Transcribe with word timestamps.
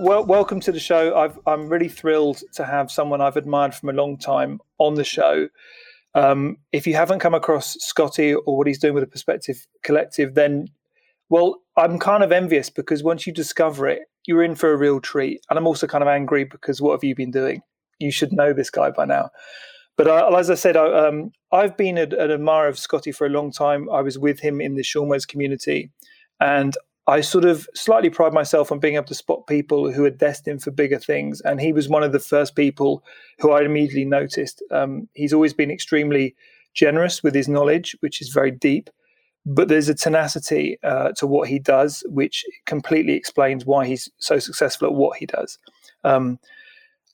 well, 0.00 0.24
welcome 0.24 0.60
to 0.60 0.72
the 0.72 0.80
show. 0.80 1.30
i 1.46 1.52
am 1.52 1.68
really 1.68 1.88
thrilled 1.88 2.42
to 2.54 2.64
have 2.64 2.90
someone 2.90 3.20
I've 3.20 3.36
admired 3.36 3.74
from 3.74 3.90
a 3.90 3.92
long 3.92 4.16
time 4.16 4.58
on 4.78 4.94
the 4.94 5.04
show. 5.04 5.48
Um, 6.14 6.56
if 6.72 6.86
you 6.86 6.94
haven't 6.94 7.18
come 7.18 7.34
across 7.34 7.76
Scotty 7.80 8.32
or 8.32 8.56
what 8.56 8.66
he's 8.66 8.78
doing 8.78 8.94
with 8.94 9.02
the 9.02 9.10
Perspective 9.10 9.66
Collective, 9.82 10.34
then, 10.34 10.68
well, 11.28 11.60
I'm 11.76 11.98
kind 11.98 12.24
of 12.24 12.32
envious 12.32 12.70
because 12.70 13.02
once 13.02 13.26
you 13.26 13.34
discover 13.34 13.86
it, 13.88 14.00
you're 14.24 14.42
in 14.42 14.54
for 14.54 14.72
a 14.72 14.76
real 14.78 15.00
treat. 15.00 15.42
And 15.50 15.58
I'm 15.58 15.66
also 15.66 15.86
kind 15.86 16.02
of 16.02 16.08
angry 16.08 16.44
because 16.44 16.80
what 16.80 16.92
have 16.92 17.04
you 17.04 17.14
been 17.14 17.30
doing? 17.30 17.60
You 17.98 18.10
should 18.10 18.32
know 18.32 18.54
this 18.54 18.70
guy 18.70 18.90
by 18.90 19.04
now. 19.04 19.28
But 19.98 20.06
uh, 20.06 20.34
as 20.34 20.48
I 20.48 20.54
said, 20.54 20.78
I, 20.78 21.08
um, 21.08 21.30
I've 21.52 21.76
been 21.76 21.98
a, 21.98 22.04
an 22.04 22.30
admirer 22.30 22.68
of 22.68 22.78
Scotty 22.78 23.12
for 23.12 23.26
a 23.26 23.30
long 23.30 23.52
time. 23.52 23.90
I 23.90 24.00
was 24.00 24.18
with 24.18 24.40
him 24.40 24.62
in 24.62 24.76
the 24.76 24.82
seanwes 24.82 25.28
community, 25.28 25.90
and 26.40 26.74
I 27.06 27.22
sort 27.22 27.44
of 27.44 27.66
slightly 27.74 28.10
pride 28.10 28.32
myself 28.32 28.70
on 28.70 28.78
being 28.78 28.94
able 28.94 29.06
to 29.06 29.14
spot 29.14 29.46
people 29.46 29.90
who 29.90 30.04
are 30.04 30.10
destined 30.10 30.62
for 30.62 30.70
bigger 30.70 30.98
things. 30.98 31.40
And 31.40 31.60
he 31.60 31.72
was 31.72 31.88
one 31.88 32.02
of 32.02 32.12
the 32.12 32.20
first 32.20 32.54
people 32.54 33.02
who 33.38 33.50
I 33.50 33.62
immediately 33.62 34.04
noticed. 34.04 34.62
Um, 34.70 35.08
he's 35.14 35.32
always 35.32 35.54
been 35.54 35.70
extremely 35.70 36.36
generous 36.74 37.22
with 37.22 37.34
his 37.34 37.48
knowledge, 37.48 37.96
which 38.00 38.20
is 38.20 38.28
very 38.28 38.50
deep. 38.50 38.90
But 39.46 39.68
there's 39.68 39.88
a 39.88 39.94
tenacity 39.94 40.78
uh, 40.82 41.12
to 41.16 41.26
what 41.26 41.48
he 41.48 41.58
does, 41.58 42.04
which 42.06 42.44
completely 42.66 43.14
explains 43.14 43.64
why 43.64 43.86
he's 43.86 44.08
so 44.18 44.38
successful 44.38 44.86
at 44.86 44.94
what 44.94 45.16
he 45.16 45.26
does. 45.26 45.58
Um, 46.04 46.38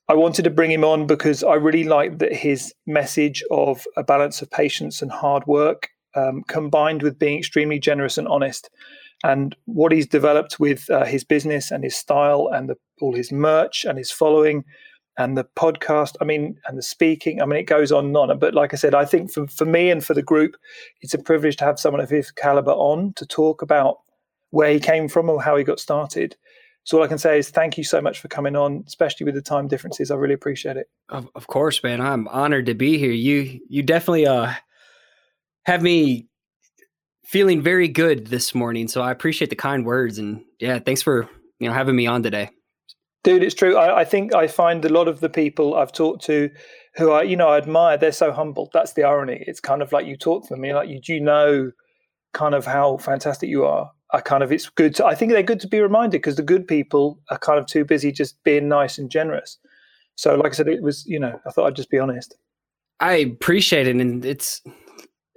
I 0.09 0.15
wanted 0.15 0.43
to 0.43 0.51
bring 0.51 0.71
him 0.71 0.85
on 0.85 1.07
because 1.07 1.43
I 1.43 1.55
really 1.55 1.85
like 1.85 2.19
that 2.19 2.33
his 2.33 2.75
message 2.87 3.43
of 3.51 3.85
a 3.97 4.05
balance 4.05 4.43
of 4.43 4.51
patience 4.51 5.03
and 5.03 5.11
hard 5.11 5.47
work, 5.47 5.89
um, 6.15 6.43
combined 6.49 7.03
with 7.03 7.19
being 7.19 7.39
extremely 7.39 7.79
generous 7.79 8.19
and 8.19 8.29
honest, 8.29 8.71
and 9.25 9.57
what 9.65 9.93
he's 9.93 10.07
developed 10.07 10.61
with 10.61 10.89
uh, 10.91 11.05
his 11.05 11.25
business 11.25 11.71
and 11.71 11.85
his 11.85 11.97
style 11.97 12.49
and 12.53 12.69
the, 12.69 12.77
all 13.01 13.15
his 13.15 13.33
merch 13.33 13.85
and 13.85 13.99
his 13.99 14.11
following 14.11 14.65
and 15.19 15.37
the 15.37 15.45
podcast 15.57 16.15
i 16.21 16.25
mean 16.25 16.59
and 16.67 16.77
the 16.77 16.83
speaking 16.83 17.41
i 17.41 17.47
mean 17.47 17.59
it 17.59 17.65
goes 17.65 17.91
on 17.91 18.07
and 18.07 18.17
on. 18.17 18.39
But 18.39 18.55
like 18.55 18.73
i 18.75 18.77
said 18.77 18.95
i 18.95 19.05
think 19.05 19.33
for, 19.33 19.47
for 19.47 19.65
me 19.65 19.91
and 19.91 20.05
for 20.05 20.15
the 20.15 20.23
group 20.23 20.57
it's 21.01 21.15
a 21.15 21.19
privilege 21.19 21.57
to 21.57 21.65
have 21.65 21.81
someone 21.81 22.03
of 22.03 22.11
his 22.11 22.31
caliber 22.31 22.73
on 22.73 23.13
to 23.15 23.27
talk 23.27 23.63
about 23.63 23.99
where 24.51 24.73
he 24.73 24.81
came 24.81 25.09
from 25.09 25.29
or 25.29 25.43
how 25.43 25.57
he 25.57 25.65
got 25.65 25.81
started. 25.81 26.37
So 26.85 26.99
all 26.99 27.05
i 27.05 27.09
can 27.09 27.19
say 27.19 27.39
is 27.39 27.51
thank 27.51 27.77
you 27.77 27.85
so 27.85 28.01
much 28.01 28.21
for 28.21 28.29
coming 28.29 28.57
on 28.57 28.85
especially 28.87 29.25
with 29.25 29.35
the 29.35 29.43
time 29.43 29.69
differences. 29.69 30.11
I 30.11 30.17
really 30.17 30.35
appreciate 30.35 30.77
it. 30.77 30.89
Of, 31.09 31.29
of 31.35 31.47
course 31.47 31.83
man. 31.83 32.01
I'm 32.01 32.29
honored 32.29 32.67
to 32.67 32.75
be 32.75 32.99
here. 32.99 33.13
You 33.13 33.61
you 33.69 33.83
definitely 33.83 34.27
uh 34.27 34.53
have 35.65 35.83
me 35.83 36.29
feeling 37.27 37.61
very 37.61 37.89
good 37.89 38.29
this 38.29 38.55
morning. 38.55 38.89
So 38.89 39.03
I 39.03 39.11
appreciate 39.11 39.51
the 39.51 39.57
kind 39.57 39.85
words 39.85 40.19
and 40.19 40.43
yeah, 40.61 40.79
thanks 40.79 41.03
for 41.03 41.29
you 41.59 41.69
know 41.69 41.75
having 41.75 41.97
me 41.97 42.07
on 42.07 42.23
today. 42.23 42.51
Dude, 43.25 43.43
it's 43.43 43.57
true. 43.57 43.77
I, 43.77 44.03
I, 44.03 44.05
think 44.05 44.37
I 44.37 44.47
find 44.47 44.85
a 44.85 44.89
lot 44.89 45.09
of 45.09 45.19
the 45.19 45.29
people 45.29 45.75
I've 45.75 45.91
talked 45.91 46.25
to 46.27 46.49
who 46.95 47.11
I, 47.11 47.23
you 47.23 47.37
know, 47.37 47.49
I 47.49 47.57
admire, 47.57 47.97
they're 47.97 48.13
so 48.13 48.31
humble. 48.31 48.71
That's 48.73 48.93
the 48.93 49.03
irony. 49.03 49.43
It's 49.49 49.59
kind 49.59 49.83
of 49.83 49.93
like 49.93 50.07
you 50.07 50.17
talk 50.17 50.47
to 50.47 50.55
them, 50.55 50.65
you're 50.65 50.77
like, 50.77 50.89
you 50.89 51.01
do 51.01 51.19
know 51.19 51.73
kind 52.35 52.55
of 52.55 52.65
how 52.65 52.99
fantastic 52.99 53.49
you 53.49 53.65
are. 53.65 53.91
I 54.13 54.21
kind 54.21 54.45
of, 54.45 54.53
it's 54.53 54.69
good 54.69 54.95
to, 54.95 55.07
I 55.07 55.17
think 55.17 55.33
they're 55.33 55.43
good 55.43 55.59
to 55.59 55.67
be 55.67 55.81
reminded 55.81 56.19
because 56.19 56.37
the 56.37 56.45
good 56.45 56.69
people 56.69 57.21
are 57.31 57.39
kind 57.39 57.59
of 57.59 57.67
too 57.67 57.85
busy 57.85 58.13
just 58.13 58.41
being 58.45 58.69
nice 58.69 58.97
and 58.97 59.11
generous. 59.11 59.59
So, 60.15 60.37
like 60.37 60.53
I 60.53 60.55
said, 60.55 60.69
it 60.69 60.81
was, 60.81 61.05
you 61.07 61.19
know, 61.19 61.39
I 61.45 61.51
thought 61.51 61.67
I'd 61.67 61.75
just 61.75 61.91
be 61.91 61.99
honest. 61.99 62.37
I 63.01 63.15
appreciate 63.17 63.89
it. 63.89 63.97
And 63.97 64.25
it's, 64.25 64.63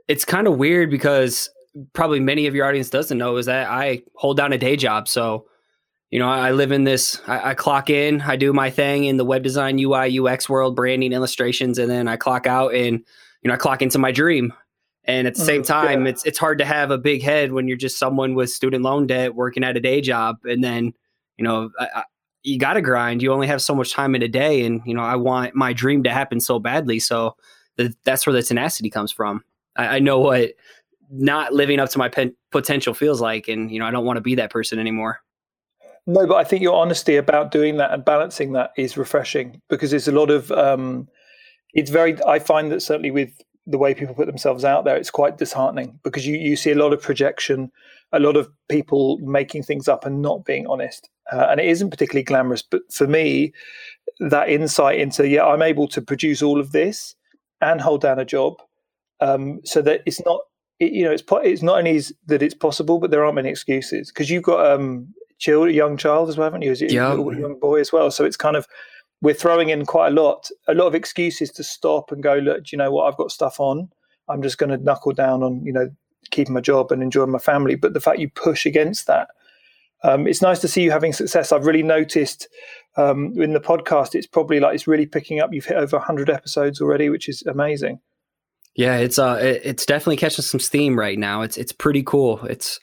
it's 0.08 0.26
kind 0.26 0.46
of 0.46 0.58
weird 0.58 0.92
because 0.92 1.50
probably 1.94 2.20
many 2.20 2.48
of 2.48 2.56
your 2.56 2.66
audience 2.66 2.90
doesn't 2.90 3.18
know 3.18 3.38
is 3.38 3.46
that 3.46 3.70
I 3.70 4.04
hold 4.16 4.38
down 4.38 4.54
a 4.54 4.58
day 4.58 4.76
job. 4.76 5.08
So, 5.08 5.46
you 6.10 6.20
know, 6.20 6.30
I 6.30 6.52
live 6.52 6.72
in 6.72 6.84
this, 6.84 7.22
I, 7.28 7.52
I, 7.52 7.54
clock 7.54 7.90
in, 7.90 8.22
I 8.22 8.36
do 8.36 8.52
my 8.52 8.70
thing 8.70 9.04
in 9.04 9.18
the 9.18 9.26
web 9.26 9.44
design, 9.44 9.80
UI, 9.80 10.20
UX 10.20 10.50
world, 10.50 10.76
branding, 10.76 11.14
illustrations, 11.14 11.78
and 11.78 11.90
then 11.90 12.08
I 12.08 12.16
clock 12.16 12.48
out 12.48 12.74
and, 12.74 13.00
you 13.42 13.48
know, 13.48 13.54
I 13.54 13.58
clock 13.58 13.82
into 13.82 14.00
my 14.00 14.12
dream. 14.12 14.54
And 15.06 15.28
at 15.28 15.36
the 15.36 15.42
same 15.42 15.64
mm, 15.64 15.68
time, 15.68 16.06
yeah. 16.06 16.12
it's 16.12 16.26
it's 16.26 16.38
hard 16.38 16.60
to 16.60 16.66
have 16.66 16.92
a 16.92 16.98
big 16.98 17.24
head 17.24 17.52
when 17.52 17.68
you're 17.68 17.78
just 17.78 17.98
someone 17.98 18.36
with 18.36 18.52
student 18.52 18.84
loan 18.84 19.08
debt 19.08 19.34
working 19.34 19.64
at 19.64 19.78
a 19.78 19.80
day 19.80 20.02
job. 20.02 20.38
And 20.44 20.64
then, 20.64 20.94
you 21.38 21.44
know, 21.44 21.72
I, 21.80 21.88
I, 21.96 22.04
you 22.44 22.60
got 22.60 22.74
to 22.74 22.82
grind. 22.82 23.24
You 23.24 23.34
only 23.34 23.48
have 23.48 23.62
so 23.62 23.74
much 23.74 23.92
time 23.92 24.14
in 24.14 24.22
a 24.22 24.28
day. 24.28 24.66
And, 24.66 24.82
you 24.86 24.94
know, 24.94 25.02
I 25.02 25.16
want 25.16 25.56
my 25.56 25.74
dream 25.74 26.04
to 26.04 26.12
happen 26.12 26.40
so 26.40 26.60
badly. 26.60 27.00
So 27.00 27.36
the, 27.78 27.94
that's 28.04 28.28
where 28.28 28.34
the 28.34 28.44
tenacity 28.44 28.90
comes 28.90 29.12
from. 29.12 29.44
I, 29.76 29.96
I 29.96 30.00
know 30.00 30.20
what 30.20 30.52
not 31.10 31.54
living 31.54 31.80
up 31.80 31.90
to 31.90 31.98
my 31.98 32.12
potential 32.52 32.94
feels 32.94 33.20
like 33.20 33.48
and 33.48 33.72
you 33.72 33.80
know 33.80 33.86
i 33.86 33.92
don't 33.92 34.06
want 34.06 34.18
to 34.18 34.22
be 34.22 34.36
that 34.36 34.52
person 34.52 34.80
anymore. 34.80 35.20
No 36.06 36.28
but 36.28 36.36
i 36.36 36.44
think 36.44 36.62
your 36.62 36.76
honesty 36.76 37.16
about 37.16 37.52
doing 37.52 37.78
that 37.78 37.92
and 37.92 38.04
balancing 38.06 38.54
that 38.54 38.72
is 38.78 38.98
refreshing 38.98 39.62
because 39.70 39.94
it's 39.94 40.08
a 40.08 40.12
lot 40.12 40.30
of 40.30 40.52
um 40.52 41.08
it's 41.74 41.90
very 41.90 42.22
i 42.26 42.40
find 42.40 42.72
that 42.72 42.82
certainly 42.82 43.12
with 43.12 43.42
the 43.68 43.78
way 43.78 43.94
people 43.94 44.16
put 44.16 44.26
themselves 44.26 44.66
out 44.66 44.86
there 44.86 44.98
it's 44.98 45.12
quite 45.12 45.38
disheartening 45.38 46.00
because 46.04 46.26
you 46.26 46.38
you 46.38 46.56
see 46.56 46.72
a 46.72 46.76
lot 46.76 46.94
of 46.94 47.02
projection 47.02 47.72
a 48.12 48.20
lot 48.20 48.36
of 48.36 48.50
people 48.70 49.18
making 49.20 49.62
things 49.62 49.88
up 49.88 50.04
and 50.04 50.20
not 50.20 50.44
being 50.44 50.66
honest. 50.66 51.10
Uh, 51.32 51.46
and 51.50 51.60
it 51.60 51.68
isn't 51.68 51.92
particularly 51.92 52.24
glamorous 52.24 52.64
but 52.64 52.82
for 52.92 53.06
me 53.06 53.54
that 54.20 54.50
insight 54.50 55.00
into 55.00 55.28
yeah 55.28 55.46
i'm 55.46 55.62
able 55.62 55.88
to 55.88 56.02
produce 56.02 56.42
all 56.42 56.60
of 56.60 56.72
this 56.72 57.14
and 57.62 57.80
hold 57.80 58.02
down 58.02 58.18
a 58.18 58.26
job 58.26 58.56
um, 59.22 59.60
so 59.64 59.82
that 59.82 60.02
it's 60.08 60.24
not 60.26 60.42
it, 60.80 60.94
you 60.94 61.04
know, 61.04 61.12
it's 61.12 61.24
it's 61.44 61.62
not 61.62 61.78
only 61.78 62.02
that 62.28 62.42
it's 62.42 62.56
possible, 62.56 63.00
but 63.00 63.12
there 63.12 63.24
aren't 63.24 63.36
many 63.36 63.50
excuses 63.50 64.10
because 64.10 64.30
you've 64.30 64.44
got 64.44 64.66
um, 64.66 65.14
child, 65.38 65.68
a 65.68 65.74
young 65.74 65.98
child 65.98 66.30
as 66.30 66.38
well, 66.38 66.46
haven't 66.46 66.62
you? 66.62 66.72
As 66.72 66.82
a 66.82 66.92
yeah. 66.92 67.14
young 67.16 67.60
boy 67.60 67.80
as 67.80 67.92
well. 67.92 68.12
So 68.12 68.26
it's 68.26 68.38
kind 68.38 68.56
of 68.56 68.68
we're 69.22 69.34
throwing 69.34 69.70
in 69.70 69.86
quite 69.86 70.08
a 70.08 70.22
lot, 70.22 70.50
a 70.68 70.74
lot 70.74 70.88
of 70.88 70.96
excuses 70.96 71.52
to 71.52 71.64
stop 71.64 72.12
and 72.12 72.24
go. 72.24 72.36
Look, 72.36 72.66
do 72.66 72.70
you 72.72 72.78
know 72.78 72.92
what? 72.92 73.06
I've 73.06 73.18
got 73.18 73.32
stuff 73.32 73.60
on. 73.60 73.90
I'm 74.30 74.42
just 74.42 74.58
going 74.58 74.70
to 74.70 74.78
knuckle 74.78 75.12
down 75.12 75.44
on 75.44 75.64
you 75.66 75.74
know 75.74 75.90
keeping 76.32 76.54
my 76.54 76.62
job 76.62 76.92
and 76.92 77.04
enjoying 77.04 77.32
my 77.32 77.40
family. 77.40 77.76
But 77.76 77.94
the 77.94 78.00
fact 78.00 78.20
you 78.20 78.30
push 78.30 78.66
against 78.66 79.08
that, 79.08 79.30
um, 80.04 80.28
it's 80.28 80.42
nice 80.42 80.60
to 80.60 80.68
see 80.70 80.84
you 80.84 80.92
having 80.92 81.12
success. 81.12 81.52
I've 81.52 81.66
really 81.66 81.84
noticed 81.84 82.48
um, 82.96 83.34
in 83.36 83.52
the 83.52 83.60
podcast, 83.60 84.16
it's 84.16 84.28
probably 84.28 84.60
like 84.62 84.76
it's 84.76 84.88
really 84.88 85.06
picking 85.06 85.42
up. 85.42 85.52
You've 85.52 85.66
hit 85.66 85.78
over 85.78 85.98
100 85.98 86.30
episodes 86.30 86.80
already, 86.80 87.10
which 87.10 87.28
is 87.28 87.44
amazing. 87.46 88.00
Yeah, 88.80 88.96
it's 88.96 89.20
uh, 89.20 89.38
it's 89.42 89.86
definitely 89.86 90.16
catching 90.16 90.42
some 90.42 90.62
steam 90.62 90.98
right 90.98 91.20
now. 91.20 91.42
It's 91.42 91.58
it's 91.58 91.74
pretty 91.74 92.02
cool. 92.02 92.40
It's 92.46 92.80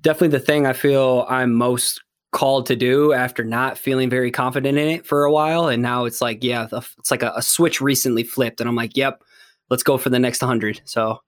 definitely 0.00 0.38
the 0.38 0.38
thing 0.38 0.66
I 0.66 0.72
feel 0.72 1.26
I'm 1.28 1.52
most 1.52 2.00
called 2.30 2.66
to 2.66 2.76
do 2.76 3.12
after 3.12 3.42
not 3.42 3.76
feeling 3.76 4.08
very 4.08 4.30
confident 4.30 4.78
in 4.78 4.86
it 4.86 5.04
for 5.04 5.24
a 5.24 5.32
while, 5.32 5.66
and 5.66 5.82
now 5.82 6.04
it's 6.04 6.20
like, 6.20 6.44
yeah, 6.44 6.68
it's 6.70 7.10
like 7.10 7.24
a, 7.24 7.32
a 7.34 7.42
switch 7.42 7.80
recently 7.80 8.22
flipped, 8.22 8.60
and 8.60 8.68
I'm 8.68 8.76
like, 8.76 8.96
yep, 8.96 9.20
let's 9.68 9.82
go 9.82 9.98
for 9.98 10.10
the 10.10 10.20
next 10.20 10.40
hundred. 10.40 10.80
So, 10.84 11.18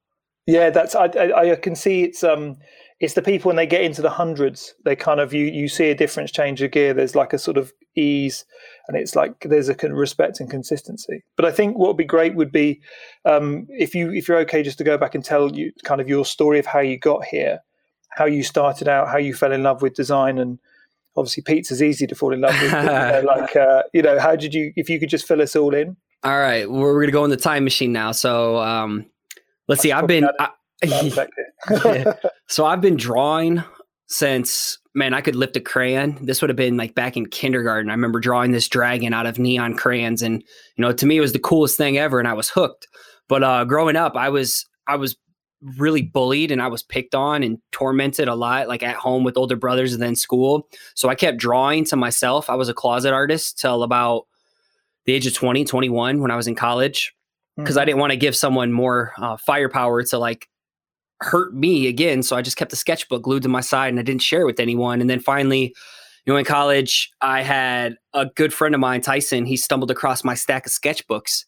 yeah, 0.46 0.70
that's 0.70 0.94
I, 0.94 1.06
I, 1.06 1.50
I 1.50 1.56
can 1.56 1.74
see 1.74 2.04
it's 2.04 2.22
um 2.22 2.54
it's 3.00 3.14
the 3.14 3.22
people 3.22 3.48
when 3.48 3.56
they 3.56 3.66
get 3.66 3.82
into 3.82 4.02
the 4.02 4.10
hundreds, 4.10 4.74
they 4.84 4.96
kind 4.96 5.20
of 5.20 5.34
you 5.34 5.46
you 5.46 5.68
see 5.68 5.90
a 5.90 5.94
difference 5.94 6.30
change 6.30 6.62
of 6.62 6.70
gear. 6.70 6.94
There's 6.94 7.14
like 7.14 7.32
a 7.32 7.38
sort 7.38 7.56
of 7.56 7.72
ease 7.96 8.44
and 8.88 8.96
it's 8.96 9.16
like 9.16 9.40
there's 9.40 9.68
a 9.68 9.74
respect 9.74 10.40
and 10.40 10.50
consistency. 10.50 11.24
But 11.36 11.44
I 11.44 11.52
think 11.52 11.76
what 11.76 11.88
would 11.88 11.96
be 11.96 12.04
great 12.04 12.34
would 12.34 12.52
be 12.52 12.80
um, 13.24 13.66
if 13.70 13.94
you 13.94 14.12
if 14.12 14.28
you're 14.28 14.38
okay 14.38 14.62
just 14.62 14.78
to 14.78 14.84
go 14.84 14.96
back 14.96 15.14
and 15.14 15.24
tell 15.24 15.54
you 15.54 15.72
kind 15.84 16.00
of 16.00 16.08
your 16.08 16.24
story 16.24 16.58
of 16.58 16.66
how 16.66 16.80
you 16.80 16.98
got 16.98 17.24
here, 17.24 17.60
how 18.10 18.26
you 18.26 18.42
started 18.42 18.88
out, 18.88 19.08
how 19.08 19.18
you 19.18 19.34
fell 19.34 19.52
in 19.52 19.62
love 19.62 19.82
with 19.82 19.94
design, 19.94 20.38
and 20.38 20.58
obviously 21.16 21.42
pizza's 21.42 21.82
easy 21.82 22.06
to 22.06 22.14
fall 22.14 22.32
in 22.32 22.40
love 22.42 22.60
with. 22.60 22.70
But, 22.70 22.82
you 22.82 23.26
know, 23.26 23.32
like 23.34 23.56
uh, 23.56 23.82
you 23.92 24.02
know, 24.02 24.18
how 24.18 24.36
did 24.36 24.54
you? 24.54 24.72
If 24.76 24.88
you 24.88 25.00
could 25.00 25.08
just 25.08 25.26
fill 25.26 25.42
us 25.42 25.56
all 25.56 25.74
in. 25.74 25.96
All 26.22 26.38
right, 26.38 26.70
we're, 26.70 26.94
we're 26.94 27.02
gonna 27.02 27.12
go 27.12 27.24
in 27.24 27.30
the 27.30 27.36
time 27.36 27.64
machine 27.64 27.92
now. 27.92 28.12
So 28.12 28.58
um, 28.58 29.06
let's 29.66 29.80
That's 29.80 29.82
see. 29.82 29.92
I've 29.92 30.06
been. 30.06 30.28
I, 30.38 30.50
yeah. 30.84 32.12
So 32.48 32.66
I've 32.66 32.82
been 32.82 32.96
drawing 32.96 33.64
since 34.06 34.78
man, 34.94 35.12
I 35.12 35.20
could 35.20 35.34
lift 35.34 35.56
a 35.56 35.60
crayon. 35.60 36.18
This 36.24 36.40
would 36.40 36.50
have 36.50 36.56
been 36.56 36.76
like 36.76 36.94
back 36.94 37.16
in 37.16 37.26
kindergarten. 37.26 37.90
I 37.90 37.94
remember 37.94 38.20
drawing 38.20 38.52
this 38.52 38.68
dragon 38.68 39.12
out 39.12 39.26
of 39.26 39.38
neon 39.38 39.74
crayons, 39.74 40.22
and 40.22 40.42
you 40.76 40.82
know, 40.82 40.92
to 40.92 41.06
me, 41.06 41.16
it 41.16 41.20
was 41.20 41.32
the 41.32 41.38
coolest 41.38 41.76
thing 41.76 41.98
ever, 41.98 42.18
and 42.18 42.28
I 42.28 42.34
was 42.34 42.50
hooked. 42.50 42.86
But 43.28 43.42
uh, 43.42 43.64
growing 43.64 43.96
up, 43.96 44.16
I 44.16 44.28
was 44.28 44.66
I 44.86 44.96
was 44.96 45.16
really 45.78 46.02
bullied 46.02 46.50
and 46.50 46.60
I 46.60 46.66
was 46.68 46.82
picked 46.82 47.14
on 47.14 47.42
and 47.42 47.58
tormented 47.72 48.28
a 48.28 48.34
lot, 48.34 48.68
like 48.68 48.82
at 48.82 48.96
home 48.96 49.24
with 49.24 49.38
older 49.38 49.56
brothers 49.56 49.94
and 49.94 50.02
then 50.02 50.14
school. 50.14 50.68
So 50.94 51.08
I 51.08 51.14
kept 51.14 51.38
drawing 51.38 51.84
to 51.86 51.96
myself. 51.96 52.50
I 52.50 52.54
was 52.54 52.68
a 52.68 52.74
closet 52.74 53.14
artist 53.14 53.58
till 53.58 53.82
about 53.82 54.26
the 55.06 55.14
age 55.14 55.26
of 55.26 55.34
20, 55.34 55.64
21 55.64 56.20
when 56.20 56.30
I 56.30 56.36
was 56.36 56.46
in 56.46 56.54
college 56.54 57.14
because 57.56 57.76
mm-hmm. 57.76 57.80
I 57.80 57.84
didn't 57.86 58.00
want 58.00 58.10
to 58.10 58.18
give 58.18 58.36
someone 58.36 58.72
more 58.72 59.12
uh, 59.16 59.36
firepower 59.38 60.02
to 60.02 60.18
like 60.18 60.48
hurt 61.20 61.54
me 61.54 61.86
again. 61.86 62.22
So 62.22 62.36
I 62.36 62.42
just 62.42 62.56
kept 62.56 62.70
the 62.70 62.76
sketchbook 62.76 63.22
glued 63.22 63.42
to 63.44 63.48
my 63.48 63.60
side 63.60 63.88
and 63.88 63.98
I 63.98 64.02
didn't 64.02 64.22
share 64.22 64.42
it 64.42 64.46
with 64.46 64.60
anyone. 64.60 65.00
And 65.00 65.08
then 65.08 65.20
finally, 65.20 65.74
you 66.26 66.32
know, 66.32 66.36
in 66.36 66.44
college, 66.44 67.10
I 67.20 67.42
had 67.42 67.96
a 68.12 68.26
good 68.26 68.52
friend 68.52 68.74
of 68.74 68.80
mine, 68.80 69.00
Tyson. 69.00 69.44
He 69.44 69.56
stumbled 69.56 69.90
across 69.90 70.24
my 70.24 70.34
stack 70.34 70.66
of 70.66 70.72
sketchbooks 70.72 71.44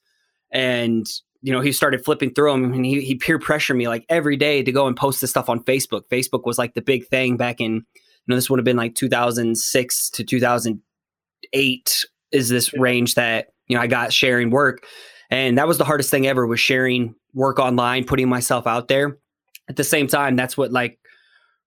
and, 0.53 1.07
you 1.43 1.53
know, 1.53 1.61
he 1.61 1.73
started 1.73 2.05
flipping 2.05 2.33
through 2.33 2.53
them 2.53 2.73
and 2.73 2.85
he, 2.85 3.01
he 3.01 3.15
peer 3.15 3.39
pressured 3.39 3.77
me 3.77 3.89
like 3.89 4.05
every 4.09 4.37
day 4.37 4.63
to 4.63 4.73
go 4.73 4.87
and 4.87 4.97
post 4.97 5.21
this 5.21 5.31
stuff 5.31 5.49
on 5.49 5.63
Facebook. 5.65 6.03
Facebook 6.11 6.45
was 6.45 6.59
like 6.59 6.75
the 6.75 6.83
big 6.83 7.07
thing 7.09 7.37
back 7.37 7.61
in, 7.61 7.75
you 7.75 7.83
know, 8.29 8.37
this 8.37 8.51
would 8.51 8.59
have 8.59 8.65
been 8.65 8.77
like 8.77 8.95
2006 8.95 10.11
to 10.11 10.25
2008 10.25 12.05
is 12.33 12.49
this 12.49 12.73
range 12.75 13.15
that 13.15 13.49
you 13.67 13.77
know 13.77 13.83
I 13.83 13.87
got 13.87 14.13
sharing 14.13 14.51
work, 14.51 14.85
and 15.31 15.59
that 15.59 15.67
was 15.67 15.79
the 15.79 15.85
hardest 15.85 16.11
thing 16.11 16.27
ever 16.27 16.47
was 16.47 16.61
sharing 16.61 17.15
work 17.35 17.59
online, 17.59 18.05
putting 18.05 18.29
myself 18.29 18.67
out 18.67 18.89
there. 18.89 19.19
At 19.69 19.77
the 19.77 19.85
same 19.85 20.07
time, 20.07 20.37
that's 20.37 20.57
what 20.57 20.73
like 20.73 20.99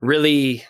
really 0.02 0.64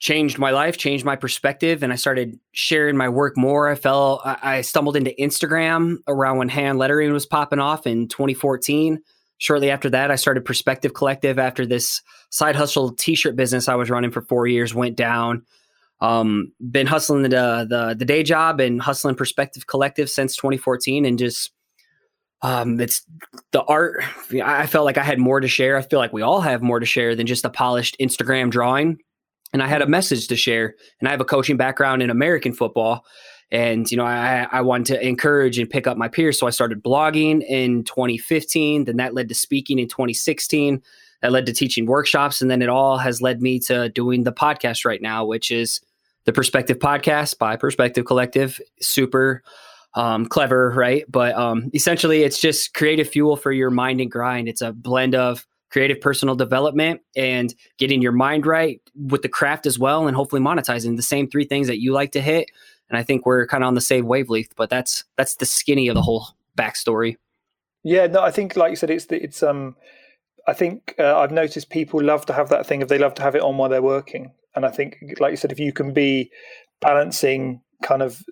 changed 0.00 0.38
my 0.38 0.50
life, 0.50 0.78
changed 0.78 1.04
my 1.04 1.14
perspective, 1.14 1.82
and 1.82 1.92
I 1.92 1.96
started 1.96 2.40
sharing 2.52 2.96
my 2.96 3.08
work 3.08 3.36
more. 3.36 3.68
I 3.68 3.74
fell, 3.74 4.22
I 4.24 4.62
stumbled 4.62 4.96
into 4.96 5.14
Instagram 5.18 5.98
around 6.08 6.38
when 6.38 6.48
hand 6.48 6.78
lettering 6.78 7.12
was 7.12 7.26
popping 7.26 7.58
off 7.58 7.86
in 7.86 8.08
2014. 8.08 9.00
Shortly 9.38 9.70
after 9.70 9.88
that, 9.90 10.10
I 10.10 10.16
started 10.16 10.44
Perspective 10.44 10.94
Collective 10.94 11.38
after 11.38 11.64
this 11.64 12.02
side 12.30 12.56
hustle 12.56 12.92
t-shirt 12.92 13.36
business 13.36 13.68
I 13.68 13.74
was 13.74 13.90
running 13.90 14.10
for 14.10 14.22
four 14.22 14.46
years 14.46 14.74
went 14.74 14.96
down. 14.96 15.44
Um, 16.00 16.52
been 16.70 16.86
hustling 16.86 17.22
the, 17.22 17.28
the 17.28 17.94
the 17.98 18.04
day 18.06 18.22
job 18.22 18.58
and 18.58 18.80
hustling 18.80 19.14
Perspective 19.14 19.66
Collective 19.66 20.08
since 20.08 20.34
2014, 20.34 21.04
and 21.04 21.18
just 21.18 21.52
um, 22.42 22.80
it's 22.80 23.02
the 23.52 23.62
art. 23.62 24.02
I 24.42 24.66
felt 24.66 24.84
like 24.84 24.98
I 24.98 25.02
had 25.02 25.18
more 25.18 25.40
to 25.40 25.48
share. 25.48 25.76
I 25.76 25.82
feel 25.82 25.98
like 25.98 26.12
we 26.12 26.22
all 26.22 26.40
have 26.40 26.62
more 26.62 26.80
to 26.80 26.86
share 26.86 27.14
than 27.14 27.26
just 27.26 27.44
a 27.44 27.50
polished 27.50 27.96
Instagram 28.00 28.50
drawing 28.50 28.98
and 29.52 29.62
I 29.62 29.66
had 29.66 29.82
a 29.82 29.86
message 29.86 30.28
to 30.28 30.36
share. 30.36 30.74
And 31.00 31.08
I 31.08 31.10
have 31.10 31.20
a 31.20 31.24
coaching 31.24 31.56
background 31.56 32.02
in 32.02 32.10
American 32.10 32.52
football. 32.52 33.04
And, 33.50 33.90
you 33.90 33.96
know, 33.96 34.04
I, 34.04 34.46
I 34.52 34.60
wanted 34.60 34.94
to 34.94 35.06
encourage 35.06 35.58
and 35.58 35.68
pick 35.68 35.86
up 35.86 35.96
my 35.96 36.08
peers. 36.08 36.38
So 36.38 36.46
I 36.46 36.50
started 36.50 36.82
blogging 36.82 37.42
in 37.42 37.82
2015. 37.84 38.84
Then 38.84 38.96
that 38.98 39.14
led 39.14 39.28
to 39.28 39.34
speaking 39.34 39.78
in 39.80 39.88
2016. 39.88 40.80
That 41.22 41.32
led 41.32 41.46
to 41.46 41.52
teaching 41.52 41.86
workshops. 41.86 42.40
And 42.40 42.50
then 42.50 42.62
it 42.62 42.68
all 42.68 42.96
has 42.98 43.20
led 43.20 43.42
me 43.42 43.58
to 43.60 43.88
doing 43.88 44.22
the 44.22 44.32
podcast 44.32 44.84
right 44.84 45.02
now, 45.02 45.24
which 45.24 45.50
is 45.50 45.80
the 46.26 46.32
Perspective 46.32 46.78
Podcast 46.78 47.38
by 47.38 47.56
Perspective 47.56 48.04
Collective. 48.04 48.60
Super 48.80 49.42
um, 49.94 50.26
clever, 50.26 50.70
right? 50.70 51.04
But 51.08 51.34
um, 51.34 51.70
essentially, 51.74 52.22
it's 52.22 52.40
just 52.40 52.74
creative 52.74 53.08
fuel 53.08 53.36
for 53.36 53.52
your 53.52 53.70
mind 53.70 54.00
and 54.00 54.10
grind. 54.10 54.48
It's 54.48 54.62
a 54.62 54.72
blend 54.72 55.14
of 55.14 55.46
creative 55.70 56.00
personal 56.00 56.34
development 56.34 57.00
and 57.16 57.54
getting 57.78 58.02
your 58.02 58.12
mind 58.12 58.44
right 58.44 58.80
with 58.94 59.22
the 59.22 59.28
craft 59.28 59.66
as 59.66 59.78
well 59.78 60.06
and 60.06 60.16
hopefully 60.16 60.42
monetizing 60.42 60.96
the 60.96 61.02
same 61.02 61.28
three 61.28 61.44
things 61.44 61.68
that 61.68 61.80
you 61.80 61.92
like 61.92 62.12
to 62.12 62.20
hit 62.20 62.50
and 62.88 62.98
i 62.98 63.02
think 63.02 63.24
we're 63.24 63.46
kind 63.46 63.62
of 63.62 63.68
on 63.68 63.74
the 63.74 63.80
same 63.80 64.06
wavelength 64.06 64.54
but 64.56 64.68
that's 64.68 65.04
that's 65.16 65.36
the 65.36 65.46
skinny 65.46 65.88
of 65.88 65.94
the 65.94 66.02
whole 66.02 66.26
backstory 66.58 67.16
yeah 67.84 68.06
no 68.06 68.20
i 68.20 68.30
think 68.30 68.56
like 68.56 68.70
you 68.70 68.76
said 68.76 68.90
it's 68.90 69.06
the, 69.06 69.22
it's 69.22 69.42
um 69.42 69.76
i 70.48 70.52
think 70.52 70.94
uh, 70.98 71.16
i've 71.18 71.30
noticed 71.30 71.70
people 71.70 72.02
love 72.02 72.26
to 72.26 72.32
have 72.32 72.48
that 72.48 72.66
thing 72.66 72.82
if 72.82 72.88
they 72.88 72.98
love 72.98 73.14
to 73.14 73.22
have 73.22 73.36
it 73.36 73.42
on 73.42 73.56
while 73.56 73.68
they're 73.68 73.80
working 73.80 74.32
and 74.56 74.66
i 74.66 74.70
think 74.70 74.96
like 75.20 75.30
you 75.30 75.36
said 75.36 75.52
if 75.52 75.60
you 75.60 75.72
can 75.72 75.92
be 75.92 76.28
balancing 76.80 77.60
kind 77.82 78.02
of 78.02 78.24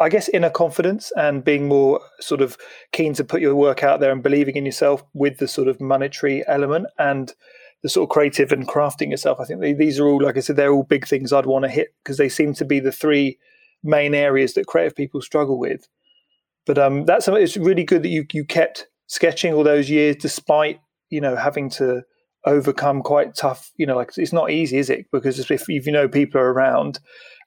I 0.00 0.08
guess 0.08 0.28
inner 0.28 0.50
confidence 0.50 1.12
and 1.16 1.44
being 1.44 1.68
more 1.68 2.00
sort 2.20 2.40
of 2.40 2.56
keen 2.92 3.14
to 3.14 3.24
put 3.24 3.40
your 3.40 3.54
work 3.54 3.82
out 3.82 4.00
there 4.00 4.12
and 4.12 4.22
believing 4.22 4.56
in 4.56 4.66
yourself 4.66 5.04
with 5.14 5.38
the 5.38 5.48
sort 5.48 5.68
of 5.68 5.80
monetary 5.80 6.46
element 6.46 6.86
and 6.98 7.32
the 7.82 7.88
sort 7.88 8.04
of 8.04 8.12
creative 8.12 8.52
and 8.52 8.66
crafting 8.66 9.10
yourself. 9.10 9.38
I 9.40 9.44
think 9.44 9.60
they, 9.60 9.72
these 9.72 10.00
are 10.00 10.06
all, 10.06 10.22
like 10.22 10.36
I 10.36 10.40
said, 10.40 10.56
they're 10.56 10.72
all 10.72 10.82
big 10.82 11.06
things 11.06 11.32
I'd 11.32 11.46
want 11.46 11.64
to 11.64 11.70
hit 11.70 11.94
because 12.02 12.16
they 12.16 12.28
seem 12.28 12.54
to 12.54 12.64
be 12.64 12.80
the 12.80 12.92
three 12.92 13.38
main 13.84 14.14
areas 14.14 14.54
that 14.54 14.66
creative 14.66 14.96
people 14.96 15.20
struggle 15.20 15.58
with. 15.58 15.86
But 16.66 16.78
um, 16.78 17.04
that's 17.04 17.24
something 17.24 17.42
it's 17.42 17.56
really 17.56 17.84
good 17.84 18.02
that 18.02 18.08
you 18.08 18.26
you 18.32 18.44
kept 18.44 18.88
sketching 19.06 19.54
all 19.54 19.62
those 19.62 19.88
years 19.88 20.16
despite 20.16 20.80
you 21.10 21.20
know 21.20 21.36
having 21.36 21.70
to 21.70 22.02
overcome 22.44 23.02
quite 23.02 23.36
tough. 23.36 23.70
You 23.76 23.86
know, 23.86 23.96
like 23.96 24.12
it's 24.16 24.32
not 24.32 24.50
easy, 24.50 24.78
is 24.78 24.90
it? 24.90 25.06
Because 25.12 25.50
if 25.50 25.68
you 25.68 25.92
know 25.92 26.08
people 26.08 26.40
are 26.40 26.52
around 26.52 26.98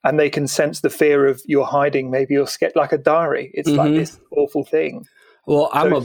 and 0.04 0.20
they 0.20 0.30
can 0.30 0.48
sense 0.48 0.82
the 0.82 0.90
fear 0.90 1.26
of 1.28 1.42
you're 1.46 1.66
hiding 1.66 2.10
maybe 2.10 2.34
you're 2.34 2.48
scared 2.48 2.74
like 2.76 2.92
a 2.92 2.98
diary. 2.98 3.52
It's 3.54 3.70
mm-hmm. 3.70 3.78
like 3.78 3.94
this 3.94 4.20
awful 4.32 4.64
thing. 4.64 5.06
Well 5.46 5.70
i'm 5.74 5.92
so, 5.92 5.98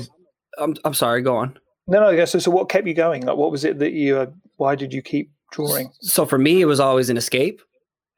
a 0.58 0.62
I'm, 0.62 0.76
I'm 0.84 0.94
sorry 0.94 1.22
go 1.22 1.36
on. 1.36 1.58
No 1.86 2.00
no 2.00 2.24
so, 2.24 2.38
so 2.38 2.50
what 2.50 2.68
kept 2.68 2.86
you 2.86 2.94
going? 2.94 3.26
Like 3.26 3.36
what 3.36 3.50
was 3.50 3.64
it 3.64 3.78
that 3.78 3.92
you 3.92 4.18
uh, 4.18 4.26
why 4.56 4.74
did 4.74 4.92
you 4.92 5.02
keep 5.02 5.30
drawing? 5.52 5.90
So 6.00 6.26
for 6.26 6.38
me 6.38 6.60
it 6.60 6.66
was 6.66 6.80
always 6.80 7.10
an 7.10 7.16
escape. 7.16 7.60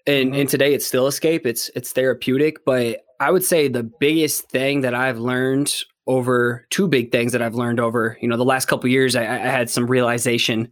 And 0.07 0.31
mm-hmm. 0.31 0.41
and 0.41 0.49
today 0.49 0.75
it's 0.75 0.87
still 0.87 1.07
escape. 1.07 1.47
It's 1.47 1.71
it's 1.75 1.93
therapeutic 1.93 2.65
but 2.65 3.01
i 3.21 3.31
would 3.31 3.45
say 3.45 3.69
the 3.69 3.83
biggest 3.83 4.49
thing 4.51 4.83
that 4.83 4.95
i've 4.95 5.19
learned 5.19 5.75
over 6.07 6.67
two 6.71 6.87
big 6.87 7.11
things 7.11 7.33
that 7.33 7.43
i've 7.43 7.55
learned 7.55 7.81
over 7.81 8.17
you 8.21 8.29
know 8.29 8.37
the 8.37 8.45
last 8.45 8.67
couple 8.67 8.89
years 8.89 9.17
I, 9.17 9.23
I 9.23 9.39
had 9.39 9.71
some 9.71 9.87
realization 9.87 10.71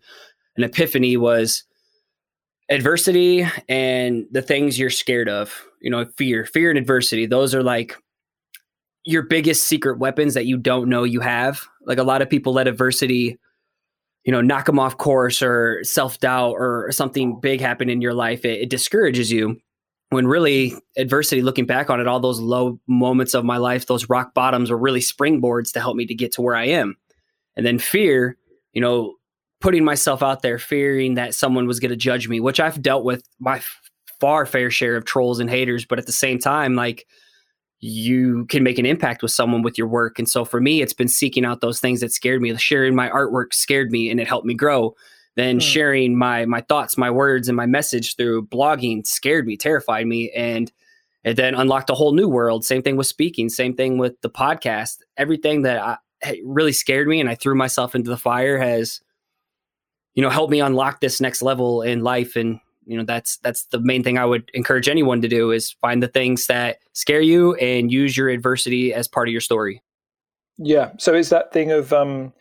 an 0.56 0.64
epiphany 0.64 1.16
was 1.16 1.64
adversity 2.70 3.46
and 3.68 4.26
the 4.30 4.42
things 4.42 4.78
you're 4.78 4.88
scared 4.88 5.28
of 5.28 5.66
you 5.82 5.90
know 5.90 6.06
fear 6.16 6.46
fear 6.46 6.70
and 6.70 6.78
adversity 6.78 7.26
those 7.26 7.54
are 7.54 7.62
like 7.62 7.94
your 9.04 9.22
biggest 9.22 9.64
secret 9.64 9.98
weapons 9.98 10.34
that 10.34 10.46
you 10.46 10.56
don't 10.56 10.88
know 10.88 11.04
you 11.04 11.20
have. 11.20 11.60
Like 11.86 11.98
a 11.98 12.02
lot 12.04 12.22
of 12.22 12.30
people 12.30 12.52
let 12.52 12.68
adversity 12.68 13.38
you 14.24 14.32
know 14.32 14.40
knock 14.40 14.64
them 14.64 14.78
off 14.78 14.96
course 14.96 15.42
or 15.42 15.84
self-doubt 15.84 16.54
or 16.54 16.90
something 16.90 17.38
big 17.40 17.60
happen 17.60 17.90
in 17.90 18.00
your 18.00 18.14
life. 18.14 18.44
It, 18.44 18.62
it 18.62 18.70
discourages 18.70 19.30
you 19.30 19.60
when 20.08 20.26
really 20.26 20.74
adversity 20.96 21.42
looking 21.42 21.66
back 21.66 21.90
on 21.90 22.00
it 22.00 22.06
all 22.06 22.20
those 22.20 22.40
low 22.40 22.78
moments 22.86 23.34
of 23.34 23.44
my 23.44 23.56
life 23.56 23.86
those 23.86 24.08
rock 24.08 24.32
bottoms 24.32 24.70
were 24.70 24.78
really 24.78 25.00
springboards 25.00 25.72
to 25.72 25.80
help 25.80 25.96
me 25.96 26.06
to 26.06 26.14
get 26.14 26.32
to 26.32 26.42
where 26.42 26.54
i 26.54 26.64
am. 26.64 26.96
And 27.56 27.66
then 27.66 27.78
fear 27.78 28.38
you 28.72 28.80
know 28.80 29.14
putting 29.64 29.82
myself 29.82 30.22
out 30.22 30.42
there, 30.42 30.58
fearing 30.58 31.14
that 31.14 31.34
someone 31.34 31.66
was 31.66 31.80
going 31.80 31.88
to 31.88 31.96
judge 31.96 32.28
me, 32.28 32.38
which 32.38 32.60
I've 32.60 32.82
dealt 32.82 33.02
with 33.02 33.26
my 33.40 33.62
far 34.20 34.44
fair 34.44 34.70
share 34.70 34.94
of 34.94 35.06
trolls 35.06 35.40
and 35.40 35.48
haters. 35.48 35.86
But 35.86 35.98
at 35.98 36.04
the 36.04 36.12
same 36.12 36.38
time, 36.38 36.74
like 36.74 37.06
you 37.80 38.44
can 38.50 38.62
make 38.62 38.78
an 38.78 38.84
impact 38.84 39.22
with 39.22 39.30
someone 39.30 39.62
with 39.62 39.78
your 39.78 39.88
work. 39.88 40.18
And 40.18 40.28
so 40.28 40.44
for 40.44 40.60
me, 40.60 40.82
it's 40.82 40.92
been 40.92 41.08
seeking 41.08 41.46
out 41.46 41.62
those 41.62 41.80
things 41.80 42.00
that 42.00 42.12
scared 42.12 42.42
me. 42.42 42.54
Sharing 42.58 42.94
my 42.94 43.08
artwork 43.08 43.54
scared 43.54 43.90
me 43.90 44.10
and 44.10 44.20
it 44.20 44.28
helped 44.28 44.46
me 44.46 44.52
grow. 44.52 44.94
Then 45.36 45.60
mm. 45.60 45.62
sharing 45.62 46.14
my 46.14 46.44
my 46.44 46.60
thoughts, 46.60 46.98
my 46.98 47.10
words, 47.10 47.48
and 47.48 47.56
my 47.56 47.66
message 47.66 48.16
through 48.16 48.46
blogging 48.48 49.06
scared 49.06 49.46
me, 49.46 49.56
terrified 49.56 50.06
me, 50.06 50.30
and 50.32 50.70
it 51.24 51.36
then 51.36 51.54
unlocked 51.54 51.88
a 51.88 51.94
whole 51.94 52.12
new 52.12 52.28
world. 52.28 52.66
Same 52.66 52.82
thing 52.82 52.96
with 52.96 53.06
speaking, 53.06 53.48
same 53.48 53.74
thing 53.74 53.96
with 53.96 54.20
the 54.20 54.28
podcast. 54.28 54.98
Everything 55.16 55.62
that 55.62 55.78
I, 55.82 55.96
really 56.44 56.72
scared 56.74 57.08
me 57.08 57.18
and 57.18 57.30
I 57.30 57.34
threw 57.34 57.54
myself 57.54 57.94
into 57.94 58.10
the 58.10 58.18
fire 58.18 58.58
has 58.58 59.00
you 60.14 60.22
know 60.22 60.30
help 60.30 60.50
me 60.50 60.60
unlock 60.60 61.00
this 61.00 61.20
next 61.20 61.42
level 61.42 61.82
in 61.82 62.02
life. 62.02 62.36
And 62.36 62.60
you 62.86 62.96
know 62.96 63.04
that's 63.04 63.38
that's 63.38 63.64
the 63.66 63.80
main 63.80 64.02
thing 64.02 64.18
i 64.18 64.24
would 64.24 64.50
encourage 64.54 64.88
anyone 64.88 65.22
to 65.22 65.28
do 65.28 65.50
is 65.50 65.72
find 65.80 66.02
the 66.02 66.08
things 66.08 66.46
that 66.46 66.78
scare 66.92 67.20
you 67.20 67.54
and 67.54 67.90
use 67.90 68.16
your 68.16 68.28
adversity 68.28 68.92
as 68.92 69.08
part 69.08 69.28
of 69.28 69.32
your 69.32 69.40
story. 69.40 69.82
Yeah. 70.56 70.92
So 70.98 71.14
it's 71.14 71.30
that 71.30 71.52
thing 71.52 71.72
of 71.72 71.92
um 71.92 72.32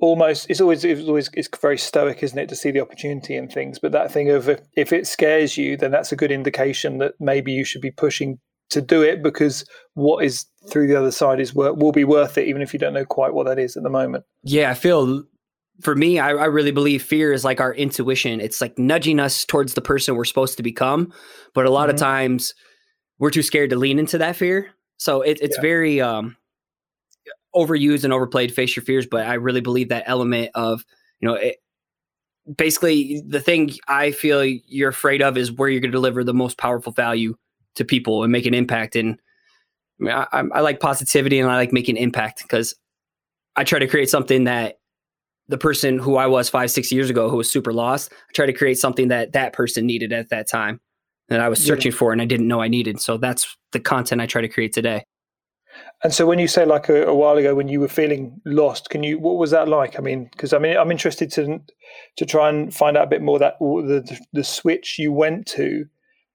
almost 0.00 0.50
it's 0.50 0.60
always 0.60 0.84
it's 0.84 1.06
always 1.06 1.30
it's 1.34 1.48
very 1.60 1.78
stoic 1.78 2.22
isn't 2.22 2.38
it 2.38 2.48
to 2.48 2.56
see 2.56 2.70
the 2.70 2.80
opportunity 2.80 3.36
in 3.36 3.48
things. 3.48 3.78
But 3.78 3.92
that 3.92 4.10
thing 4.10 4.30
of 4.30 4.48
if, 4.48 4.60
if 4.76 4.92
it 4.92 5.06
scares 5.06 5.56
you 5.56 5.76
then 5.76 5.90
that's 5.90 6.12
a 6.12 6.16
good 6.16 6.32
indication 6.32 6.98
that 6.98 7.14
maybe 7.20 7.52
you 7.52 7.64
should 7.64 7.82
be 7.82 7.90
pushing 7.90 8.38
to 8.70 8.80
do 8.80 9.02
it 9.02 9.22
because 9.22 9.64
what 9.92 10.24
is 10.24 10.46
through 10.70 10.88
the 10.88 10.96
other 10.96 11.12
side 11.12 11.38
is 11.38 11.54
work 11.54 11.76
will 11.76 11.92
be 11.92 12.04
worth 12.04 12.38
it 12.38 12.48
even 12.48 12.62
if 12.62 12.72
you 12.72 12.78
don't 12.78 12.94
know 12.94 13.04
quite 13.04 13.34
what 13.34 13.46
that 13.46 13.58
is 13.58 13.76
at 13.76 13.82
the 13.82 13.90
moment. 13.90 14.24
Yeah 14.42 14.70
i 14.70 14.74
feel 14.74 15.24
for 15.80 15.94
me, 15.94 16.18
I, 16.18 16.30
I, 16.30 16.44
really 16.44 16.70
believe 16.70 17.02
fear 17.02 17.32
is 17.32 17.44
like 17.44 17.60
our 17.60 17.74
intuition. 17.74 18.40
It's 18.40 18.60
like 18.60 18.78
nudging 18.78 19.18
us 19.18 19.44
towards 19.44 19.74
the 19.74 19.80
person 19.80 20.14
we're 20.14 20.24
supposed 20.24 20.56
to 20.56 20.62
become. 20.62 21.12
But 21.52 21.66
a 21.66 21.70
lot 21.70 21.88
mm-hmm. 21.88 21.94
of 21.94 22.00
times 22.00 22.54
we're 23.18 23.30
too 23.30 23.42
scared 23.42 23.70
to 23.70 23.76
lean 23.76 23.98
into 23.98 24.18
that 24.18 24.36
fear. 24.36 24.70
So 24.98 25.22
it, 25.22 25.38
it's 25.40 25.56
yeah. 25.56 25.62
very 25.62 26.00
um, 26.00 26.36
overused 27.54 28.04
and 28.04 28.12
overplayed, 28.12 28.54
face 28.54 28.76
your 28.76 28.84
fears. 28.84 29.06
But 29.06 29.26
I 29.26 29.34
really 29.34 29.60
believe 29.60 29.88
that 29.88 30.04
element 30.06 30.50
of, 30.54 30.84
you 31.20 31.28
know, 31.28 31.34
it, 31.34 31.56
basically 32.56 33.22
the 33.26 33.40
thing 33.40 33.72
I 33.88 34.12
feel 34.12 34.44
you're 34.44 34.90
afraid 34.90 35.22
of 35.22 35.36
is 35.36 35.50
where 35.50 35.68
you're 35.68 35.80
going 35.80 35.90
to 35.90 35.96
deliver 35.96 36.22
the 36.22 36.34
most 36.34 36.58
powerful 36.58 36.92
value 36.92 37.34
to 37.76 37.84
people 37.84 38.22
and 38.22 38.30
make 38.30 38.46
an 38.46 38.54
impact. 38.54 38.94
And 38.94 39.18
I, 40.00 40.04
mean, 40.04 40.12
I, 40.14 40.58
I 40.58 40.60
like 40.60 40.78
positivity 40.78 41.40
and 41.40 41.50
I 41.50 41.56
like 41.56 41.72
making 41.72 41.96
impact 41.96 42.42
because 42.42 42.74
I 43.56 43.64
try 43.64 43.78
to 43.78 43.88
create 43.88 44.10
something 44.10 44.44
that 44.44 44.78
the 45.48 45.58
person 45.58 45.98
who 45.98 46.16
I 46.16 46.26
was 46.26 46.48
five, 46.48 46.70
six 46.70 46.90
years 46.90 47.10
ago 47.10 47.28
who 47.28 47.36
was 47.36 47.50
super 47.50 47.72
lost. 47.72 48.12
I 48.12 48.32
tried 48.34 48.46
to 48.46 48.52
create 48.52 48.78
something 48.78 49.08
that 49.08 49.32
that 49.32 49.52
person 49.52 49.86
needed 49.86 50.12
at 50.12 50.30
that 50.30 50.48
time 50.48 50.80
that 51.28 51.40
I 51.40 51.48
was 51.48 51.62
searching 51.62 51.92
yeah. 51.92 51.98
for 51.98 52.12
and 52.12 52.20
I 52.20 52.26
didn't 52.26 52.48
know 52.48 52.60
I 52.60 52.68
needed. 52.68 53.00
So 53.00 53.16
that's 53.16 53.56
the 53.72 53.80
content 53.80 54.20
I 54.20 54.26
try 54.26 54.42
to 54.42 54.48
create 54.48 54.72
today. 54.72 55.04
And 56.02 56.12
so 56.12 56.26
when 56.26 56.38
you 56.38 56.46
say 56.48 56.64
like 56.64 56.88
a, 56.88 57.06
a 57.06 57.14
while 57.14 57.36
ago 57.36 57.54
when 57.54 57.68
you 57.68 57.80
were 57.80 57.88
feeling 57.88 58.40
lost, 58.44 58.90
can 58.90 59.02
you 59.02 59.18
what 59.18 59.38
was 59.38 59.50
that 59.50 59.68
like? 59.68 59.98
I 59.98 60.02
mean, 60.02 60.28
because 60.30 60.52
I 60.52 60.58
mean 60.58 60.76
I'm 60.76 60.90
interested 60.90 61.30
to 61.32 61.60
to 62.16 62.26
try 62.26 62.48
and 62.48 62.74
find 62.74 62.96
out 62.96 63.04
a 63.04 63.10
bit 63.10 63.22
more 63.22 63.38
that 63.38 63.58
the 63.58 64.18
the 64.32 64.44
switch 64.44 64.98
you 64.98 65.12
went 65.12 65.46
to 65.48 65.86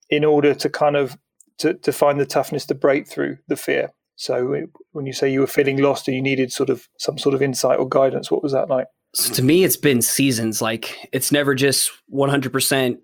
in 0.10 0.26
order 0.26 0.54
to 0.56 0.70
kind 0.70 0.96
of 0.96 1.18
to, 1.60 1.74
to 1.76 1.92
find 1.92 2.20
the 2.20 2.26
toughness 2.26 2.66
to 2.66 2.76
break 2.76 3.08
through 3.08 3.38
the 3.48 3.56
fear. 3.56 3.92
So 4.16 4.66
when 4.92 5.06
you 5.06 5.14
say 5.14 5.32
you 5.32 5.40
were 5.40 5.48
feeling 5.48 5.78
lost 5.78 6.08
and 6.08 6.16
you 6.16 6.22
needed 6.22 6.52
sort 6.52 6.70
of 6.70 6.90
some 6.98 7.18
sort 7.18 7.36
of 7.36 7.42
insight 7.42 7.80
or 7.80 7.88
guidance, 7.88 8.30
what 8.30 8.44
was 8.44 8.52
that 8.52 8.70
like? 8.70 8.88
So 9.14 9.34
to 9.34 9.44
me, 9.44 9.64
it's 9.64 9.78
been 9.78 10.02
seasons. 10.02 10.62
Like 10.62 10.96
it's 11.12 11.32
never 11.32 11.56
just 11.56 11.92
100% 12.14 12.98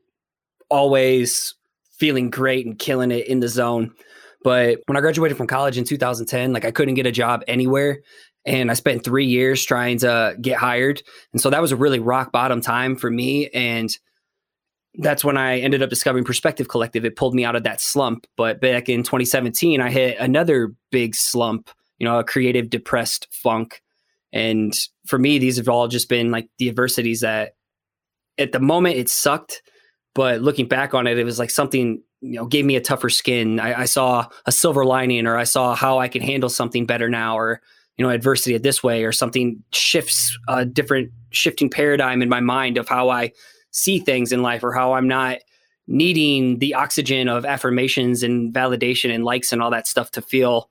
always 0.69 1.55
feeling 1.97 2.29
great 2.29 2.65
and 2.65 2.77
killing 2.77 3.11
it 3.11 3.27
in 3.27 3.39
the 3.39 3.47
zone. 3.47 3.91
But 4.43 4.79
when 4.85 4.97
I 4.97 5.01
graduated 5.01 5.37
from 5.37 5.47
college 5.47 5.77
in 5.77 5.85
2010, 5.85 6.53
like 6.53 6.65
I 6.65 6.71
couldn't 6.71 6.93
get 6.93 7.07
a 7.07 7.11
job 7.11 7.43
anywhere. 7.47 8.01
And 8.45 8.69
I 8.69 8.75
spent 8.75 9.03
three 9.03 9.25
years 9.25 9.65
trying 9.65 9.97
to 9.99 10.35
get 10.39 10.57
hired. 10.57 11.01
And 11.33 11.41
so 11.41 11.49
that 11.49 11.61
was 11.61 11.71
a 11.71 11.75
really 11.75 11.97
rock 11.97 12.31
bottom 12.31 12.61
time 12.61 12.95
for 12.95 13.09
me. 13.09 13.49
And 13.49 13.89
that's 14.99 15.25
when 15.25 15.35
I 15.35 15.59
ended 15.59 15.81
up 15.81 15.89
discovering 15.89 16.23
Perspective 16.23 16.67
Collective. 16.67 17.05
It 17.05 17.15
pulled 17.15 17.33
me 17.33 17.43
out 17.43 17.55
of 17.55 17.63
that 17.63 17.81
slump. 17.81 18.27
But 18.37 18.61
back 18.61 18.87
in 18.87 19.01
2017, 19.01 19.81
I 19.81 19.89
hit 19.89 20.19
another 20.19 20.75
big 20.91 21.15
slump, 21.15 21.71
you 21.97 22.05
know, 22.05 22.19
a 22.19 22.23
creative 22.23 22.69
depressed 22.69 23.27
funk. 23.31 23.81
And 24.35 24.77
for 25.07 25.17
me, 25.17 25.39
these 25.39 25.55
have 25.55 25.69
all 25.69 25.87
just 25.87 26.09
been 26.09 26.29
like 26.29 26.49
the 26.59 26.67
adversities 26.67 27.21
that 27.21 27.55
at 28.37 28.51
the 28.51 28.59
moment 28.59 28.97
it 28.97 29.09
sucked. 29.09 29.63
But 30.13 30.41
looking 30.41 30.67
back 30.67 30.93
on 30.93 31.07
it, 31.07 31.17
it 31.17 31.23
was 31.23 31.39
like 31.39 31.49
something 31.49 32.03
you 32.21 32.33
know 32.33 32.45
gave 32.45 32.65
me 32.65 32.75
a 32.75 32.81
tougher 32.81 33.09
skin. 33.09 33.59
I, 33.59 33.81
I, 33.81 33.85
saw 33.85 34.27
a 34.45 34.51
silver 34.51 34.85
lining, 34.85 35.25
or 35.25 35.37
I 35.37 35.45
saw 35.45 35.73
how 35.73 35.99
I 35.99 36.09
can 36.09 36.21
handle 36.21 36.49
something 36.49 36.85
better 36.85 37.09
now, 37.09 37.37
or 37.37 37.61
you 37.97 38.05
know 38.05 38.11
adversity 38.11 38.57
this 38.57 38.83
way, 38.83 39.05
or 39.05 39.11
something 39.13 39.63
shifts 39.71 40.37
a 40.49 40.65
different 40.65 41.11
shifting 41.31 41.69
paradigm 41.69 42.21
in 42.21 42.29
my 42.29 42.41
mind 42.41 42.77
of 42.77 42.89
how 42.89 43.09
I 43.09 43.31
see 43.71 43.99
things 43.99 44.31
in 44.31 44.41
life, 44.41 44.63
or 44.63 44.73
how 44.73 44.93
I'm 44.93 45.07
not 45.07 45.39
needing 45.87 46.59
the 46.59 46.73
oxygen 46.73 47.29
of 47.29 47.45
affirmations 47.45 48.23
and 48.23 48.53
validation 48.53 49.13
and 49.13 49.23
likes 49.23 49.53
and 49.53 49.61
all 49.61 49.71
that 49.71 49.87
stuff 49.87 50.11
to 50.11 50.21
feel 50.21 50.69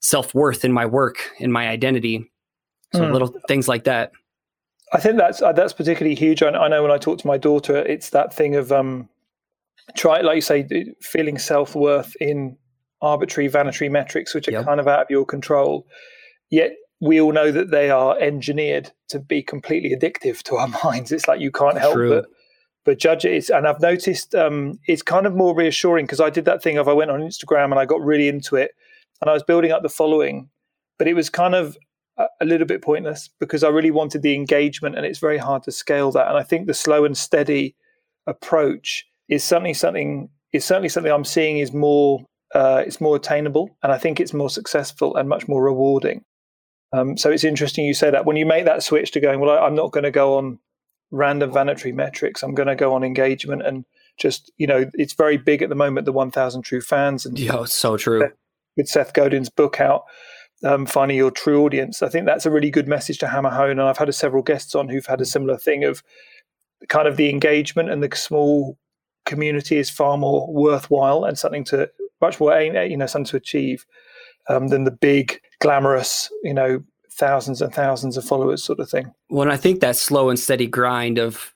self 0.00 0.34
worth 0.34 0.64
in 0.64 0.72
my 0.72 0.84
work 0.84 1.16
in 1.38 1.50
my 1.52 1.68
identity. 1.68 2.30
So 2.94 3.02
mm. 3.02 3.12
little 3.12 3.34
things 3.48 3.68
like 3.68 3.84
that. 3.84 4.12
I 4.92 5.00
think 5.00 5.18
that's 5.18 5.42
uh, 5.42 5.52
that's 5.52 5.72
particularly 5.72 6.14
huge. 6.14 6.42
I, 6.42 6.48
I, 6.48 6.68
know 6.68 6.82
when 6.82 6.90
I 6.90 6.98
talk 6.98 7.18
to 7.18 7.26
my 7.26 7.36
daughter, 7.36 7.76
it's 7.76 8.10
that 8.10 8.32
thing 8.32 8.54
of 8.54 8.72
um, 8.72 9.08
try, 9.96 10.20
like 10.20 10.36
you 10.36 10.40
say, 10.40 10.94
feeling 11.00 11.38
self 11.38 11.74
worth 11.74 12.16
in 12.20 12.56
arbitrary 13.02 13.48
vanity 13.48 13.88
metrics, 13.88 14.34
which 14.34 14.48
are 14.48 14.52
yep. 14.52 14.64
kind 14.64 14.80
of 14.80 14.88
out 14.88 15.02
of 15.02 15.10
your 15.10 15.26
control. 15.26 15.86
Yet 16.50 16.72
we 17.00 17.20
all 17.20 17.32
know 17.32 17.52
that 17.52 17.70
they 17.70 17.90
are 17.90 18.18
engineered 18.18 18.90
to 19.08 19.20
be 19.20 19.42
completely 19.42 19.94
addictive 19.94 20.42
to 20.44 20.56
our 20.56 20.68
minds. 20.84 21.12
It's 21.12 21.28
like 21.28 21.40
you 21.40 21.50
can't 21.50 21.78
help 21.78 21.94
True. 21.94 22.08
but 22.08 22.26
but 22.84 22.98
judge 22.98 23.26
it. 23.26 23.50
and 23.50 23.66
I've 23.66 23.80
noticed 23.80 24.34
um, 24.34 24.78
it's 24.86 25.02
kind 25.02 25.26
of 25.26 25.34
more 25.34 25.54
reassuring 25.54 26.06
because 26.06 26.20
I 26.20 26.30
did 26.30 26.46
that 26.46 26.62
thing 26.62 26.78
of 26.78 26.88
I 26.88 26.94
went 26.94 27.10
on 27.10 27.20
Instagram 27.20 27.66
and 27.66 27.74
I 27.74 27.84
got 27.84 28.00
really 28.00 28.28
into 28.28 28.56
it, 28.56 28.70
and 29.20 29.28
I 29.28 29.34
was 29.34 29.42
building 29.42 29.72
up 29.72 29.82
the 29.82 29.90
following, 29.90 30.48
but 30.96 31.06
it 31.06 31.14
was 31.14 31.28
kind 31.28 31.54
of 31.54 31.76
a 32.40 32.44
little 32.44 32.66
bit 32.66 32.82
pointless 32.82 33.28
because 33.38 33.62
I 33.62 33.68
really 33.68 33.90
wanted 33.90 34.22
the 34.22 34.34
engagement, 34.34 34.96
and 34.96 35.06
it's 35.06 35.18
very 35.18 35.38
hard 35.38 35.62
to 35.64 35.72
scale 35.72 36.10
that. 36.12 36.28
And 36.28 36.36
I 36.36 36.42
think 36.42 36.66
the 36.66 36.74
slow 36.74 37.04
and 37.04 37.16
steady 37.16 37.76
approach 38.26 39.06
is 39.28 39.44
certainly 39.44 39.74
something 39.74 40.28
is 40.52 40.64
certainly 40.64 40.88
something 40.88 41.12
I'm 41.12 41.24
seeing 41.24 41.58
is 41.58 41.72
more 41.72 42.24
uh, 42.54 42.82
it's 42.86 43.00
more 43.00 43.16
attainable, 43.16 43.76
and 43.82 43.92
I 43.92 43.98
think 43.98 44.20
it's 44.20 44.34
more 44.34 44.50
successful 44.50 45.16
and 45.16 45.28
much 45.28 45.48
more 45.48 45.62
rewarding. 45.62 46.24
Um, 46.92 47.16
so 47.18 47.30
it's 47.30 47.44
interesting 47.44 47.84
you 47.84 47.94
say 47.94 48.10
that 48.10 48.24
when 48.24 48.36
you 48.36 48.46
make 48.46 48.64
that 48.64 48.82
switch 48.82 49.10
to 49.12 49.20
going, 49.20 49.40
well, 49.40 49.50
I, 49.50 49.66
I'm 49.66 49.74
not 49.74 49.92
going 49.92 50.04
to 50.04 50.10
go 50.10 50.38
on 50.38 50.58
random 51.10 51.52
vanity 51.52 51.92
metrics. 51.92 52.42
I'm 52.42 52.54
going 52.54 52.68
to 52.68 52.74
go 52.74 52.94
on 52.94 53.04
engagement 53.04 53.62
and 53.66 53.84
just 54.18 54.50
you 54.56 54.66
know, 54.66 54.90
it's 54.94 55.12
very 55.12 55.36
big 55.36 55.62
at 55.62 55.68
the 55.68 55.74
moment. 55.74 56.06
The 56.06 56.12
1,000 56.12 56.62
True 56.62 56.80
Fans 56.80 57.26
and 57.26 57.38
yeah, 57.38 57.62
it's 57.62 57.74
so 57.74 57.96
true. 57.96 58.30
With 58.76 58.88
Seth 58.88 59.12
Godin's 59.12 59.50
book 59.50 59.80
out, 59.80 60.04
um, 60.64 60.86
finding 60.86 61.16
your 61.16 61.30
true 61.30 61.64
audience. 61.64 62.02
I 62.02 62.08
think 62.08 62.26
that's 62.26 62.46
a 62.46 62.50
really 62.50 62.70
good 62.70 62.88
message 62.88 63.18
to 63.18 63.28
hammer 63.28 63.50
home. 63.50 63.72
And 63.72 63.82
I've 63.82 63.98
had 63.98 64.12
several 64.14 64.42
guests 64.42 64.74
on 64.74 64.88
who've 64.88 65.06
had 65.06 65.20
a 65.20 65.26
similar 65.26 65.56
thing 65.56 65.84
of 65.84 66.02
kind 66.88 67.08
of 67.08 67.16
the 67.16 67.30
engagement 67.30 67.90
and 67.90 68.02
the 68.02 68.16
small 68.16 68.78
community 69.24 69.76
is 69.76 69.90
far 69.90 70.16
more 70.16 70.50
worthwhile 70.52 71.24
and 71.24 71.38
something 71.38 71.64
to 71.64 71.90
much 72.20 72.40
more 72.40 72.56
aim 72.56 72.74
you 72.90 72.96
know 72.96 73.06
something 73.06 73.28
to 73.30 73.36
achieve 73.36 73.84
um, 74.48 74.68
than 74.68 74.84
the 74.84 74.90
big 74.90 75.40
glamorous 75.60 76.30
you 76.42 76.54
know 76.54 76.82
thousands 77.18 77.60
and 77.60 77.74
thousands 77.74 78.16
of 78.16 78.24
followers 78.24 78.62
sort 78.62 78.78
of 78.78 78.88
thing. 78.88 79.12
When 79.28 79.50
I 79.50 79.56
think 79.56 79.80
that 79.80 79.96
slow 79.96 80.30
and 80.30 80.38
steady 80.38 80.66
grind 80.66 81.18
of 81.18 81.52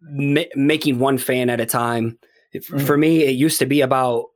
ma- 0.00 0.50
making 0.54 0.98
one 0.98 1.18
fan 1.18 1.50
at 1.50 1.60
a 1.60 1.66
time, 1.66 2.18
mm. 2.54 2.86
for 2.86 2.96
me 2.96 3.24
it 3.24 3.32
used 3.32 3.58
to 3.60 3.66
be 3.66 3.82
about 3.82 4.26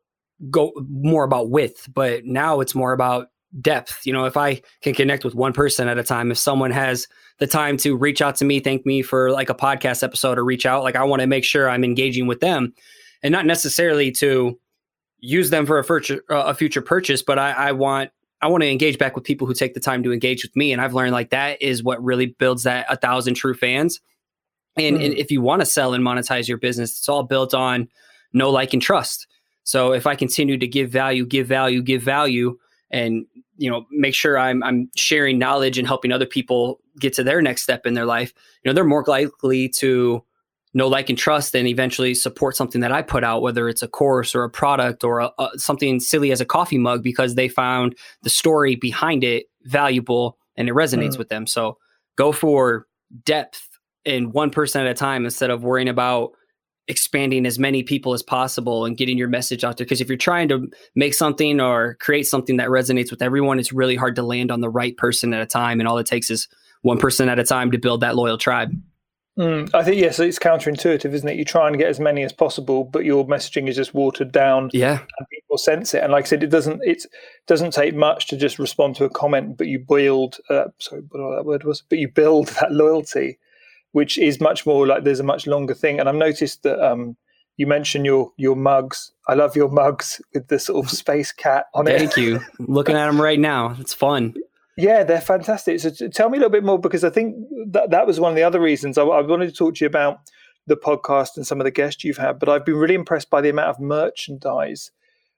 go 0.51 0.73
more 0.89 1.25
about 1.25 1.51
width, 1.51 1.89
but 1.93 2.25
now 2.27 2.61
it's 2.61 2.75
more 2.75 2.93
about 2.93 3.29
depth. 3.61 4.07
You 4.07 4.13
know, 4.13 4.25
if 4.25 4.37
I 4.37 4.63
can 4.83 4.95
connect 4.95 5.25
with 5.25 5.35
one 5.35 5.53
person 5.53 5.89
at 5.89 5.99
a 5.99 6.03
time, 6.03 6.31
if 6.31 6.39
someone 6.39 6.71
has 6.71 7.07
the 7.39 7.47
time 7.47 7.77
to 7.79 7.97
reach 7.97 8.23
out 8.23 8.37
to 8.37 8.45
me, 8.45 8.61
thank 8.61 8.87
me 8.87 9.03
for 9.03 9.31
like 9.31 9.51
a 9.51 9.55
podcast 9.55 10.03
episode 10.03 10.39
or 10.39 10.45
reach 10.45 10.67
out, 10.67 10.83
like 10.83 10.97
I 10.97 11.05
want 11.05 11.21
to 11.21 11.27
make 11.27 11.45
sure 11.45 11.69
I'm 11.69 11.85
engaging 11.85 12.27
with 12.27 12.41
them 12.41 12.75
and 13.23 13.33
not 13.33 13.47
necessarily 13.47 14.11
to 14.13 14.59
use 15.19 15.51
them 15.51 15.67
for 15.67 15.79
a 15.79 15.85
future, 15.85 16.23
a 16.29 16.55
future 16.55 16.83
purchase, 16.83 17.23
but 17.23 17.39
I, 17.39 17.53
I 17.53 17.73
want 17.73 18.11
I 18.43 18.49
want 18.49 18.63
to 18.63 18.71
engage 18.71 18.99
back 18.99 19.15
with 19.15 19.25
people 19.25 19.47
who 19.47 19.55
take 19.55 19.73
the 19.73 19.81
time 19.81 20.03
to 20.03 20.13
engage 20.13 20.45
with 20.45 20.55
me. 20.55 20.71
And 20.71 20.81
I've 20.81 20.93
learned 20.93 21.13
like 21.13 21.31
that 21.31 21.61
is 21.63 21.83
what 21.83 22.05
really 22.05 22.27
builds 22.27 22.65
that 22.65 22.87
a 22.91 22.97
thousand 22.97 23.35
true 23.35 23.55
fans. 23.55 24.01
And, 24.77 24.99
mm. 24.99 25.05
and 25.07 25.15
if 25.15 25.31
you 25.31 25.41
want 25.41 25.61
to 25.61 25.67
sell 25.67 25.95
and 25.95 26.05
monetize 26.05 26.47
your 26.47 26.59
business, 26.59 26.99
it's 26.99 27.09
all 27.09 27.23
built 27.23 27.55
on 27.55 27.89
know, 28.35 28.51
like, 28.51 28.75
and 28.75 28.83
trust. 28.83 29.27
So 29.65 29.93
if 29.93 30.07
I 30.07 30.15
continue 30.15 30.59
to 30.59 30.69
give 30.69 30.91
value, 30.91 31.25
give 31.27 31.47
value, 31.47 31.83
give 31.83 32.03
value, 32.03 32.59
and 32.91 33.27
you 33.57 33.71
know 33.71 33.87
make 33.91 34.15
sure 34.15 34.39
I'm 34.39 34.63
I'm 34.63 34.91
sharing 34.97 35.39
knowledge 35.39 35.79
and 35.79 35.87
helping 35.87 36.13
other 36.13 36.27
people 36.27 36.81
get 36.99 37.13
to 37.15 37.25
their 37.25 37.43
next 37.43 37.63
step 37.63 37.87
in 37.87 37.95
their 37.95 38.07
life, 38.07 38.33
you 38.63 38.69
know 38.69 38.75
they're 38.75 38.85
more 38.85 39.05
likely 39.07 39.69
to 39.81 40.23
know, 40.77 40.89
like, 40.89 41.09
and 41.09 41.19
trust, 41.19 41.57
and 41.57 41.67
eventually 41.67 42.15
support 42.15 42.55
something 42.55 42.83
that 42.83 42.93
I 42.93 43.01
put 43.01 43.25
out, 43.25 43.41
whether 43.41 43.67
it's 43.69 43.83
a 43.83 43.89
course 43.89 44.35
or 44.35 44.45
a 44.45 44.51
product 44.51 45.05
or 45.05 45.21
a, 45.21 45.31
a, 45.39 45.49
something 45.57 46.01
silly 46.01 46.33
as 46.33 46.43
a 46.43 46.45
coffee 46.45 46.77
mug, 46.77 47.03
because 47.03 47.35
they 47.35 47.49
found 47.49 47.97
the 48.23 48.31
story 48.31 48.77
behind 48.77 49.25
it 49.25 49.47
valuable 49.63 50.37
and 50.55 50.69
it 50.69 50.75
resonates 50.75 51.15
mm. 51.15 51.19
with 51.19 51.31
them. 51.31 51.47
So 51.47 51.79
go 52.17 52.31
for 52.31 52.87
depth 53.25 53.67
in 54.05 54.33
one 54.33 54.51
person 54.51 54.83
at 54.83 54.87
a 54.87 54.95
time 54.95 55.25
instead 55.25 55.49
of 55.49 55.65
worrying 55.65 55.89
about 55.89 56.33
expanding 56.89 57.47
as 57.47 57.59
many 57.59 57.83
people 57.83 58.15
as 58.15 58.23
possible 58.23 58.85
and 58.85 58.97
getting 58.97 59.19
your 59.19 59.29
message 59.29 59.65
out 59.65 59.77
there. 59.77 59.85
Because 59.85 60.01
if 60.01 60.09
you're 60.09 60.17
trying 60.17 60.49
to 60.49 60.69
make 60.95 61.15
something 61.15 61.61
or 61.61 61.95
create 61.95 62.27
something 62.27 62.59
that 62.59 62.69
resonates 62.69 63.11
with 63.11 63.23
everyone, 63.23 63.59
it's 63.59 63.73
really 63.73 63.97
hard 63.97 64.17
to 64.17 64.23
land 64.23 64.51
on 64.51 64.61
the 64.61 64.69
right 64.69 64.97
person 64.97 65.35
at 65.35 65.41
a 65.41 65.47
time. 65.47 65.81
And 65.81 65.89
all 65.89 65.99
it 65.99 66.07
takes 66.07 66.31
is 66.31 66.49
one 66.83 66.99
person 66.99 67.29
at 67.29 67.39
a 67.39 67.45
time 67.45 67.71
to 67.73 67.79
build 67.79 68.01
that 68.03 68.15
loyal 68.15 68.39
tribe. 68.39 68.73
Mm, 69.39 69.69
I 69.75 69.85
think 69.85 69.99
yes, 69.99 70.19
it's 70.19 70.39
counterintuitive, 70.39 71.13
isn't 71.13 71.29
it? 71.29 71.37
You 71.37 71.45
try 71.45 71.69
and 71.69 71.77
get 71.77 71.91
as 71.91 72.01
many 72.01 72.23
as 72.23 72.33
possible, 72.33 72.85
but 72.85 73.05
your 73.05 73.27
messaging 73.27 73.69
is 73.69 73.77
just 73.77 73.93
watered 73.93 74.33
down. 74.33 74.71
Yeah, 74.73 75.01
and 75.19 75.29
people 75.29 75.59
sense 75.59 75.93
it. 75.93 76.03
And 76.03 76.11
like 76.11 76.25
I 76.25 76.29
said, 76.29 76.43
it 76.43 76.49
doesn't 76.49 76.81
it 76.85 77.05
doesn't 77.47 77.73
take 77.73 77.95
much 77.95 78.29
to 78.29 78.39
just 78.39 78.59
respond 78.59 78.97
to 78.97 79.05
a 79.05 79.11
comment, 79.11 79.59
but 79.59 79.67
you 79.67 79.79
build. 79.79 80.39
Uh, 80.49 80.69
sorry, 80.79 81.03
what 81.11 81.37
that 81.37 81.45
word 81.45 81.65
was, 81.65 81.83
but 81.83 81.99
you 81.99 82.09
build 82.09 82.47
that 82.61 82.73
loyalty 82.73 83.39
which 83.97 84.19
is 84.19 84.43
much 84.43 84.67
more 84.67 84.87
like 84.87 85.05
there's 85.05 85.21
a 85.21 85.25
much 85.25 85.47
longer 85.47 85.73
thing. 85.73 85.99
And 85.99 86.07
I've 86.07 86.15
noticed 86.15 86.65
that 86.65 86.79
um, 86.87 87.17
you 87.57 87.67
mentioned 87.67 88.05
your 88.05 88.31
your 88.37 88.55
mugs. 88.55 89.13
I 89.27 89.33
love 89.33 89.57
your 89.57 89.71
mugs 89.71 90.21
with 90.35 90.49
the 90.49 90.59
sort 90.59 90.85
of 90.85 90.91
space 90.91 91.33
cat 91.33 91.65
on 91.73 91.89
it. 91.89 91.99
Thank 91.99 92.19
you. 92.19 92.41
Looking 92.59 92.95
at 92.95 93.07
them 93.07 93.19
right 93.19 93.41
now, 93.41 93.75
it's 93.81 93.95
fun. 93.95 94.35
Yeah, 94.77 95.03
they're 95.03 95.23
fantastic. 95.23 95.81
So 95.81 95.89
tell 96.09 96.29
me 96.29 96.37
a 96.37 96.41
little 96.41 96.51
bit 96.51 96.63
more 96.63 96.79
because 96.79 97.05
I 97.05 97.09
think 97.09 97.37
that 97.71 97.89
that 97.89 98.07
was 98.07 98.21
one 98.21 98.33
of 98.33 98.37
the 98.37 98.43
other 98.43 98.61
reasons 98.61 98.99
I, 98.99 99.03
I 99.03 99.23
wanted 99.23 99.47
to 99.47 99.55
talk 99.55 99.77
to 99.77 99.85
you 99.87 99.89
about 99.89 100.19
the 100.67 100.77
podcast 100.77 101.39
and 101.39 101.47
some 101.47 101.59
of 101.59 101.65
the 101.65 101.71
guests 101.71 102.05
you've 102.05 102.19
had. 102.19 102.39
But 102.39 102.51
I've 102.51 102.67
been 102.67 102.77
really 102.77 102.95
impressed 102.95 103.31
by 103.31 103.41
the 103.41 103.49
amount 103.49 103.71
of 103.71 103.81
merchandise 103.81 104.91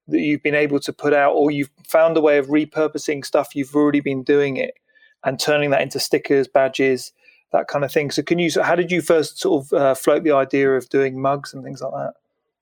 that 0.09 0.19
you've 0.19 0.43
been 0.43 0.57
able 0.57 0.81
to 0.81 0.93
put 0.93 1.15
out, 1.15 1.35
or 1.35 1.53
you've 1.53 1.71
found 1.87 2.17
a 2.17 2.21
way 2.21 2.39
of 2.39 2.49
repurposing 2.49 3.25
stuff 3.25 3.55
you've 3.55 3.77
already 3.77 4.01
been 4.01 4.25
doing 4.25 4.57
it 4.57 4.75
and 5.23 5.39
turning 5.39 5.71
that 5.71 5.83
into 5.83 6.01
stickers, 6.01 6.49
badges, 6.49 7.13
that 7.53 7.69
kind 7.69 7.85
of 7.85 7.93
thing. 7.93 8.11
So, 8.11 8.23
can 8.23 8.39
you? 8.39 8.51
How 8.63 8.75
did 8.75 8.91
you 8.91 9.01
first 9.01 9.39
sort 9.39 9.67
of 9.67 9.73
uh, 9.73 9.95
float 9.95 10.25
the 10.25 10.33
idea 10.33 10.73
of 10.73 10.89
doing 10.89 11.21
mugs 11.21 11.55
and 11.55 11.65
things 11.65 11.81
like 11.81 11.93
that? 11.93 12.15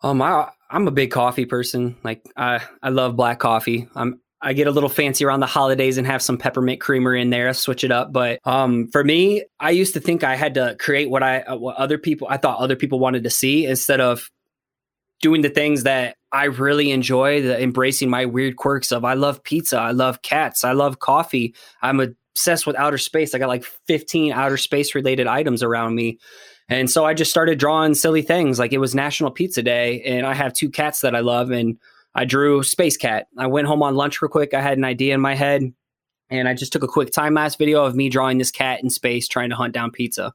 Um, 0.02 0.21
I, 0.23 0.50
I'm 0.71 0.87
a 0.87 0.93
big 0.93 1.11
coffee 1.11 1.47
person. 1.47 1.97
Like, 2.05 2.25
I 2.37 2.61
I 2.83 2.90
love 2.90 3.16
black 3.16 3.38
coffee. 3.38 3.88
I'm 3.95 4.21
I 4.40 4.52
get 4.52 4.66
a 4.66 4.71
little 4.71 4.88
fancy 4.88 5.25
around 5.25 5.40
the 5.40 5.47
holidays 5.47 5.99
and 5.99 6.07
have 6.07 6.23
some 6.23 6.37
peppermint 6.37 6.81
creamer 6.81 7.14
in 7.14 7.31
there, 7.31 7.52
switch 7.55 7.85
it 7.85 7.90
up. 7.90 8.12
But 8.12 8.38
um, 8.45 8.88
for 8.88 9.02
me, 9.02 9.45
I 9.59 9.71
used 9.71 9.95
to 9.95 10.00
think 10.00 10.25
I 10.25 10.37
had 10.37 10.55
to 10.55 10.76
create 10.78 11.09
what 11.09 11.23
I 11.23 11.40
uh, 11.40 11.57
what 11.57 11.76
other 11.76 11.99
people 11.99 12.28
I 12.31 12.37
thought 12.37 12.61
other 12.61 12.76
people 12.76 12.99
wanted 12.99 13.25
to 13.25 13.31
see 13.31 13.66
instead 13.66 14.00
of 14.00 14.31
doing 15.23 15.40
the 15.40 15.49
things 15.49 15.85
that 15.85 16.16
I 16.31 16.45
really 16.45 16.90
enjoy, 16.90 17.40
the 17.43 17.61
embracing 17.61 18.11
my 18.11 18.26
weird 18.26 18.57
quirks 18.57 18.93
of 18.93 19.05
I 19.05 19.14
love 19.14 19.43
pizza, 19.43 19.78
I 19.78 19.93
love 19.93 20.21
cats, 20.21 20.64
I 20.64 20.73
love 20.73 20.99
coffee. 20.99 21.55
I'm 21.81 22.00
a 22.00 22.09
obsessed 22.37 22.66
with 22.66 22.76
outer 22.76 22.99
space. 22.99 23.35
I 23.35 23.38
got 23.38 23.49
like 23.49 23.64
15 23.87 24.33
outer 24.33 24.59
space 24.59 24.95
related 24.95 25.26
items 25.26 25.62
around 25.62 25.95
me. 25.95 26.19
And 26.69 26.90
so 26.90 27.07
I 27.07 27.14
just 27.14 27.31
started 27.31 27.59
drawing 27.59 27.95
silly 27.95 28.21
things. 28.21 28.59
Like 28.59 28.75
it 28.75 28.78
was 28.78 28.95
National 28.95 29.31
Pizza 29.31 29.62
Day, 29.62 30.02
and 30.02 30.26
I 30.26 30.35
have 30.35 30.52
two 30.52 30.69
cats 30.69 31.00
that 31.00 31.14
I 31.14 31.21
love, 31.21 31.50
and 31.50 31.78
I 32.14 32.26
drew 32.26 32.62
Space 32.62 32.97
Cat. 32.97 33.28
I 33.38 33.47
went 33.47 33.69
home 33.69 33.83
on 33.83 33.95
lunch 33.95 34.21
real 34.21 34.28
quick. 34.28 34.52
I 34.52 34.61
had 34.61 34.76
an 34.76 34.85
idea 34.85 35.14
in 35.14 35.21
my 35.21 35.35
head, 35.35 35.73
and 36.28 36.47
I 36.49 36.55
just 36.55 36.73
took 36.73 36.83
a 36.83 36.88
quick 36.88 37.11
time 37.11 37.35
lapse 37.35 37.55
video 37.55 37.85
of 37.85 37.95
me 37.95 38.11
drawing 38.11 38.37
this 38.37 38.50
cat 38.50 38.83
in 38.83 38.90
space 38.90 39.28
trying 39.28 39.50
to 39.50 39.57
hunt 39.57 39.73
down 39.73 39.93
pizza. 39.93 40.35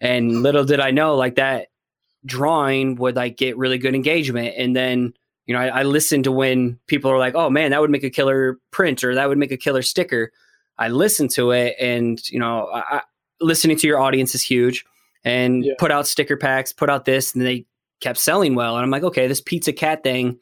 And 0.00 0.42
little 0.42 0.64
did 0.64 0.80
I 0.80 0.90
know, 0.90 1.14
like 1.14 1.36
that 1.36 1.68
drawing 2.26 2.96
would 2.96 3.16
like 3.16 3.36
get 3.36 3.56
really 3.56 3.78
good 3.78 3.94
engagement. 3.94 4.54
And 4.56 4.74
then, 4.74 5.12
you 5.46 5.54
know, 5.54 5.60
I, 5.60 5.80
I 5.80 5.82
listen 5.82 6.22
to 6.24 6.32
when 6.32 6.78
people 6.86 7.10
are 7.10 7.18
like, 7.18 7.34
oh 7.34 7.50
man, 7.50 7.70
that 7.70 7.80
would 7.80 7.90
make 7.90 8.04
a 8.04 8.10
killer 8.10 8.58
print 8.70 9.04
or 9.04 9.14
that 9.14 9.28
would 9.28 9.38
make 9.38 9.52
a 9.52 9.56
killer 9.56 9.82
sticker. 9.82 10.32
I 10.80 10.88
listened 10.88 11.30
to 11.32 11.52
it 11.52 11.76
and, 11.78 12.18
you 12.30 12.40
know, 12.40 12.68
I, 12.72 13.02
listening 13.40 13.76
to 13.76 13.86
your 13.86 14.00
audience 14.00 14.34
is 14.34 14.42
huge 14.42 14.84
and 15.24 15.64
yeah. 15.64 15.74
put 15.78 15.92
out 15.92 16.06
sticker 16.06 16.36
packs, 16.36 16.72
put 16.72 16.90
out 16.90 17.04
this, 17.04 17.34
and 17.34 17.44
they 17.44 17.66
kept 18.00 18.18
selling 18.18 18.54
well. 18.54 18.76
And 18.76 18.82
I'm 18.82 18.90
like, 18.90 19.02
okay, 19.02 19.26
this 19.26 19.42
pizza 19.42 19.72
cat 19.72 20.02
thing, 20.02 20.38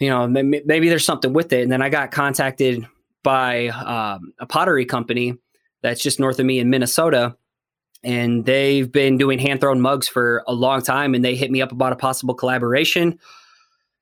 you 0.00 0.10
know, 0.10 0.26
maybe 0.26 0.88
there's 0.88 1.04
something 1.04 1.32
with 1.32 1.52
it. 1.52 1.62
And 1.62 1.70
then 1.70 1.82
I 1.82 1.88
got 1.88 2.10
contacted 2.10 2.86
by 3.22 3.68
um, 3.68 4.32
a 4.38 4.46
pottery 4.46 4.86
company 4.86 5.36
that's 5.82 6.02
just 6.02 6.18
north 6.18 6.40
of 6.40 6.46
me 6.46 6.58
in 6.58 6.68
Minnesota. 6.68 7.36
And 8.02 8.44
they've 8.44 8.90
been 8.90 9.18
doing 9.18 9.38
hand 9.38 9.60
thrown 9.60 9.80
mugs 9.80 10.08
for 10.08 10.42
a 10.48 10.54
long 10.54 10.82
time. 10.82 11.14
And 11.14 11.24
they 11.24 11.36
hit 11.36 11.50
me 11.50 11.62
up 11.62 11.70
about 11.70 11.92
a 11.92 11.96
possible 11.96 12.34
collaboration. 12.34 13.18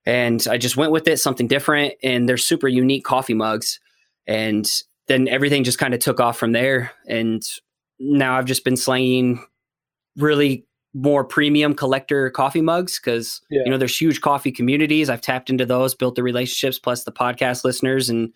And 0.06 0.46
I 0.48 0.56
just 0.56 0.76
went 0.76 0.92
with 0.92 1.08
it, 1.08 1.18
something 1.18 1.48
different. 1.48 1.94
And 2.02 2.28
they're 2.28 2.37
super 2.37 2.68
unique 2.68 3.04
coffee 3.04 3.34
mugs. 3.34 3.80
And 4.26 4.66
then 5.08 5.26
everything 5.28 5.64
just 5.64 5.78
kind 5.78 5.94
of 5.94 6.00
took 6.00 6.20
off 6.20 6.38
from 6.38 6.52
there. 6.52 6.92
And 7.08 7.42
now 7.98 8.38
I've 8.38 8.44
just 8.44 8.64
been 8.64 8.76
slanging 8.76 9.44
really 10.16 10.66
more 10.94 11.24
premium 11.24 11.74
collector 11.74 12.30
coffee 12.30 12.60
mugs 12.60 12.98
because 12.98 13.40
yeah. 13.50 13.62
you 13.64 13.70
know 13.70 13.78
there's 13.78 13.98
huge 13.98 14.20
coffee 14.20 14.52
communities. 14.52 15.10
I've 15.10 15.20
tapped 15.20 15.50
into 15.50 15.66
those, 15.66 15.94
built 15.94 16.14
the 16.14 16.22
relationships, 16.22 16.78
plus 16.78 17.04
the 17.04 17.12
podcast 17.12 17.64
listeners, 17.64 18.08
and 18.08 18.32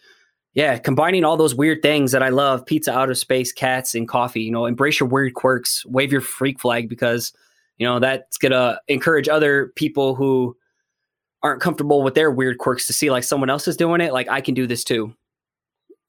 yeah, 0.54 0.76
combining 0.78 1.24
all 1.24 1.36
those 1.36 1.54
weird 1.54 1.82
things 1.82 2.12
that 2.12 2.22
I 2.22 2.28
love: 2.28 2.64
pizza, 2.66 2.92
outer 2.92 3.14
space, 3.14 3.52
cats, 3.52 3.94
and 3.94 4.08
coffee. 4.08 4.42
You 4.42 4.52
know, 4.52 4.66
embrace 4.66 5.00
your 5.00 5.08
weird 5.08 5.34
quirks, 5.34 5.84
wave 5.86 6.12
your 6.12 6.20
freak 6.20 6.60
flag 6.60 6.88
because 6.88 7.32
you 7.78 7.86
know 7.86 7.98
that's 7.98 8.38
gonna 8.38 8.80
encourage 8.88 9.28
other 9.28 9.72
people 9.76 10.14
who 10.14 10.56
aren't 11.42 11.60
comfortable 11.60 12.02
with 12.02 12.14
their 12.14 12.30
weird 12.30 12.58
quirks 12.58 12.86
to 12.86 12.92
see 12.92 13.10
like 13.10 13.24
someone 13.24 13.50
else 13.50 13.66
is 13.66 13.76
doing 13.76 14.00
it. 14.00 14.12
Like 14.12 14.28
I 14.28 14.40
can 14.40 14.54
do 14.54 14.66
this 14.66 14.84
too. 14.84 15.14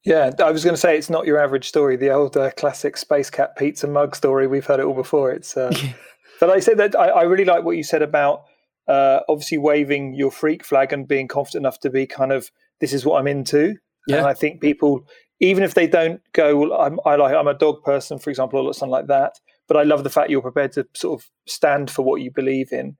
Yeah, 0.04 0.30
I 0.38 0.50
was 0.50 0.64
going 0.64 0.74
to 0.74 0.80
say 0.80 0.98
it's 0.98 1.08
not 1.08 1.26
your 1.26 1.42
average 1.42 1.66
story. 1.66 1.96
The 1.96 2.10
old 2.10 2.36
uh, 2.36 2.50
classic 2.52 2.96
space 2.98 3.30
cat 3.30 3.56
pizza 3.56 3.86
mug 3.86 4.14
story. 4.14 4.46
We've 4.46 4.64
heard 4.64 4.80
it 4.80 4.84
all 4.84 4.94
before. 4.94 5.32
It's, 5.32 5.56
uh, 5.56 5.74
but 6.40 6.50
I 6.50 6.60
said 6.60 6.76
that 6.76 6.94
I, 6.94 7.08
I, 7.08 7.22
really 7.22 7.46
like 7.46 7.64
what 7.64 7.76
you 7.78 7.82
said 7.82 8.02
about 8.02 8.44
uh, 8.86 9.20
obviously 9.30 9.56
waving 9.56 10.14
your 10.14 10.30
freak 10.30 10.62
flag 10.62 10.92
and 10.92 11.08
being 11.08 11.26
confident 11.26 11.62
enough 11.62 11.80
to 11.80 11.90
be 11.90 12.06
kind 12.06 12.32
of 12.32 12.50
this 12.80 12.92
is 12.92 13.06
what 13.06 13.18
I'm 13.18 13.26
into. 13.26 13.76
Yeah. 14.06 14.18
And 14.18 14.26
I 14.26 14.34
think 14.34 14.60
people, 14.60 15.06
even 15.40 15.64
if 15.64 15.72
they 15.72 15.86
don't 15.86 16.20
go, 16.34 16.54
well, 16.56 16.72
I'm 16.74 17.00
I 17.06 17.16
like 17.16 17.34
I'm 17.34 17.48
a 17.48 17.54
dog 17.54 17.82
person, 17.82 18.18
for 18.18 18.28
example, 18.28 18.60
or 18.60 18.74
something 18.74 18.90
like 18.90 19.06
that. 19.06 19.40
But 19.66 19.78
I 19.78 19.84
love 19.84 20.04
the 20.04 20.10
fact 20.10 20.28
you're 20.28 20.42
prepared 20.42 20.72
to 20.72 20.86
sort 20.94 21.18
of 21.18 21.30
stand 21.46 21.90
for 21.90 22.02
what 22.02 22.20
you 22.20 22.30
believe 22.30 22.72
in. 22.72 22.98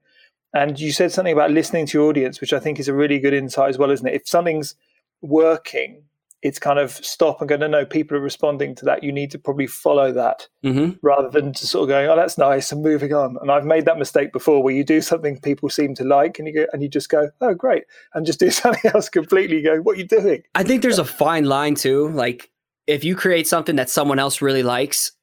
And 0.55 0.79
you 0.79 0.91
said 0.91 1.11
something 1.11 1.33
about 1.33 1.51
listening 1.51 1.85
to 1.85 1.99
your 1.99 2.09
audience, 2.09 2.41
which 2.41 2.53
I 2.53 2.59
think 2.59 2.79
is 2.79 2.87
a 2.87 2.93
really 2.93 3.19
good 3.19 3.33
insight 3.33 3.69
as 3.69 3.77
well, 3.77 3.91
isn't 3.91 4.07
it? 4.07 4.15
If 4.15 4.27
something's 4.27 4.73
working 5.21 6.05
it's 6.45 6.59
kind 6.59 6.77
of 6.77 6.91
stop 6.91 7.41
and 7.41 7.49
go, 7.49 7.57
no, 7.57 7.65
no, 7.65 7.83
people 7.83 8.15
are 8.15 8.21
responding 8.21 8.75
to 8.75 8.85
that. 8.85 9.03
You 9.03 9.11
need 9.11 9.31
to 9.31 9.39
probably 9.39 9.65
follow 9.65 10.11
that 10.11 10.47
mm-hmm. 10.63 10.91
rather 11.01 11.27
than 11.27 11.53
just 11.53 11.71
sort 11.71 11.81
of 11.81 11.89
going, 11.89 12.07
oh, 12.07 12.15
that's 12.15 12.37
nice 12.37 12.71
and 12.71 12.83
moving 12.83 13.13
on. 13.15 13.35
And 13.41 13.49
I've 13.49 13.65
made 13.65 13.85
that 13.85 13.97
mistake 13.97 14.31
before 14.31 14.61
where 14.61 14.73
you 14.73 14.83
do 14.83 15.01
something 15.01 15.39
people 15.39 15.69
seem 15.69 15.95
to 15.95 16.03
like 16.03 16.37
and 16.37 16.47
you 16.47 16.53
go, 16.53 16.67
and 16.71 16.83
you 16.83 16.87
just 16.87 17.09
go, 17.09 17.31
oh, 17.41 17.55
great. 17.55 17.85
And 18.13 18.27
just 18.27 18.39
do 18.39 18.51
something 18.51 18.91
else 18.93 19.09
completely. 19.09 19.63
go, 19.63 19.77
what 19.77 19.95
are 19.95 19.99
you 19.99 20.07
doing? 20.07 20.43
I 20.53 20.61
think 20.61 20.83
there's 20.83 20.99
a 20.99 21.03
fine 21.03 21.45
line 21.45 21.73
too. 21.73 22.09
Like 22.09 22.51
if 22.85 23.03
you 23.03 23.15
create 23.15 23.47
something 23.47 23.77
that 23.77 23.89
someone 23.89 24.19
else 24.19 24.39
really 24.39 24.61
likes, 24.61 25.13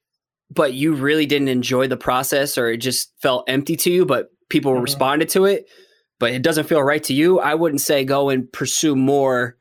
but 0.50 0.74
you 0.74 0.92
really 0.92 1.26
didn't 1.26 1.48
enjoy 1.48 1.86
the 1.86 1.96
process 1.96 2.58
or 2.58 2.68
it 2.68 2.78
just 2.78 3.12
felt 3.22 3.48
empty 3.48 3.76
to 3.76 3.92
you, 3.92 4.04
but 4.04 4.30
people 4.48 4.72
mm-hmm. 4.72 4.82
responded 4.82 5.28
to 5.28 5.44
it, 5.44 5.70
but 6.18 6.32
it 6.32 6.42
doesn't 6.42 6.66
feel 6.66 6.82
right 6.82 7.04
to 7.04 7.14
you, 7.14 7.38
I 7.38 7.54
wouldn't 7.54 7.80
say 7.80 8.04
go 8.04 8.28
and 8.28 8.52
pursue 8.52 8.96
more 8.96 9.56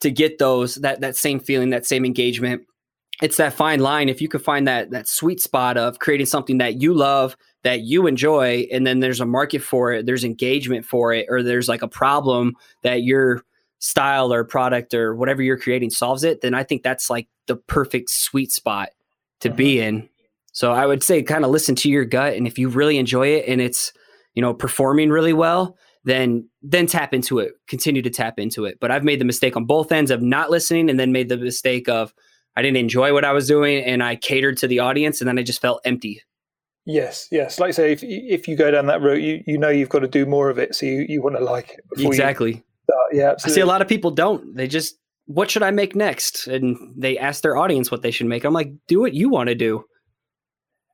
to 0.00 0.10
get 0.10 0.38
those 0.38 0.76
that 0.76 1.00
that 1.00 1.16
same 1.16 1.40
feeling, 1.40 1.70
that 1.70 1.86
same 1.86 2.04
engagement. 2.04 2.62
It's 3.22 3.38
that 3.38 3.54
fine 3.54 3.80
line. 3.80 4.10
If 4.10 4.20
you 4.20 4.28
could 4.28 4.42
find 4.42 4.68
that 4.68 4.90
that 4.90 5.08
sweet 5.08 5.40
spot 5.40 5.76
of 5.76 5.98
creating 5.98 6.26
something 6.26 6.58
that 6.58 6.82
you 6.82 6.92
love, 6.92 7.36
that 7.64 7.80
you 7.80 8.06
enjoy, 8.06 8.66
and 8.70 8.86
then 8.86 9.00
there's 9.00 9.20
a 9.20 9.26
market 9.26 9.62
for 9.62 9.92
it, 9.92 10.06
there's 10.06 10.24
engagement 10.24 10.84
for 10.84 11.12
it, 11.12 11.26
or 11.28 11.42
there's 11.42 11.68
like 11.68 11.82
a 11.82 11.88
problem 11.88 12.54
that 12.82 13.02
your 13.02 13.42
style 13.78 14.32
or 14.32 14.44
product 14.44 14.94
or 14.94 15.14
whatever 15.14 15.42
you're 15.42 15.58
creating 15.58 15.90
solves 15.90 16.24
it, 16.24 16.40
then 16.40 16.54
I 16.54 16.62
think 16.62 16.82
that's 16.82 17.10
like 17.10 17.28
the 17.46 17.56
perfect 17.56 18.10
sweet 18.10 18.52
spot 18.52 18.90
to 19.40 19.48
mm-hmm. 19.48 19.56
be 19.56 19.80
in. 19.80 20.08
So 20.52 20.72
I 20.72 20.86
would 20.86 21.02
say 21.02 21.22
kind 21.22 21.44
of 21.44 21.50
listen 21.50 21.74
to 21.76 21.90
your 21.90 22.04
gut 22.04 22.34
and 22.34 22.46
if 22.46 22.58
you 22.58 22.68
really 22.68 22.98
enjoy 22.98 23.28
it 23.28 23.44
and 23.46 23.60
it's, 23.60 23.92
you 24.34 24.42
know, 24.42 24.54
performing 24.54 25.10
really 25.10 25.34
well, 25.34 25.76
then 26.06 26.48
then 26.62 26.86
tap 26.86 27.12
into 27.12 27.40
it 27.40 27.52
continue 27.68 28.00
to 28.00 28.08
tap 28.08 28.38
into 28.38 28.64
it. 28.64 28.78
But 28.80 28.90
i've 28.90 29.04
made 29.04 29.20
the 29.20 29.26
mistake 29.26 29.56
on 29.56 29.66
both 29.66 29.92
ends 29.92 30.10
of 30.10 30.22
not 30.22 30.50
listening 30.50 30.88
and 30.88 30.98
then 30.98 31.12
made 31.12 31.28
the 31.28 31.36
mistake 31.36 31.88
of 31.88 32.14
i 32.56 32.62
didn't 32.62 32.78
enjoy 32.78 33.12
what 33.12 33.24
i 33.24 33.32
was 33.32 33.46
doing 33.46 33.84
and 33.84 34.02
i 34.02 34.16
catered 34.16 34.56
to 34.58 34.68
the 34.68 34.78
audience 34.78 35.20
and 35.20 35.28
then 35.28 35.38
i 35.38 35.42
just 35.42 35.60
felt 35.60 35.82
empty. 35.84 36.22
Yes 36.88 37.26
yes. 37.32 37.58
Like 37.58 37.70
I 37.70 37.72
say 37.72 37.92
if, 37.92 38.02
if 38.02 38.46
you 38.46 38.56
go 38.56 38.70
down 38.70 38.86
that 38.86 39.02
route 39.02 39.20
you, 39.20 39.42
you 39.46 39.58
know 39.58 39.68
you've 39.68 39.88
got 39.88 39.98
to 39.98 40.08
do 40.08 40.24
more 40.24 40.48
of 40.48 40.58
it 40.58 40.74
so 40.74 40.86
you, 40.86 41.04
you 41.08 41.20
want 41.20 41.36
to 41.36 41.44
like 41.44 41.70
it 41.70 42.06
exactly. 42.06 42.62
yeah 43.12 43.30
absolutely. 43.32 43.52
i 43.52 43.54
see 43.56 43.60
a 43.60 43.66
lot 43.66 43.82
of 43.82 43.88
people 43.88 44.12
don't. 44.12 44.54
They 44.54 44.68
just 44.68 44.96
what 45.26 45.50
should 45.50 45.64
i 45.64 45.72
make 45.72 45.96
next? 45.96 46.46
And 46.46 46.94
they 46.96 47.18
ask 47.18 47.42
their 47.42 47.56
audience 47.56 47.90
what 47.90 48.02
they 48.02 48.12
should 48.12 48.28
make. 48.28 48.44
I'm 48.44 48.54
like 48.54 48.70
do 48.86 49.00
what 49.00 49.12
you 49.12 49.28
want 49.28 49.48
to 49.48 49.56
do. 49.56 49.84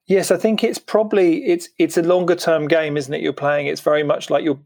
Yes, 0.06 0.30
I 0.30 0.36
think 0.36 0.64
it's 0.64 0.78
probably 0.78 1.44
it's 1.44 1.68
it's 1.78 1.96
a 1.96 2.02
longer 2.02 2.34
term 2.34 2.66
game, 2.68 2.96
isn't 2.96 3.12
it? 3.12 3.20
You're 3.20 3.32
playing. 3.32 3.66
It's 3.66 3.82
very 3.82 4.02
much 4.02 4.30
like 4.30 4.44
you're 4.44 4.58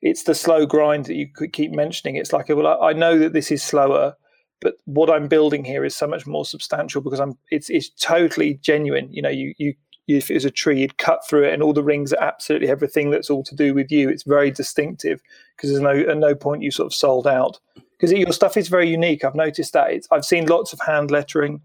it's 0.00 0.24
the 0.24 0.34
slow 0.34 0.66
grind 0.66 1.06
that 1.06 1.14
you 1.14 1.28
could 1.32 1.52
keep 1.52 1.72
mentioning. 1.72 2.16
It's 2.16 2.32
like, 2.32 2.48
well, 2.48 2.82
I 2.82 2.92
know 2.92 3.18
that 3.18 3.32
this 3.32 3.50
is 3.50 3.62
slower, 3.62 4.14
but 4.60 4.74
what 4.84 5.10
I'm 5.10 5.28
building 5.28 5.64
here 5.64 5.84
is 5.84 5.94
so 5.94 6.06
much 6.06 6.26
more 6.26 6.44
substantial 6.44 7.00
because 7.00 7.20
I'm 7.20 7.36
it's 7.50 7.70
it's 7.70 7.90
totally 7.90 8.54
genuine. 8.54 9.12
You 9.12 9.22
know, 9.22 9.28
you 9.28 9.54
you 9.58 9.74
if 10.06 10.30
it 10.30 10.34
was 10.34 10.44
a 10.44 10.50
tree, 10.50 10.80
you'd 10.80 10.98
cut 10.98 11.26
through 11.28 11.44
it, 11.44 11.52
and 11.52 11.62
all 11.62 11.72
the 11.72 11.82
rings 11.82 12.12
are 12.12 12.22
absolutely 12.22 12.68
everything 12.68 13.10
that's 13.10 13.30
all 13.30 13.42
to 13.44 13.54
do 13.54 13.74
with 13.74 13.90
you. 13.90 14.08
It's 14.08 14.22
very 14.22 14.50
distinctive 14.50 15.20
because 15.56 15.70
there's 15.70 15.82
no 15.82 16.10
at 16.10 16.16
no 16.16 16.34
point 16.34 16.62
you 16.62 16.70
sort 16.70 16.86
of 16.86 16.94
sold 16.94 17.26
out 17.26 17.58
because 17.92 18.12
your 18.12 18.32
stuff 18.32 18.56
is 18.56 18.68
very 18.68 18.88
unique. 18.88 19.24
I've 19.24 19.34
noticed 19.34 19.72
that. 19.72 19.90
It's, 19.90 20.08
I've 20.10 20.24
seen 20.24 20.46
lots 20.46 20.72
of 20.72 20.80
hand 20.80 21.10
lettering, 21.10 21.60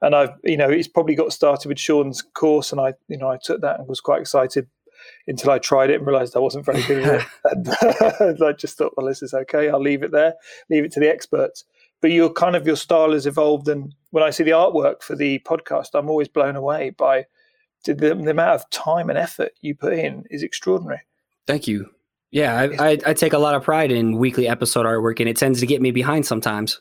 and 0.00 0.14
I've 0.14 0.30
you 0.44 0.56
know 0.56 0.70
it's 0.70 0.88
probably 0.88 1.14
got 1.14 1.32
started 1.32 1.68
with 1.68 1.78
Sean's 1.78 2.22
course, 2.22 2.72
and 2.72 2.80
I 2.80 2.94
you 3.08 3.18
know 3.18 3.30
I 3.30 3.38
took 3.42 3.60
that 3.60 3.80
and 3.80 3.88
was 3.88 4.00
quite 4.00 4.20
excited 4.20 4.68
until 5.26 5.50
I 5.50 5.58
tried 5.58 5.90
it 5.90 5.96
and 5.96 6.06
realized 6.06 6.36
I 6.36 6.40
wasn't 6.40 6.64
very 6.64 6.82
good 6.82 7.04
at 7.04 7.20
it. 7.20 8.20
And 8.20 8.42
I 8.42 8.52
just 8.52 8.78
thought, 8.78 8.94
well, 8.96 9.06
this 9.06 9.22
is 9.22 9.34
okay. 9.34 9.68
I'll 9.68 9.80
leave 9.80 10.02
it 10.02 10.12
there, 10.12 10.34
leave 10.70 10.84
it 10.84 10.92
to 10.92 11.00
the 11.00 11.10
experts. 11.10 11.64
But 12.00 12.10
your 12.10 12.30
kind 12.30 12.54
of 12.56 12.66
your 12.66 12.76
style 12.76 13.12
has 13.12 13.26
evolved, 13.26 13.66
and 13.68 13.94
when 14.10 14.22
I 14.22 14.30
see 14.30 14.44
the 14.44 14.50
artwork 14.50 15.02
for 15.02 15.16
the 15.16 15.38
podcast, 15.40 15.90
I'm 15.94 16.10
always 16.10 16.28
blown 16.28 16.54
away 16.56 16.90
by 16.90 17.26
the, 17.84 17.94
the 17.94 18.12
amount 18.12 18.40
of 18.40 18.68
time 18.70 19.08
and 19.08 19.18
effort 19.18 19.52
you 19.60 19.74
put 19.74 19.94
in 19.94 20.24
is 20.30 20.42
extraordinary. 20.42 21.00
Thank 21.46 21.66
you. 21.66 21.90
Yeah, 22.30 22.58
I, 22.58 22.90
I, 22.90 22.98
I 23.06 23.14
take 23.14 23.32
a 23.32 23.38
lot 23.38 23.54
of 23.54 23.62
pride 23.62 23.92
in 23.92 24.18
weekly 24.18 24.48
episode 24.48 24.86
artwork, 24.86 25.20
and 25.20 25.28
it 25.28 25.36
tends 25.36 25.60
to 25.60 25.66
get 25.66 25.80
me 25.80 25.92
behind 25.92 26.26
sometimes. 26.26 26.80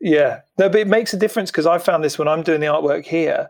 Yeah, 0.00 0.40
no, 0.58 0.68
but 0.68 0.80
it 0.80 0.86
makes 0.88 1.14
a 1.14 1.16
difference 1.16 1.50
because 1.50 1.66
I 1.66 1.78
found 1.78 2.04
this 2.04 2.18
when 2.18 2.28
I'm 2.28 2.42
doing 2.42 2.60
the 2.60 2.66
artwork 2.66 3.06
here 3.06 3.48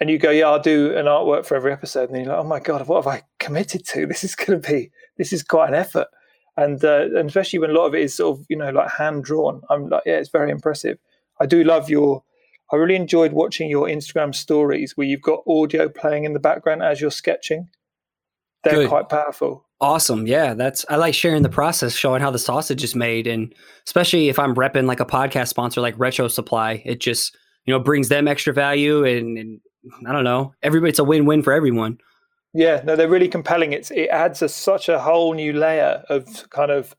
and 0.00 0.10
you 0.10 0.18
go, 0.18 0.30
yeah, 0.30 0.46
I'll 0.46 0.60
do 0.60 0.96
an 0.96 1.06
artwork 1.06 1.46
for 1.46 1.56
every 1.56 1.72
episode, 1.72 2.10
and 2.10 2.18
you're 2.18 2.28
like, 2.28 2.44
oh 2.44 2.48
my 2.48 2.60
god, 2.60 2.86
what 2.86 3.04
have 3.04 3.06
I 3.06 3.22
committed 3.38 3.84
to? 3.86 4.06
This 4.06 4.24
is 4.24 4.34
going 4.34 4.60
to 4.60 4.68
be, 4.68 4.90
this 5.16 5.32
is 5.32 5.42
quite 5.42 5.68
an 5.68 5.74
effort, 5.74 6.08
and 6.56 6.82
uh, 6.84 7.06
and 7.14 7.28
especially 7.28 7.58
when 7.58 7.70
a 7.70 7.74
lot 7.74 7.86
of 7.86 7.94
it 7.94 8.02
is 8.02 8.14
sort 8.14 8.38
of 8.38 8.46
you 8.48 8.56
know 8.56 8.70
like 8.70 8.90
hand 8.90 9.24
drawn. 9.24 9.62
I'm 9.70 9.88
like, 9.88 10.02
yeah, 10.06 10.16
it's 10.16 10.30
very 10.30 10.50
impressive. 10.50 10.98
I 11.40 11.46
do 11.46 11.64
love 11.64 11.90
your. 11.90 12.22
I 12.72 12.76
really 12.76 12.96
enjoyed 12.96 13.32
watching 13.32 13.70
your 13.70 13.86
Instagram 13.86 14.34
stories 14.34 14.96
where 14.96 15.06
you've 15.06 15.22
got 15.22 15.44
audio 15.46 15.88
playing 15.88 16.24
in 16.24 16.32
the 16.32 16.40
background 16.40 16.82
as 16.82 17.00
you're 17.00 17.12
sketching. 17.12 17.68
They're 18.64 18.74
Good. 18.74 18.88
quite 18.88 19.08
powerful. 19.08 19.66
Awesome. 19.80 20.26
Yeah, 20.26 20.54
that's 20.54 20.84
I 20.88 20.96
like 20.96 21.14
sharing 21.14 21.42
the 21.42 21.48
process, 21.48 21.94
showing 21.94 22.22
how 22.22 22.30
the 22.30 22.38
sausage 22.38 22.82
is 22.82 22.96
made 22.96 23.26
and 23.26 23.54
especially 23.86 24.28
if 24.28 24.38
I'm 24.38 24.54
repping 24.54 24.86
like 24.86 25.00
a 25.00 25.06
podcast 25.06 25.48
sponsor 25.48 25.80
like 25.80 25.94
Retro 25.98 26.28
Supply, 26.28 26.82
it 26.84 26.98
just, 26.98 27.36
you 27.66 27.74
know, 27.74 27.78
brings 27.78 28.08
them 28.08 28.26
extra 28.26 28.52
value 28.52 29.04
and, 29.04 29.38
and 29.38 29.60
I 30.06 30.12
don't 30.12 30.24
know. 30.24 30.54
Everybody, 30.62 30.90
it's 30.90 30.98
a 30.98 31.04
win-win 31.04 31.42
for 31.42 31.52
everyone. 31.52 31.98
Yeah, 32.54 32.80
no, 32.84 32.96
they're 32.96 33.08
really 33.08 33.28
compelling. 33.28 33.72
It's 33.72 33.90
it 33.90 34.08
adds 34.08 34.40
a, 34.40 34.48
such 34.48 34.88
a 34.88 34.98
whole 34.98 35.34
new 35.34 35.52
layer 35.52 36.02
of 36.08 36.48
kind 36.50 36.70
of. 36.70 36.96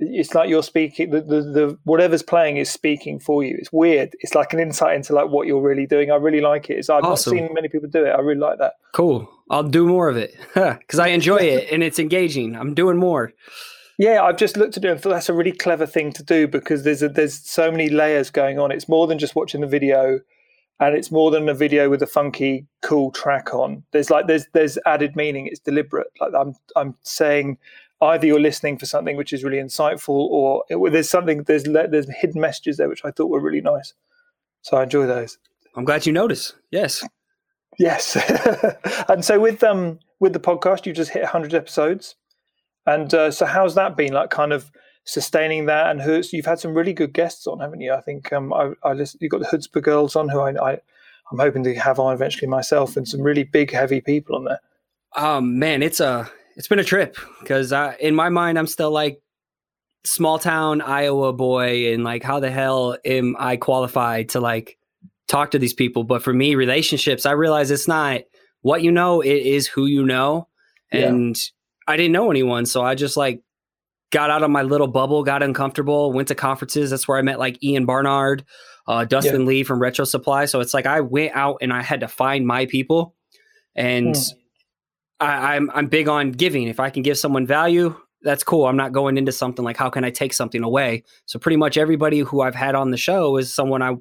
It's 0.00 0.34
like 0.34 0.48
you're 0.48 0.62
speaking. 0.62 1.10
The, 1.10 1.20
the 1.20 1.42
the 1.42 1.78
whatever's 1.84 2.22
playing 2.22 2.56
is 2.56 2.70
speaking 2.70 3.18
for 3.18 3.42
you. 3.42 3.56
It's 3.58 3.72
weird. 3.72 4.14
It's 4.20 4.34
like 4.34 4.52
an 4.52 4.60
insight 4.60 4.94
into 4.94 5.12
like 5.12 5.28
what 5.28 5.46
you're 5.46 5.60
really 5.60 5.86
doing. 5.86 6.10
I 6.10 6.14
really 6.14 6.40
like 6.40 6.70
it. 6.70 6.78
It's, 6.78 6.88
I've 6.88 7.04
awesome. 7.04 7.36
not 7.36 7.40
seen 7.48 7.54
many 7.54 7.68
people 7.68 7.88
do 7.88 8.04
it. 8.04 8.10
I 8.10 8.20
really 8.20 8.40
like 8.40 8.58
that. 8.58 8.74
Cool. 8.94 9.28
I'll 9.50 9.64
do 9.64 9.86
more 9.86 10.08
of 10.08 10.16
it 10.16 10.34
because 10.54 11.00
I 11.00 11.08
enjoy 11.08 11.38
it 11.38 11.68
and 11.72 11.82
it's 11.82 11.98
engaging. 11.98 12.54
I'm 12.54 12.74
doing 12.74 12.96
more. 12.96 13.32
Yeah, 13.98 14.22
I've 14.22 14.36
just 14.36 14.56
looked 14.56 14.76
at 14.76 14.84
it 14.84 14.90
and 14.90 15.00
thought 15.00 15.10
that's 15.10 15.28
a 15.28 15.34
really 15.34 15.52
clever 15.52 15.84
thing 15.84 16.12
to 16.12 16.22
do 16.22 16.46
because 16.46 16.84
there's 16.84 17.02
a, 17.02 17.08
there's 17.08 17.34
so 17.34 17.70
many 17.70 17.88
layers 17.88 18.30
going 18.30 18.58
on. 18.58 18.70
It's 18.70 18.88
more 18.88 19.08
than 19.08 19.18
just 19.18 19.34
watching 19.34 19.60
the 19.60 19.66
video 19.66 20.20
and 20.80 20.94
it's 20.94 21.10
more 21.10 21.30
than 21.30 21.48
a 21.48 21.54
video 21.54 21.90
with 21.90 22.02
a 22.02 22.06
funky 22.06 22.66
cool 22.82 23.10
track 23.10 23.52
on. 23.52 23.82
There's 23.92 24.10
like 24.10 24.26
there's 24.26 24.46
there's 24.52 24.78
added 24.86 25.16
meaning. 25.16 25.46
It's 25.46 25.60
deliberate. 25.60 26.08
Like 26.20 26.32
i'm 26.34 26.54
i'm 26.76 26.94
saying 27.02 27.58
either 28.00 28.26
you're 28.26 28.40
listening 28.40 28.78
for 28.78 28.86
something 28.86 29.16
which 29.16 29.32
is 29.32 29.42
really 29.42 29.58
insightful 29.58 30.10
or 30.10 30.62
it, 30.68 30.78
there's 30.92 31.10
something 31.10 31.42
there's 31.44 31.64
there's 31.64 32.08
hidden 32.10 32.40
messages 32.40 32.76
there 32.76 32.88
which 32.88 33.04
i 33.04 33.10
thought 33.10 33.30
were 33.30 33.40
really 33.40 33.60
nice. 33.60 33.94
So 34.62 34.76
i 34.76 34.84
enjoy 34.84 35.06
those. 35.06 35.38
I'm 35.76 35.84
glad 35.84 36.06
you 36.06 36.12
notice 36.12 36.54
yes. 36.70 37.04
Yes. 37.78 38.16
And 39.08 39.24
so 39.24 39.38
with 39.40 39.62
um 39.62 39.98
with 40.20 40.32
the 40.32 40.40
podcast 40.40 40.86
you 40.86 40.92
just 40.92 41.10
hit 41.10 41.22
100 41.22 41.54
episodes. 41.54 42.16
And 42.86 43.12
uh, 43.12 43.30
so 43.30 43.44
how's 43.44 43.74
that 43.74 43.98
been? 43.98 44.14
Like 44.14 44.30
kind 44.30 44.50
of 44.52 44.70
sustaining 45.08 45.64
that 45.64 45.90
and 45.90 46.02
who 46.02 46.22
you've 46.32 46.44
had 46.44 46.60
some 46.60 46.74
really 46.74 46.92
good 46.92 47.14
guests 47.14 47.46
on 47.46 47.60
haven't 47.60 47.80
you? 47.80 47.94
I 47.94 48.02
think 48.02 48.30
um 48.30 48.52
i, 48.52 48.72
I 48.84 48.92
listen, 48.92 49.18
you've 49.22 49.30
got 49.30 49.40
the 49.40 49.46
Chutzpah 49.46 49.82
girls 49.82 50.14
on 50.14 50.28
who 50.28 50.40
I, 50.40 50.50
I 50.72 50.72
i'm 51.32 51.38
hoping 51.38 51.64
to 51.64 51.74
have 51.76 51.98
on 51.98 52.12
eventually 52.12 52.46
myself 52.46 52.94
and 52.94 53.08
some 53.08 53.22
really 53.22 53.44
big 53.44 53.70
heavy 53.70 54.02
people 54.02 54.36
on 54.36 54.44
there. 54.44 54.60
Um 55.16 55.58
man 55.58 55.82
it's 55.82 56.00
a 56.00 56.30
it's 56.56 56.68
been 56.68 56.78
a 56.78 56.84
trip 56.84 57.16
because 57.40 57.72
in 58.00 58.14
my 58.14 58.28
mind 58.28 58.58
i'm 58.58 58.66
still 58.66 58.90
like 58.90 59.22
small 60.04 60.38
town 60.38 60.82
iowa 60.82 61.32
boy 61.32 61.90
and 61.94 62.04
like 62.04 62.22
how 62.22 62.38
the 62.38 62.50
hell 62.50 62.98
am 63.06 63.34
i 63.38 63.56
qualified 63.56 64.28
to 64.30 64.40
like 64.40 64.76
talk 65.26 65.50
to 65.50 65.58
these 65.58 65.74
people? 65.74 66.04
But 66.04 66.22
for 66.22 66.34
me 66.34 66.54
relationships 66.54 67.24
i 67.24 67.32
realize 67.32 67.70
it's 67.70 67.88
not 67.88 68.20
what 68.60 68.82
you 68.82 68.92
know 68.92 69.22
it 69.22 69.42
is 69.42 69.66
who 69.66 69.86
you 69.86 70.04
know. 70.04 70.48
And 70.92 71.34
yeah. 71.34 71.94
i 71.94 71.96
didn't 71.96 72.12
know 72.12 72.30
anyone 72.30 72.66
so 72.66 72.82
i 72.82 72.94
just 72.94 73.16
like 73.16 73.42
got 74.10 74.30
out 74.30 74.42
of 74.42 74.50
my 74.50 74.62
little 74.62 74.86
bubble, 74.86 75.22
got 75.22 75.42
uncomfortable, 75.42 76.12
went 76.12 76.28
to 76.28 76.34
conferences. 76.34 76.90
That's 76.90 77.06
where 77.06 77.18
I 77.18 77.22
met 77.22 77.38
like 77.38 77.62
Ian 77.62 77.86
Barnard, 77.86 78.44
uh, 78.86 79.04
Dustin 79.04 79.42
yeah. 79.42 79.46
Lee 79.46 79.64
from 79.64 79.80
Retro 79.80 80.04
Supply. 80.04 80.46
So 80.46 80.60
it's 80.60 80.74
like 80.74 80.86
I 80.86 81.00
went 81.00 81.34
out 81.34 81.58
and 81.60 81.72
I 81.72 81.82
had 81.82 82.00
to 82.00 82.08
find 82.08 82.46
my 82.46 82.66
people, 82.66 83.14
and 83.74 84.14
mm. 84.14 84.32
I, 85.20 85.56
I'm 85.56 85.70
I'm 85.74 85.86
big 85.86 86.08
on 86.08 86.32
giving. 86.32 86.68
If 86.68 86.80
I 86.80 86.90
can 86.90 87.02
give 87.02 87.18
someone 87.18 87.46
value, 87.46 87.94
that's 88.22 88.42
cool. 88.42 88.66
I'm 88.66 88.76
not 88.76 88.92
going 88.92 89.18
into 89.18 89.32
something 89.32 89.64
like 89.64 89.76
how 89.76 89.90
can 89.90 90.04
I 90.04 90.10
take 90.10 90.32
something 90.32 90.62
away. 90.62 91.04
So 91.26 91.38
pretty 91.38 91.56
much 91.56 91.76
everybody 91.76 92.20
who 92.20 92.40
I've 92.40 92.54
had 92.54 92.74
on 92.74 92.90
the 92.90 92.96
show 92.96 93.36
is 93.36 93.52
someone 93.52 93.82
I 93.82 93.94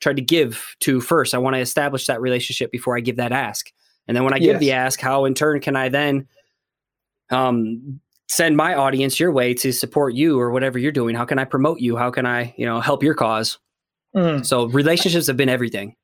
tried 0.00 0.16
to 0.16 0.22
give 0.22 0.74
to 0.80 1.00
first. 1.00 1.34
I 1.34 1.38
want 1.38 1.54
to 1.54 1.60
establish 1.60 2.06
that 2.06 2.20
relationship 2.20 2.72
before 2.72 2.96
I 2.96 3.00
give 3.00 3.16
that 3.16 3.32
ask. 3.32 3.70
And 4.06 4.16
then 4.16 4.24
when 4.24 4.34
I 4.34 4.38
yes. 4.38 4.46
give 4.46 4.60
the 4.60 4.72
ask, 4.72 5.00
how 5.00 5.24
in 5.24 5.34
turn 5.34 5.60
can 5.60 5.76
I 5.76 5.88
then 5.88 6.26
um, 7.30 8.00
send 8.28 8.56
my 8.56 8.74
audience 8.74 9.20
your 9.20 9.32
way 9.32 9.54
to 9.54 9.72
support 9.72 10.14
you 10.14 10.38
or 10.38 10.50
whatever 10.50 10.78
you're 10.78 10.92
doing? 10.92 11.14
How 11.14 11.24
can 11.24 11.38
I 11.38 11.44
promote 11.44 11.80
you? 11.80 11.96
How 11.96 12.10
can 12.10 12.26
I, 12.26 12.54
you 12.56 12.66
know, 12.66 12.80
help 12.80 13.02
your 13.02 13.14
cause? 13.14 13.58
Mm. 14.16 14.44
So 14.46 14.66
relationships 14.66 15.26
have 15.26 15.36
been 15.36 15.48
everything. 15.48 15.96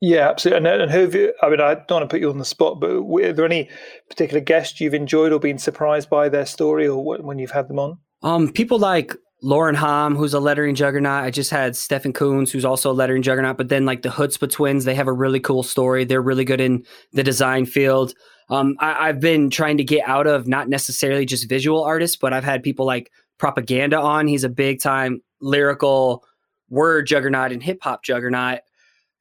Yeah, 0.00 0.28
absolutely. 0.28 0.70
And, 0.70 0.82
and 0.82 0.90
who 0.90 1.00
have 1.00 1.14
you, 1.14 1.32
I 1.42 1.48
mean, 1.48 1.60
I 1.60 1.74
don't 1.74 1.90
want 1.90 2.02
to 2.02 2.08
put 2.08 2.20
you 2.20 2.30
on 2.30 2.38
the 2.38 2.44
spot, 2.44 2.78
but 2.80 2.90
are 2.90 3.32
there 3.32 3.44
any 3.44 3.68
particular 4.08 4.40
guests 4.40 4.80
you've 4.80 4.94
enjoyed 4.94 5.32
or 5.32 5.40
been 5.40 5.58
surprised 5.58 6.08
by 6.08 6.28
their 6.28 6.46
story 6.46 6.86
or 6.86 7.02
what, 7.02 7.24
when 7.24 7.38
you've 7.38 7.50
had 7.50 7.68
them 7.68 7.80
on? 7.80 7.98
Um, 8.22 8.52
people 8.52 8.78
like 8.78 9.16
Lauren 9.42 9.74
Hom, 9.74 10.14
who's 10.14 10.34
a 10.34 10.40
lettering 10.40 10.76
juggernaut. 10.76 11.24
I 11.24 11.30
just 11.30 11.50
had 11.50 11.74
Stefan 11.74 12.12
Kunz, 12.12 12.50
who's 12.50 12.64
also 12.64 12.90
a 12.90 12.92
lettering 12.92 13.22
juggernaut. 13.22 13.56
But 13.56 13.70
then 13.70 13.86
like 13.86 14.02
the 14.02 14.08
Chutzpah 14.08 14.50
twins, 14.50 14.84
they 14.84 14.94
have 14.94 15.08
a 15.08 15.12
really 15.12 15.40
cool 15.40 15.62
story. 15.62 16.04
They're 16.04 16.22
really 16.22 16.44
good 16.44 16.60
in 16.60 16.84
the 17.12 17.24
design 17.24 17.66
field. 17.66 18.14
Um, 18.50 18.76
I, 18.80 19.08
have 19.08 19.20
been 19.20 19.50
trying 19.50 19.76
to 19.76 19.84
get 19.84 20.08
out 20.08 20.26
of 20.26 20.48
not 20.48 20.68
necessarily 20.68 21.26
just 21.26 21.48
visual 21.48 21.82
artists, 21.82 22.16
but 22.16 22.32
I've 22.32 22.44
had 22.44 22.62
people 22.62 22.86
like 22.86 23.12
Propaganda 23.36 24.00
on. 24.00 24.26
He's 24.26 24.44
a 24.44 24.48
big 24.48 24.80
time 24.80 25.22
lyrical 25.40 26.24
word 26.70 27.06
juggernaut 27.06 27.52
and 27.52 27.62
hip 27.62 27.78
hop 27.82 28.02
juggernaut. 28.02 28.60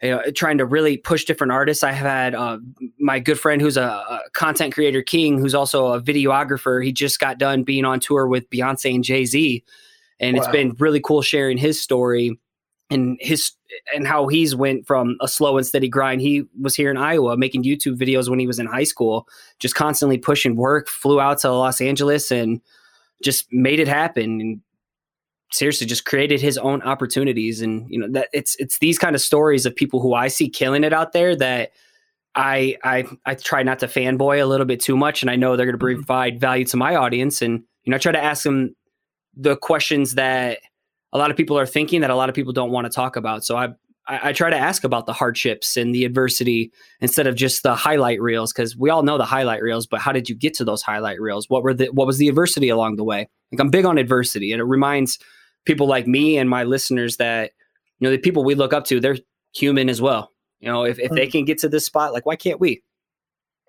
You 0.02 0.12
know, 0.12 0.32
trying 0.36 0.60
to 0.60 0.66
really 0.66 0.96
push 0.96 1.26
different 1.26 1.52
artists. 1.52 1.84
I 1.84 1.92
have 1.92 2.06
had 2.06 2.36
uh, 2.36 2.60
my 3.00 3.20
good 3.20 3.40
friend 3.40 3.60
who's 3.60 3.78
a, 3.78 3.82
a, 3.82 4.22
content 4.32 4.76
creator, 4.76 5.02
King, 5.02 5.40
who's 5.40 5.56
also 5.56 5.88
a 5.88 6.00
videographer. 6.00 6.86
He 6.86 6.92
just 6.92 7.20
got 7.20 7.40
done 7.40 7.64
being 7.64 7.84
on 7.84 8.00
tour 8.00 8.28
with 8.28 8.48
Beyonce 8.52 8.94
and 8.94 9.04
Jay 9.04 9.26
Z, 9.26 9.64
and 10.20 10.38
wow. 10.38 10.44
it's 10.44 10.52
been 10.52 10.76
really 10.78 11.00
cool 11.00 11.24
sharing 11.24 11.58
his 11.58 11.82
story 11.82 12.38
and 12.90 13.18
his 13.20 13.52
and 13.94 14.08
how 14.08 14.28
he's 14.28 14.56
went 14.56 14.88
from 14.88 15.18
a 15.22 15.28
slow 15.28 15.58
and 15.58 15.68
steady 15.68 15.90
grind. 15.90 16.22
He 16.22 16.44
was 16.60 16.76
here 16.76 16.90
in 16.90 16.98
Iowa 16.98 17.38
making 17.38 17.64
YouTube 17.64 17.98
videos 17.98 18.30
when 18.30 18.40
he 18.40 18.48
was 18.48 18.60
in 18.60 18.66
high 18.66 18.86
school, 18.86 19.28
just 19.60 19.76
constantly 19.76 20.18
pushing 20.18 20.56
work, 20.56 20.88
flew 20.88 21.20
out 21.20 21.40
to 21.40 21.52
Los 21.52 21.82
Angeles 21.82 22.32
and 22.32 22.62
just 23.24 23.48
made 23.52 23.80
it 23.80 23.88
happen 23.88 24.42
and 24.42 24.62
seriously 25.52 25.88
just 25.88 26.06
created 26.06 26.42
his 26.42 26.58
own 26.58 26.82
opportunities 26.82 27.62
and 27.62 27.90
you 27.90 27.98
know 27.98 28.08
that 28.10 28.28
it's 28.34 28.56
it's 28.58 28.80
these 28.80 29.00
kind 29.00 29.16
of 29.16 29.22
stories 29.22 29.66
of 29.66 29.76
people 29.76 30.02
who 30.02 30.14
I 30.14 30.28
see 30.28 30.50
killing 30.50 30.84
it 30.84 30.92
out 30.92 31.14
there 31.14 31.36
that 31.38 31.72
I 32.36 32.78
I 32.84 33.06
I 33.26 33.36
try 33.36 33.64
not 33.64 33.80
to 33.80 33.88
fanboy 33.88 34.42
a 34.42 34.46
little 34.46 34.66
bit 34.66 34.82
too 34.82 34.98
much 34.98 35.22
and 35.22 35.32
I 35.32 35.38
know 35.38 35.56
they're 35.56 35.66
going 35.66 35.80
to 35.80 35.86
mm-hmm. 35.86 36.04
provide 36.04 36.40
value 36.40 36.66
to 36.66 36.78
my 36.78 36.96
audience 36.96 37.42
and 37.42 37.64
you 37.84 37.92
know 37.92 37.96
I 37.96 38.00
try 38.00 38.12
to 38.12 38.24
ask 38.24 38.44
them 38.44 38.76
the 39.36 39.56
questions 39.56 40.16
that 40.16 40.60
a 41.14 41.18
lot 41.18 41.32
of 41.32 41.38
people 41.38 41.58
are 41.58 41.66
thinking 41.66 42.02
that 42.02 42.10
a 42.10 42.16
lot 42.16 42.30
of 42.30 42.36
people 42.36 42.54
don't 42.54 42.72
want 42.72 42.86
to 42.86 42.92
talk 42.92 43.16
about. 43.16 43.44
So 43.46 43.56
I, 43.56 43.70
I, 44.08 44.30
I 44.30 44.34
try 44.34 44.50
to 44.50 44.58
ask 44.58 44.84
about 44.84 45.06
the 45.06 45.14
hardships 45.14 45.78
and 45.78 45.94
the 45.94 46.06
adversity 46.06 46.72
instead 47.02 47.28
of 47.28 47.36
just 47.36 47.64
the 47.64 47.76
highlight 47.76 48.22
reels 48.22 48.52
because 48.52 48.76
we 48.76 48.90
all 48.90 49.04
know 49.04 49.18
the 49.18 49.26
highlight 49.26 49.62
reels, 49.62 49.88
but 49.88 50.00
how 50.00 50.12
did 50.12 50.30
you 50.30 50.36
get 50.36 50.54
to 50.56 50.66
those 50.66 50.82
highlight 50.82 51.20
reels? 51.20 51.50
What 51.50 51.64
were 51.64 51.74
the 51.74 51.88
what 51.88 52.08
was 52.08 52.18
the 52.18 52.28
adversity 52.28 52.70
along 52.70 52.96
the 52.96 53.04
way? 53.04 53.30
Like 53.52 53.62
I'm 53.62 53.70
big 53.70 53.86
on 53.86 53.98
adversity, 53.98 54.52
and 54.52 54.60
it 54.60 54.66
reminds 54.66 55.20
people 55.66 55.88
like 55.88 56.08
me 56.08 56.38
and 56.38 56.50
my 56.50 56.64
listeners 56.64 57.18
that 57.18 57.52
you 58.00 58.08
know 58.08 58.12
the 58.12 58.18
people 58.18 58.44
we 58.44 58.56
look 58.56 58.74
up 58.74 58.86
to 58.86 59.00
they're 59.00 59.18
human 59.54 59.90
as 59.90 60.02
well. 60.02 60.32
You 60.60 60.72
know, 60.72 60.84
if 60.84 61.00
if 61.00 61.12
they 61.12 61.26
hmm. 61.26 61.32
can 61.32 61.46
get 61.46 61.60
to 61.60 61.70
this 61.70 61.86
spot, 61.86 62.14
like 62.14 62.26
why 62.26 62.36
can't 62.36 62.60
we? 62.60 62.84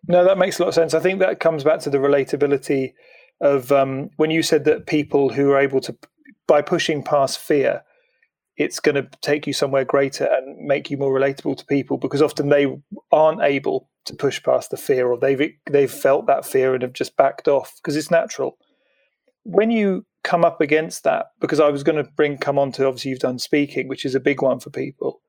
No, 0.07 0.25
that 0.25 0.39
makes 0.39 0.59
a 0.59 0.63
lot 0.63 0.69
of 0.69 0.75
sense. 0.75 0.95
I 0.95 1.01
think 1.01 1.21
that 1.21 1.41
comes 1.41 1.65
back 1.65 1.81
to 1.81 1.91
the 1.91 1.99
relatability 1.99 2.93
of 3.41 3.71
um, 3.73 4.11
when 4.17 4.31
you 4.31 4.43
said 4.43 4.65
that 4.65 4.87
people 4.87 5.29
who 5.29 5.51
are 5.51 5.61
able 5.61 5.81
to 5.83 5.97
by 6.49 6.63
pushing 6.63 7.05
past 7.05 7.39
fear, 7.39 7.85
it's 8.57 8.81
going 8.81 8.97
to 8.97 9.09
take 9.21 9.47
you 9.47 9.53
somewhere 9.53 9.85
greater 9.85 10.25
and 10.25 10.67
make 10.67 10.91
you 10.91 10.97
more 10.97 11.17
relatable 11.17 11.57
to 11.57 11.65
people 11.67 11.97
because 11.97 12.21
often 12.21 12.49
they 12.49 12.67
aren't 13.13 13.43
able 13.43 13.89
to 14.07 14.17
push 14.17 14.43
past 14.43 14.71
the 14.71 14.77
fear 14.77 15.07
or 15.07 15.19
they've 15.19 15.53
they've 15.71 15.93
felt 15.93 16.27
that 16.27 16.45
fear 16.45 16.75
and 16.75 16.83
have 16.83 16.93
just 16.93 17.17
backed 17.17 17.47
off 17.47 17.75
because 17.77 17.95
it's 17.95 18.11
natural. 18.11 18.59
When 19.45 19.71
you 19.71 20.07
come 20.25 20.45
up 20.45 20.61
against 20.61 21.05
that, 21.05 21.27
because 21.41 21.61
I 21.61 21.69
was 21.69 21.85
going 21.85 22.03
to 22.03 22.11
bring 22.17 22.39
come 22.39 22.59
on 22.59 22.73
to 22.73 22.87
obviously 22.87 23.13
you've 23.13 23.21
done 23.21 23.39
speaking, 23.39 23.87
which 23.87 24.05
is 24.05 24.15
a 24.15 24.21
big 24.21 24.43
one 24.43 24.59
for 24.59 24.71
people. 24.71 25.21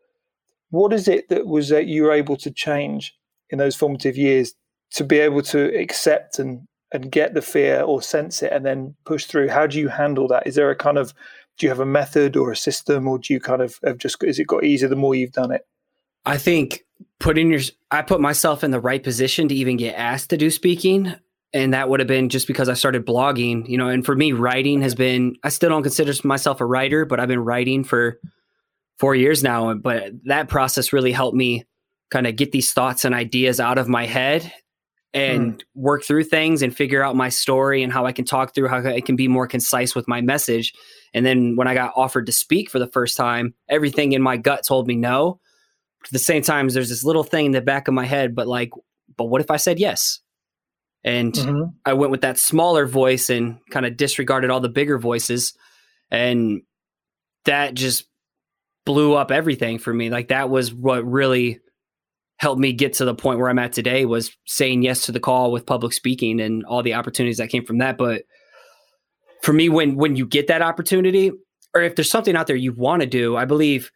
What 0.71 0.93
is 0.93 1.07
it 1.07 1.29
that 1.29 1.45
was 1.45 1.69
that 1.69 1.87
you 1.87 2.03
were 2.03 2.11
able 2.11 2.37
to 2.37 2.51
change 2.51 3.13
in 3.49 3.59
those 3.59 3.75
formative 3.75 4.17
years 4.17 4.53
to 4.91 5.03
be 5.03 5.19
able 5.19 5.41
to 5.43 5.77
accept 5.77 6.39
and 6.39 6.67
and 6.91 7.11
get 7.11 7.33
the 7.33 7.41
fear 7.41 7.81
or 7.81 8.01
sense 8.01 8.41
it 8.41 8.51
and 8.51 8.65
then 8.65 8.95
push 9.05 9.25
through. 9.25 9.49
How 9.49 9.67
do 9.67 9.79
you 9.79 9.89
handle 9.89 10.27
that? 10.29 10.47
Is 10.47 10.55
there 10.55 10.71
a 10.71 10.75
kind 10.75 10.97
of 10.97 11.13
do 11.57 11.65
you 11.65 11.69
have 11.69 11.79
a 11.79 11.85
method 11.85 12.37
or 12.37 12.51
a 12.51 12.55
system 12.55 13.07
or 13.07 13.19
do 13.19 13.33
you 13.33 13.39
kind 13.39 13.61
of 13.61 13.79
have 13.83 13.97
just 13.97 14.23
is 14.23 14.39
it 14.39 14.47
got 14.47 14.63
easier 14.63 14.87
the 14.87 14.95
more 14.95 15.13
you've 15.13 15.31
done 15.31 15.51
it? 15.51 15.67
I 16.25 16.37
think 16.37 16.83
putting 17.19 17.51
your 17.51 17.61
i 17.91 18.01
put 18.01 18.19
myself 18.19 18.63
in 18.63 18.71
the 18.71 18.79
right 18.79 19.03
position 19.03 19.47
to 19.47 19.55
even 19.55 19.77
get 19.77 19.95
asked 19.95 20.29
to 20.29 20.37
do 20.37 20.49
speaking 20.49 21.13
and 21.53 21.73
that 21.73 21.89
would 21.89 21.99
have 21.99 22.07
been 22.07 22.29
just 22.29 22.47
because 22.47 22.69
i 22.69 22.73
started 22.73 23.05
blogging 23.05 23.67
you 23.67 23.77
know 23.77 23.87
and 23.87 24.05
for 24.05 24.15
me 24.15 24.31
writing 24.31 24.81
has 24.81 24.95
been 24.95 25.35
i 25.43 25.49
still 25.49 25.69
don't 25.69 25.83
consider 25.83 26.11
myself 26.23 26.61
a 26.61 26.65
writer 26.65 27.05
but 27.05 27.19
i've 27.19 27.27
been 27.27 27.43
writing 27.43 27.83
for 27.83 28.19
four 28.97 29.15
years 29.15 29.43
now 29.43 29.73
but 29.73 30.11
that 30.25 30.49
process 30.49 30.91
really 30.91 31.11
helped 31.11 31.35
me 31.35 31.63
kind 32.11 32.27
of 32.27 32.35
get 32.35 32.51
these 32.51 32.73
thoughts 32.73 33.05
and 33.05 33.15
ideas 33.15 33.59
out 33.59 33.77
of 33.77 33.87
my 33.87 34.05
head 34.05 34.51
and 35.13 35.57
mm. 35.57 35.61
work 35.73 36.03
through 36.03 36.23
things 36.23 36.61
and 36.61 36.75
figure 36.75 37.03
out 37.03 37.15
my 37.15 37.29
story 37.29 37.81
and 37.81 37.91
how 37.91 38.05
I 38.05 38.11
can 38.11 38.25
talk 38.25 38.53
through 38.53 38.67
how 38.67 38.85
I 38.85 39.01
can 39.01 39.15
be 39.15 39.27
more 39.27 39.47
concise 39.47 39.95
with 39.95 40.07
my 40.07 40.21
message. 40.21 40.73
And 41.13 41.25
then 41.25 41.55
when 41.55 41.67
I 41.67 41.73
got 41.73 41.93
offered 41.95 42.27
to 42.27 42.31
speak 42.31 42.69
for 42.69 42.79
the 42.79 42.87
first 42.87 43.17
time, 43.17 43.55
everything 43.67 44.11
in 44.11 44.21
my 44.21 44.37
gut 44.37 44.63
told 44.67 44.87
me 44.87 44.95
no. 44.95 45.39
At 46.05 46.11
the 46.11 46.19
same 46.19 46.43
time, 46.43 46.69
there's 46.69 46.89
this 46.89 47.03
little 47.03 47.23
thing 47.23 47.47
in 47.47 47.51
the 47.51 47.61
back 47.61 47.87
of 47.87 47.93
my 47.93 48.05
head, 48.05 48.35
but 48.35 48.47
like, 48.47 48.69
but 49.17 49.25
what 49.25 49.41
if 49.41 49.51
I 49.51 49.57
said 49.57 49.79
yes? 49.79 50.19
And 51.03 51.33
mm-hmm. 51.33 51.69
I 51.85 51.93
went 51.93 52.11
with 52.11 52.21
that 52.21 52.37
smaller 52.37 52.85
voice 52.85 53.29
and 53.29 53.57
kind 53.71 53.85
of 53.85 53.97
disregarded 53.97 54.49
all 54.49 54.59
the 54.59 54.69
bigger 54.69 54.99
voices. 54.99 55.53
And 56.11 56.61
that 57.45 57.73
just 57.73 58.05
blew 58.85 59.13
up 59.13 59.31
everything 59.31 59.79
for 59.79 59.93
me. 59.93 60.09
Like 60.09 60.27
that 60.29 60.49
was 60.49 60.73
what 60.73 61.05
really 61.05 61.59
helped 62.39 62.59
me 62.59 62.71
get 62.71 62.93
to 62.93 63.05
the 63.05 63.13
point 63.13 63.37
where 63.37 63.49
I'm 63.49 63.59
at 63.59 63.73
today 63.73 64.05
was 64.05 64.35
saying 64.45 64.81
yes 64.81 65.01
to 65.05 65.11
the 65.11 65.19
call 65.19 65.51
with 65.51 65.65
public 65.65 65.93
speaking 65.93 66.39
and 66.39 66.65
all 66.65 66.81
the 66.81 66.93
opportunities 66.93 67.37
that 67.37 67.49
came 67.49 67.65
from 67.65 67.79
that. 67.79 67.97
But 67.97 68.23
for 69.43 69.53
me, 69.53 69.69
when 69.69 69.95
when 69.95 70.15
you 70.15 70.25
get 70.25 70.47
that 70.47 70.61
opportunity, 70.61 71.31
or 71.75 71.81
if 71.81 71.95
there's 71.95 72.09
something 72.09 72.35
out 72.35 72.47
there 72.47 72.55
you 72.55 72.73
want 72.73 73.01
to 73.01 73.07
do, 73.07 73.35
I 73.35 73.45
believe 73.45 73.91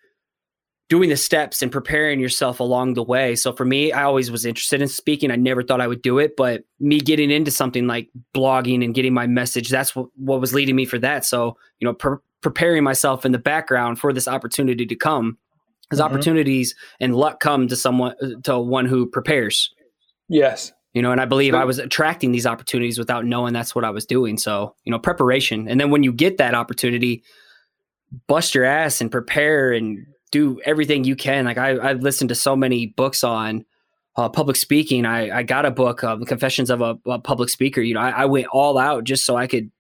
doing 0.90 1.10
the 1.10 1.18
steps 1.18 1.62
and 1.62 1.72
preparing 1.72 2.20
yourself 2.20 2.60
along 2.60 2.94
the 2.94 3.04
way. 3.04 3.36
So 3.36 3.54
for 3.54 3.66
me, 3.66 3.92
I 3.94 4.04
always 4.04 4.30
was 4.30 4.46
interested 4.46 4.82
in 4.82 4.88
speaking. 4.88 5.32
I 5.32 5.38
never 5.38 5.64
thought 5.64 5.82
I 5.82 5.88
would 5.88 6.02
do 6.02 6.20
it, 6.20 6.36
but 6.36 6.64
me 6.80 7.00
getting 7.00 7.32
into 7.32 7.50
something 7.50 7.88
like 7.88 8.10
blogging 8.36 8.84
and 8.84 8.94
getting 8.94 9.14
my 9.14 9.26
message, 9.26 9.70
that's 9.70 9.96
what, 9.96 10.08
what 10.18 10.42
was 10.42 10.54
leading 10.54 10.76
me 10.76 10.86
for 10.86 11.00
that. 11.00 11.26
So, 11.26 11.58
you 11.80 11.88
know, 11.88 11.94
pre- 11.94 12.18
preparing 12.42 12.84
myself 12.84 13.26
in 13.26 13.32
the 13.32 13.40
background 13.40 13.98
for 14.00 14.12
this 14.12 14.28
opportunity 14.28 14.86
to 14.86 14.96
come 14.96 15.38
because 15.90 16.04
mm-hmm. 16.04 16.14
opportunities 16.14 16.76
and 17.00 17.16
luck 17.16 17.40
come 17.40 17.68
to 17.68 17.76
someone 17.76 18.16
to 18.44 18.60
one 18.60 18.86
who 18.86 19.06
prepares. 19.06 19.72
Yes. 20.30 20.72
You 20.94 21.02
know, 21.02 21.12
and 21.12 21.20
I 21.20 21.26
believe 21.26 21.54
so, 21.54 21.60
I 21.60 21.66
was 21.66 21.80
attracting 21.80 22.32
these 22.32 22.46
opportunities 22.46 23.00
without 23.00 23.26
knowing 23.26 23.54
that's 23.54 23.74
what 23.74 23.84
I 23.84 23.90
was 23.90 24.06
doing. 24.06 24.38
So, 24.38 24.76
you 24.84 24.92
know, 24.92 25.00
preparation. 25.00 25.68
And 25.68 25.80
then 25.80 25.90
when 25.90 26.04
you 26.04 26.14
get 26.14 26.38
that 26.38 26.54
opportunity, 26.54 27.24
bust 28.28 28.54
your 28.54 28.66
ass 28.66 29.02
and 29.02 29.12
prepare 29.12 29.72
and 29.72 30.06
do 30.32 30.60
everything 30.66 31.04
you 31.04 31.16
can. 31.16 31.46
Like 31.46 31.58
I, 31.58 31.80
I've 31.80 32.02
listened 32.02 32.30
to 32.30 32.36
so 32.36 32.56
many 32.56 32.88
books 32.88 33.24
on 33.24 33.66
uh, 34.16 34.30
public 34.30 34.56
speaking. 34.56 35.06
I, 35.06 35.38
I 35.38 35.44
got 35.44 35.66
a 35.66 35.72
book, 35.72 36.04
uh, 36.04 36.18
Confessions 36.26 36.70
of 36.70 36.82
a, 36.82 36.98
a, 37.08 37.20
Public 37.20 37.50
Speaker. 37.50 37.82
You 37.82 37.96
know, 37.96 38.02
I, 38.02 38.10
I 38.10 38.26
went 38.26 38.48
all 38.48 38.78
out 38.78 39.04
just 39.04 39.26
so 39.26 39.36
I 39.36 39.48
could 39.48 39.72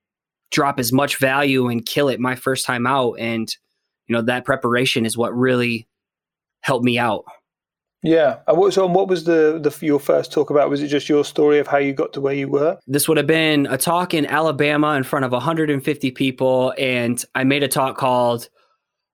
drop 0.52 0.80
as 0.80 0.92
much 0.92 1.20
value 1.20 1.68
and 1.68 1.86
kill 1.86 2.10
it 2.10 2.20
my 2.20 2.36
first 2.36 2.66
time 2.66 2.88
out. 2.88 3.14
And, 3.20 3.56
you 4.08 4.16
know, 4.16 4.22
that 4.24 4.46
preparation 4.46 5.06
is 5.06 5.18
what 5.18 5.36
really 5.36 5.88
helped 6.64 6.84
me 6.84 6.98
out. 6.98 7.24
Yeah. 8.04 8.40
So 8.70 8.86
what 8.86 9.08
was 9.08 9.24
the, 9.24 9.60
the 9.64 9.86
your 9.86 10.00
first 10.00 10.34
talk 10.34 10.50
about? 10.50 10.70
Was 10.70 10.84
it 10.84 10.90
just 10.90 11.08
your 11.08 11.24
story 11.24 11.60
of 11.60 11.68
how 11.68 11.78
you 11.78 11.94
got 11.94 12.12
to 12.14 12.22
where 12.22 12.34
you 12.34 12.50
were? 12.50 12.78
This 12.86 13.08
would 13.08 13.16
have 13.16 13.28
been 13.28 13.66
a 13.68 13.78
talk 13.78 14.14
in 14.14 14.26
Alabama 14.26 14.96
in 14.96 15.04
front 15.04 15.24
of 15.24 15.32
150 15.32 16.12
people. 16.12 16.74
And 16.78 17.24
I 17.34 17.46
made 17.46 17.64
a 17.64 17.70
talk 17.70 17.98
called 17.98 18.50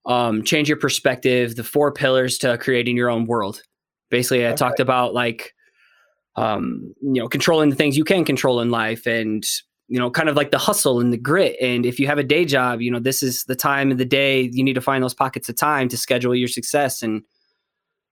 um, 0.07 0.43
Change 0.43 0.67
Your 0.67 0.77
Perspective, 0.79 1.55
the 1.55 1.63
four 1.63 1.93
pillars 1.93 2.39
to 2.39 2.57
creating 2.57 2.97
your 2.97 3.11
own 3.11 3.27
world. 3.27 3.61
Basically, 4.09 4.43
I 4.43 4.49
okay. 4.49 4.55
talked 4.55 4.79
about 4.79 5.13
like, 5.13 5.53
um, 6.35 6.95
you 6.99 7.21
know, 7.21 7.27
controlling 7.27 7.69
the 7.69 7.75
things 7.75 7.95
you 7.95 8.03
can 8.03 8.25
control 8.25 8.59
in 8.59 8.71
life 8.71 9.05
and, 9.05 9.45
you 9.87 9.99
know, 9.99 10.09
kind 10.09 10.29
of 10.29 10.35
like 10.35 10.49
the 10.49 10.57
hustle 10.57 10.99
and 10.99 11.13
the 11.13 11.17
grit. 11.17 11.57
And 11.61 11.85
if 11.85 11.99
you 11.99 12.07
have 12.07 12.17
a 12.17 12.23
day 12.23 12.43
job, 12.43 12.81
you 12.81 12.89
know, 12.89 12.99
this 12.99 13.21
is 13.21 13.43
the 13.43 13.55
time 13.55 13.91
of 13.91 13.99
the 13.99 14.05
day 14.05 14.49
you 14.51 14.63
need 14.63 14.73
to 14.73 14.81
find 14.81 15.03
those 15.03 15.13
pockets 15.13 15.47
of 15.47 15.57
time 15.57 15.89
to 15.89 15.97
schedule 15.97 16.33
your 16.33 16.47
success 16.47 17.03
and, 17.03 17.21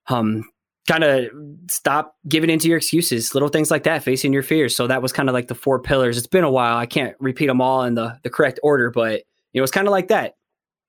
um, 0.08 0.44
kind 0.88 1.04
of 1.04 1.28
stop 1.70 2.16
giving 2.28 2.50
into 2.50 2.68
your 2.68 2.78
excuses, 2.78 3.34
little 3.34 3.50
things 3.50 3.70
like 3.70 3.84
that, 3.84 4.04
facing 4.04 4.34
your 4.34 4.44
fears. 4.44 4.76
So 4.76 4.88
that 4.88 5.02
was 5.02 5.12
kind 5.12 5.30
of 5.30 5.34
like 5.34 5.48
the 5.48 5.56
four 5.56 5.80
pillars. 5.82 6.18
It's 6.18 6.28
been 6.28 6.44
a 6.44 6.52
while. 6.52 6.78
I 6.78 6.86
can't 6.86 7.16
repeat 7.20 7.48
them 7.48 7.62
all 7.62 7.84
in 7.84 7.96
the 7.96 8.18
the 8.24 8.30
correct 8.30 8.60
order, 8.64 8.90
but 8.90 9.24
it 9.54 9.62
was 9.62 9.72
kind 9.72 9.88
of 9.88 9.92
like 9.92 10.08
that. 10.08 10.36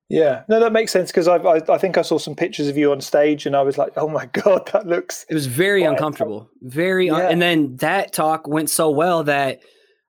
Yeah, 0.09 0.45
no, 0.49 0.59
that 0.61 0.73
makes 0.73 0.91
sense 0.91 1.11
because 1.11 1.29
I, 1.29 1.37
I 1.37 1.77
think 1.77 1.99
I 1.99 2.03
saw 2.03 2.17
some 2.17 2.35
pictures 2.35 2.67
of 2.67 2.79
you 2.79 2.93
on 2.93 3.01
stage 3.03 3.45
and 3.45 3.55
I 3.55 3.61
was 3.61 3.77
like, 3.77 3.93
oh 3.97 4.09
my 4.09 4.25
god, 4.33 4.67
that 4.73 4.87
looks. 4.87 5.27
It 5.29 5.35
was 5.35 5.47
very 5.47 5.83
uncomfortable, 5.83 6.49
very, 6.63 7.09
yeah. 7.09 7.15
un- 7.15 7.33
and 7.33 7.43
then 7.43 7.77
that 7.77 8.15
talk 8.15 8.49
went 8.49 8.71
so 8.71 8.89
well 8.91 9.25
that 9.25 9.61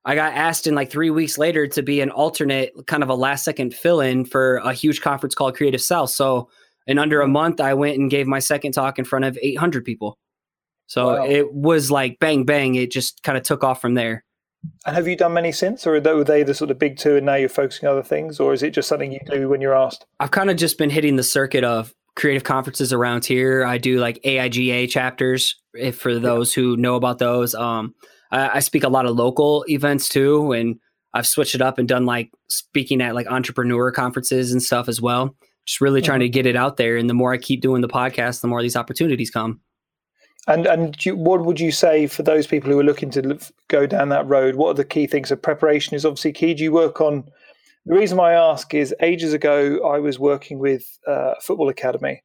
I 0.05 0.15
got 0.15 0.33
asked 0.33 0.67
in 0.67 0.75
like 0.75 0.89
three 0.89 1.09
weeks 1.09 1.37
later 1.37 1.67
to 1.67 1.83
be 1.83 1.99
an 1.99 2.11
alternate, 2.11 2.73
kind 2.87 3.03
of 3.03 3.09
a 3.09 3.15
last 3.15 3.43
second 3.43 3.73
fill 3.73 3.99
in 3.99 4.23
for 4.23 4.57
a 4.57 4.71
huge 4.71 5.01
conference 5.01 5.35
called 5.35 5.57
Creative 5.57 5.81
South. 5.81 6.11
So 6.11 6.49
in 6.89 6.97
under 6.97 7.21
a 7.21 7.27
month, 7.27 7.61
I 7.61 7.75
went 7.75 7.99
and 7.99 8.09
gave 8.09 8.25
my 8.25 8.39
second 8.39 8.71
talk 8.71 8.97
in 8.97 9.05
front 9.05 9.23
of 9.23 9.37
800 9.41 9.85
people. 9.85 10.17
So 10.87 11.13
wow. 11.13 11.25
it 11.25 11.53
was 11.53 11.91
like 11.91 12.17
bang, 12.19 12.45
bang. 12.45 12.73
It 12.73 12.91
just 12.91 13.21
kind 13.21 13.37
of 13.37 13.43
took 13.43 13.63
off 13.63 13.79
from 13.79 13.93
there. 13.93 14.25
And 14.87 14.95
have 14.95 15.07
you 15.07 15.15
done 15.15 15.33
many 15.33 15.51
since, 15.51 15.85
or 15.85 16.01
were 16.01 16.23
they 16.23 16.41
the 16.41 16.55
sort 16.55 16.71
of 16.71 16.79
big 16.79 16.97
two 16.97 17.15
and 17.15 17.27
now 17.27 17.35
you're 17.35 17.47
focusing 17.47 17.87
on 17.87 17.93
other 17.93 18.03
things, 18.03 18.39
or 18.39 18.53
is 18.53 18.63
it 18.63 18.71
just 18.71 18.89
something 18.89 19.11
you 19.11 19.19
do 19.25 19.47
when 19.47 19.61
you're 19.61 19.75
asked? 19.75 20.05
I've 20.19 20.31
kind 20.31 20.49
of 20.49 20.57
just 20.57 20.79
been 20.79 20.89
hitting 20.89 21.15
the 21.15 21.23
circuit 21.23 21.63
of 21.63 21.93
creative 22.15 22.43
conferences 22.43 22.91
around 22.91 23.23
here. 23.23 23.63
I 23.63 23.77
do 23.77 23.99
like 23.99 24.19
AIGA 24.23 24.89
chapters 24.89 25.55
if 25.75 25.95
for 25.95 26.17
those 26.17 26.57
yeah. 26.57 26.63
who 26.63 26.75
know 26.75 26.95
about 26.95 27.19
those. 27.19 27.53
Um, 27.53 27.93
I, 28.31 28.49
I 28.55 28.59
speak 28.59 28.83
a 28.83 28.89
lot 28.89 29.05
of 29.05 29.15
local 29.15 29.63
events 29.69 30.09
too, 30.09 30.51
and 30.53 30.79
I've 31.13 31.27
switched 31.27 31.53
it 31.53 31.61
up 31.61 31.77
and 31.77 31.87
done 31.87 32.05
like 32.07 32.31
speaking 32.49 32.99
at 33.01 33.13
like 33.13 33.27
entrepreneur 33.27 33.91
conferences 33.91 34.51
and 34.51 34.61
stuff 34.61 34.89
as 34.89 34.99
well 34.99 35.35
just 35.69 35.81
really 35.81 36.01
trying 36.01 36.17
mm-hmm. 36.17 36.23
to 36.23 36.29
get 36.29 36.47
it 36.47 36.55
out 36.55 36.77
there. 36.77 36.97
And 36.97 37.07
the 37.07 37.13
more 37.13 37.31
I 37.31 37.37
keep 37.37 37.61
doing 37.61 37.81
the 37.81 37.87
podcast, 37.87 38.41
the 38.41 38.47
more 38.47 38.61
these 38.63 38.75
opportunities 38.75 39.29
come. 39.29 39.61
And 40.47 40.65
and 40.65 41.05
you, 41.05 41.15
what 41.15 41.45
would 41.45 41.59
you 41.59 41.71
say 41.71 42.07
for 42.07 42.23
those 42.23 42.47
people 42.47 42.71
who 42.71 42.79
are 42.79 42.83
looking 42.83 43.11
to 43.11 43.37
go 43.67 43.85
down 43.85 44.09
that 44.09 44.27
road? 44.27 44.55
What 44.55 44.69
are 44.69 44.73
the 44.73 44.85
key 44.85 45.05
things? 45.05 45.29
So 45.29 45.35
preparation 45.35 45.93
is 45.93 46.05
obviously 46.05 46.33
key. 46.33 46.55
Do 46.55 46.63
you 46.63 46.71
work 46.71 47.01
on? 47.01 47.29
The 47.85 47.95
reason 47.95 48.17
why 48.17 48.33
I 48.33 48.51
ask 48.51 48.73
is 48.73 48.93
ages 49.01 49.33
ago 49.33 49.87
I 49.87 49.99
was 49.99 50.17
working 50.17 50.57
with 50.57 50.97
uh, 51.07 51.33
a 51.37 51.41
football 51.41 51.69
academy, 51.69 52.23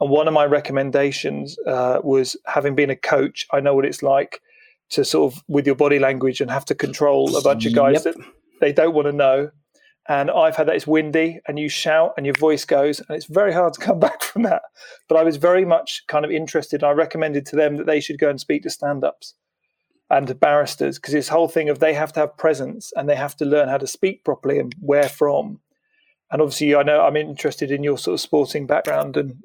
and 0.00 0.10
one 0.10 0.26
of 0.26 0.34
my 0.34 0.46
recommendations 0.46 1.56
uh, 1.64 2.00
was 2.02 2.36
having 2.46 2.74
been 2.74 2.90
a 2.90 2.96
coach. 2.96 3.46
I 3.52 3.60
know 3.60 3.74
what 3.74 3.84
it's 3.84 4.02
like 4.02 4.40
to 4.90 5.04
sort 5.04 5.32
of 5.32 5.44
with 5.46 5.64
your 5.64 5.76
body 5.76 6.00
language 6.00 6.40
and 6.40 6.50
have 6.50 6.64
to 6.64 6.74
control 6.74 7.36
a 7.36 7.42
bunch 7.42 7.66
of 7.66 7.74
guys 7.74 8.04
yep. 8.04 8.14
that 8.16 8.24
they 8.60 8.72
don't 8.72 8.94
want 8.94 9.06
to 9.06 9.12
know 9.12 9.50
and 10.10 10.28
I've 10.28 10.56
had 10.56 10.66
that 10.66 10.74
it's 10.74 10.88
windy 10.88 11.38
and 11.46 11.56
you 11.56 11.68
shout 11.68 12.14
and 12.16 12.26
your 12.26 12.34
voice 12.34 12.64
goes, 12.64 12.98
and 12.98 13.10
it's 13.10 13.26
very 13.26 13.52
hard 13.52 13.74
to 13.74 13.80
come 13.80 14.00
back 14.08 14.22
from 14.24 14.42
that. 14.42 14.62
But 15.08 15.18
I 15.18 15.22
was 15.22 15.36
very 15.36 15.64
much 15.64 16.02
kind 16.08 16.24
of 16.24 16.32
interested. 16.32 16.82
I 16.82 16.90
recommended 16.90 17.46
to 17.46 17.56
them 17.56 17.76
that 17.76 17.86
they 17.86 18.00
should 18.00 18.18
go 18.18 18.28
and 18.28 18.40
speak 18.40 18.64
to 18.64 18.70
stand 18.70 19.04
ups 19.04 19.34
and 20.10 20.26
to 20.26 20.34
barristers 20.34 20.98
because 20.98 21.14
this 21.14 21.28
whole 21.28 21.46
thing 21.46 21.68
of 21.68 21.78
they 21.78 21.94
have 21.94 22.12
to 22.14 22.20
have 22.20 22.36
presence 22.36 22.92
and 22.96 23.08
they 23.08 23.14
have 23.14 23.36
to 23.36 23.44
learn 23.44 23.68
how 23.68 23.78
to 23.78 23.86
speak 23.86 24.24
properly 24.24 24.58
and 24.58 24.74
where 24.80 25.08
from. 25.08 25.60
And 26.32 26.42
obviously, 26.42 26.74
I 26.74 26.82
know 26.82 27.02
I'm 27.02 27.16
interested 27.16 27.70
in 27.70 27.84
your 27.84 27.96
sort 27.96 28.14
of 28.14 28.20
sporting 28.20 28.66
background 28.66 29.16
and 29.16 29.36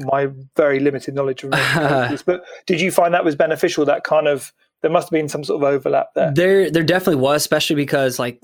my 0.00 0.28
very 0.58 0.78
limited 0.78 1.14
knowledge 1.14 1.42
of 1.42 1.50
coaches. 1.52 2.22
but 2.22 2.44
did 2.66 2.82
you 2.82 2.92
find 2.92 3.14
that 3.14 3.24
was 3.24 3.34
beneficial? 3.34 3.86
That 3.86 4.04
kind 4.04 4.28
of 4.28 4.52
there 4.82 4.90
must 4.90 5.06
have 5.06 5.12
been 5.12 5.30
some 5.30 5.42
sort 5.42 5.62
of 5.62 5.66
overlap 5.66 6.08
there. 6.14 6.32
There, 6.34 6.70
there 6.70 6.82
definitely 6.82 7.22
was, 7.22 7.40
especially 7.40 7.76
because 7.76 8.18
like 8.18 8.42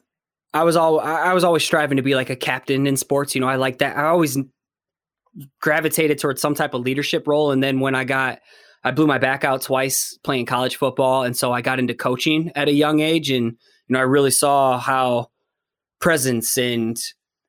I 0.54 0.64
was 0.64 0.76
all 0.76 1.00
I 1.00 1.32
was 1.34 1.44
always 1.44 1.64
striving 1.64 1.96
to 1.96 2.02
be 2.02 2.14
like 2.14 2.30
a 2.30 2.36
captain 2.36 2.86
in 2.86 2.96
sports. 2.96 3.34
You 3.34 3.40
know, 3.40 3.48
I 3.48 3.56
like 3.56 3.78
that. 3.78 3.96
I 3.96 4.04
always 4.04 4.38
gravitated 5.60 6.18
towards 6.18 6.40
some 6.40 6.54
type 6.54 6.74
of 6.74 6.82
leadership 6.82 7.28
role. 7.28 7.50
And 7.52 7.62
then 7.62 7.80
when 7.80 7.94
I 7.94 8.04
got, 8.04 8.40
I 8.82 8.90
blew 8.90 9.06
my 9.06 9.18
back 9.18 9.44
out 9.44 9.62
twice 9.62 10.18
playing 10.24 10.46
college 10.46 10.76
football, 10.76 11.22
and 11.22 11.36
so 11.36 11.52
I 11.52 11.60
got 11.60 11.78
into 11.78 11.94
coaching 11.94 12.50
at 12.54 12.68
a 12.68 12.72
young 12.72 13.00
age, 13.00 13.30
and 13.30 13.46
you 13.46 13.92
know, 13.92 13.98
I 13.98 14.02
really 14.02 14.30
saw 14.30 14.78
how 14.78 15.28
presence 16.00 16.56
and 16.56 16.98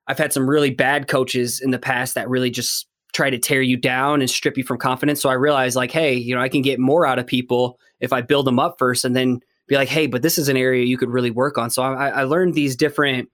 I've 0.07 0.17
had 0.17 0.33
some 0.33 0.49
really 0.49 0.71
bad 0.71 1.07
coaches 1.07 1.61
in 1.61 1.69
the 1.69 1.77
past 1.77 2.15
that 2.15 2.29
really 2.29 2.49
just 2.49 2.87
try 3.13 3.29
to 3.29 3.37
tear 3.37 3.61
you 3.61 3.77
down 3.77 4.21
and 4.21 4.29
strip 4.29 4.57
you 4.57 4.63
from 4.63 4.77
confidence. 4.77 5.21
So 5.21 5.29
I 5.29 5.33
realized 5.33 5.75
like, 5.75 5.91
hey, 5.91 6.15
you 6.15 6.33
know, 6.33 6.41
I 6.41 6.49
can 6.49 6.63
get 6.63 6.79
more 6.79 7.05
out 7.05 7.19
of 7.19 7.27
people 7.27 7.79
if 7.99 8.11
I 8.11 8.21
build 8.21 8.47
them 8.47 8.59
up 8.59 8.77
first 8.79 9.05
and 9.05 9.15
then 9.15 9.39
be 9.69 9.75
like, 9.75 9.87
hey, 9.87 10.07
but 10.07 10.21
this 10.21 10.37
is 10.37 10.49
an 10.49 10.57
area 10.57 10.85
you 10.85 10.97
could 10.97 11.09
really 11.09 11.31
work 11.31 11.57
on. 11.57 11.69
So 11.69 11.81
I, 11.83 12.09
I 12.09 12.23
learned 12.23 12.55
these 12.55 12.75
different 12.75 13.29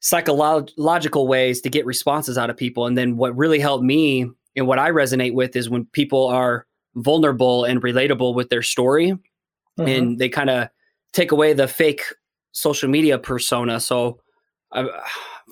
psychological 0.00 1.28
ways 1.28 1.60
to 1.60 1.68
get 1.68 1.86
responses 1.86 2.36
out 2.38 2.50
of 2.50 2.56
people. 2.56 2.86
And 2.86 2.96
then 2.96 3.16
what 3.16 3.36
really 3.36 3.60
helped 3.60 3.84
me 3.84 4.28
and 4.56 4.66
what 4.66 4.78
I 4.78 4.90
resonate 4.90 5.34
with 5.34 5.54
is 5.54 5.68
when 5.68 5.84
people 5.86 6.26
are 6.26 6.66
vulnerable 6.96 7.64
and 7.64 7.82
relatable 7.82 8.34
with 8.34 8.48
their 8.48 8.62
story 8.62 9.12
mm-hmm. 9.78 9.88
and 9.88 10.18
they 10.18 10.28
kind 10.28 10.50
of 10.50 10.68
take 11.12 11.30
away 11.30 11.52
the 11.52 11.68
fake 11.68 12.02
social 12.52 12.88
media 12.88 13.18
persona. 13.18 13.80
So 13.80 14.20
uh, 14.72 14.86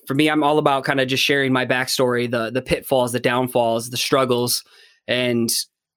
for 0.07 0.15
me, 0.15 0.29
I'm 0.29 0.43
all 0.43 0.59
about 0.59 0.85
kind 0.85 1.01
of 1.01 1.09
just 1.09 1.23
sharing 1.23 1.53
my 1.53 1.67
backstory, 1.67 2.31
the 2.31 2.51
the 2.51 2.63
pitfalls, 2.63 3.13
the 3.13 3.21
downfalls, 3.21 3.91
the 3.91 3.97
struggles, 3.97 4.65
and 5.07 5.51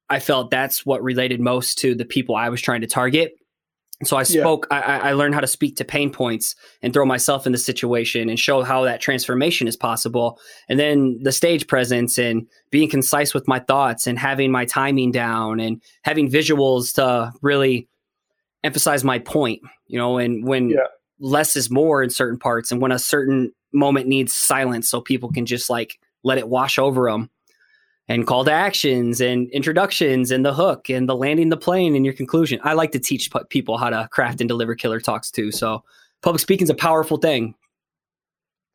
I 0.10 0.20
felt 0.20 0.52
that's 0.52 0.86
what 0.86 1.04
related 1.04 1.42
most 1.42 1.78
to 1.80 1.94
the 1.96 2.06
people 2.06 2.36
I 2.36 2.50
was 2.50 2.62
trying 2.62 2.82
to 2.82 2.88
target. 2.88 3.37
So 4.04 4.16
I 4.16 4.24
spoke, 4.24 4.68
yeah. 4.70 4.78
I, 4.78 5.10
I, 5.10 5.14
learned 5.14 5.34
how 5.34 5.42
to 5.42 5.48
speak 5.48 5.76
to 5.78 5.86
pain 5.86 6.12
points 6.12 6.56
and 6.84 6.94
throw 6.94 7.04
myself 7.04 7.48
in 7.48 7.52
the 7.52 7.58
situation 7.58 8.30
and 8.30 8.40
show 8.40 8.62
how 8.62 8.84
that 8.84 9.02
transformation 9.02 9.68
is 9.68 9.76
possible. 9.76 10.40
And 10.70 10.80
then 10.80 11.18
the 11.24 11.32
stage 11.32 11.66
presence 11.66 12.20
and 12.20 12.48
being 12.70 12.90
concise 12.92 13.34
with 13.34 13.48
my 13.48 13.58
thoughts 13.58 14.06
and 14.06 14.20
having 14.20 14.52
my 14.52 14.66
timing 14.66 15.12
down 15.12 15.60
and 15.60 15.82
having 16.04 16.30
visuals 16.30 16.94
to 16.96 17.32
really 17.42 17.88
emphasize 18.64 19.04
my 19.04 19.18
point, 19.18 19.64
you 19.88 19.98
know, 19.98 20.20
and 20.20 20.48
when 20.48 20.70
yeah. 20.70 20.86
less 21.20 21.56
is 21.56 21.72
more 21.72 22.04
in 22.04 22.12
certain 22.12 22.38
parts 22.38 22.72
and 22.72 22.80
when 22.80 22.92
a 22.92 23.00
certain 23.00 23.52
moment 23.74 24.08
needs 24.08 24.32
silence 24.32 24.88
so 24.88 25.02
people 25.02 25.32
can 25.32 25.48
just 25.48 25.72
like 25.72 26.00
let 26.24 26.38
it 26.38 26.48
wash 26.48 26.78
over 26.78 27.10
them 27.10 27.32
and 28.10 28.26
call 28.26 28.46
to 28.46 28.52
actions 28.52 29.20
and 29.20 29.50
introductions 29.50 30.32
and 30.32 30.46
the 30.46 30.54
hook 30.54 30.90
and 30.90 31.10
the 31.10 31.16
landing 31.16 31.50
the 31.50 31.58
plane 31.58 31.96
and 31.96 32.06
your 32.06 32.14
conclusion. 32.14 32.60
I 32.64 32.74
like 32.74 32.92
to 32.92 33.00
teach 33.00 33.30
people 33.50 33.78
how 33.78 33.90
to 33.90 34.08
craft 34.12 34.42
and 34.42 34.48
deliver 34.48 34.76
killer 34.76 35.00
talks 35.00 35.30
too. 35.30 35.52
So 35.52 35.84
public 36.22 36.40
speaking 36.40 36.66
is 36.66 36.70
a 36.70 36.76
powerful 36.76 37.18
thing. 37.18 37.56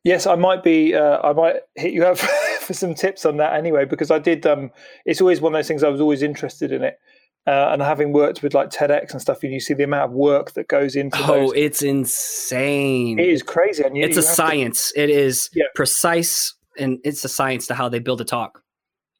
Yes, 0.03 0.27
I 0.27 0.35
might 0.35 0.63
be. 0.63 0.93
Uh, 0.93 1.19
I 1.23 1.31
might 1.31 1.55
hit 1.75 1.93
you 1.93 2.05
up 2.05 2.17
for 2.59 2.73
some 2.73 2.93
tips 2.93 3.25
on 3.25 3.37
that 3.37 3.53
anyway, 3.53 3.85
because 3.85 4.11
I 4.11 4.19
did. 4.19 4.45
Um, 4.45 4.69
it's 5.05 5.21
always 5.21 5.39
one 5.39 5.53
of 5.53 5.57
those 5.57 5.67
things. 5.67 5.83
I 5.83 5.89
was 5.89 6.01
always 6.01 6.21
interested 6.21 6.73
in 6.73 6.83
it, 6.83 6.99
uh, 7.47 7.69
and 7.71 7.81
having 7.81 8.11
worked 8.11 8.43
with 8.43 8.53
like 8.53 8.69
TEDx 8.69 9.11
and 9.11 9.21
stuff, 9.21 9.43
and 9.43 9.53
you 9.53 9.61
see 9.61 9.73
the 9.73 9.83
amount 9.83 10.11
of 10.11 10.15
work 10.15 10.51
that 10.53 10.67
goes 10.67 10.97
into. 10.97 11.17
Oh, 11.23 11.27
those. 11.27 11.53
it's 11.55 11.81
insane! 11.81 13.17
It 13.17 13.29
is 13.29 13.43
crazy, 13.43 13.83
and 13.83 13.95
you, 13.95 14.03
it's 14.03 14.17
you 14.17 14.23
a 14.23 14.25
science. 14.25 14.91
To, 14.91 15.03
it 15.03 15.09
is 15.09 15.49
yeah. 15.53 15.65
precise, 15.73 16.53
and 16.77 16.99
it's 17.05 17.23
a 17.23 17.29
science 17.29 17.67
to 17.67 17.73
how 17.73 17.87
they 17.87 17.99
build 17.99 18.19
a 18.19 18.25
talk. 18.25 18.62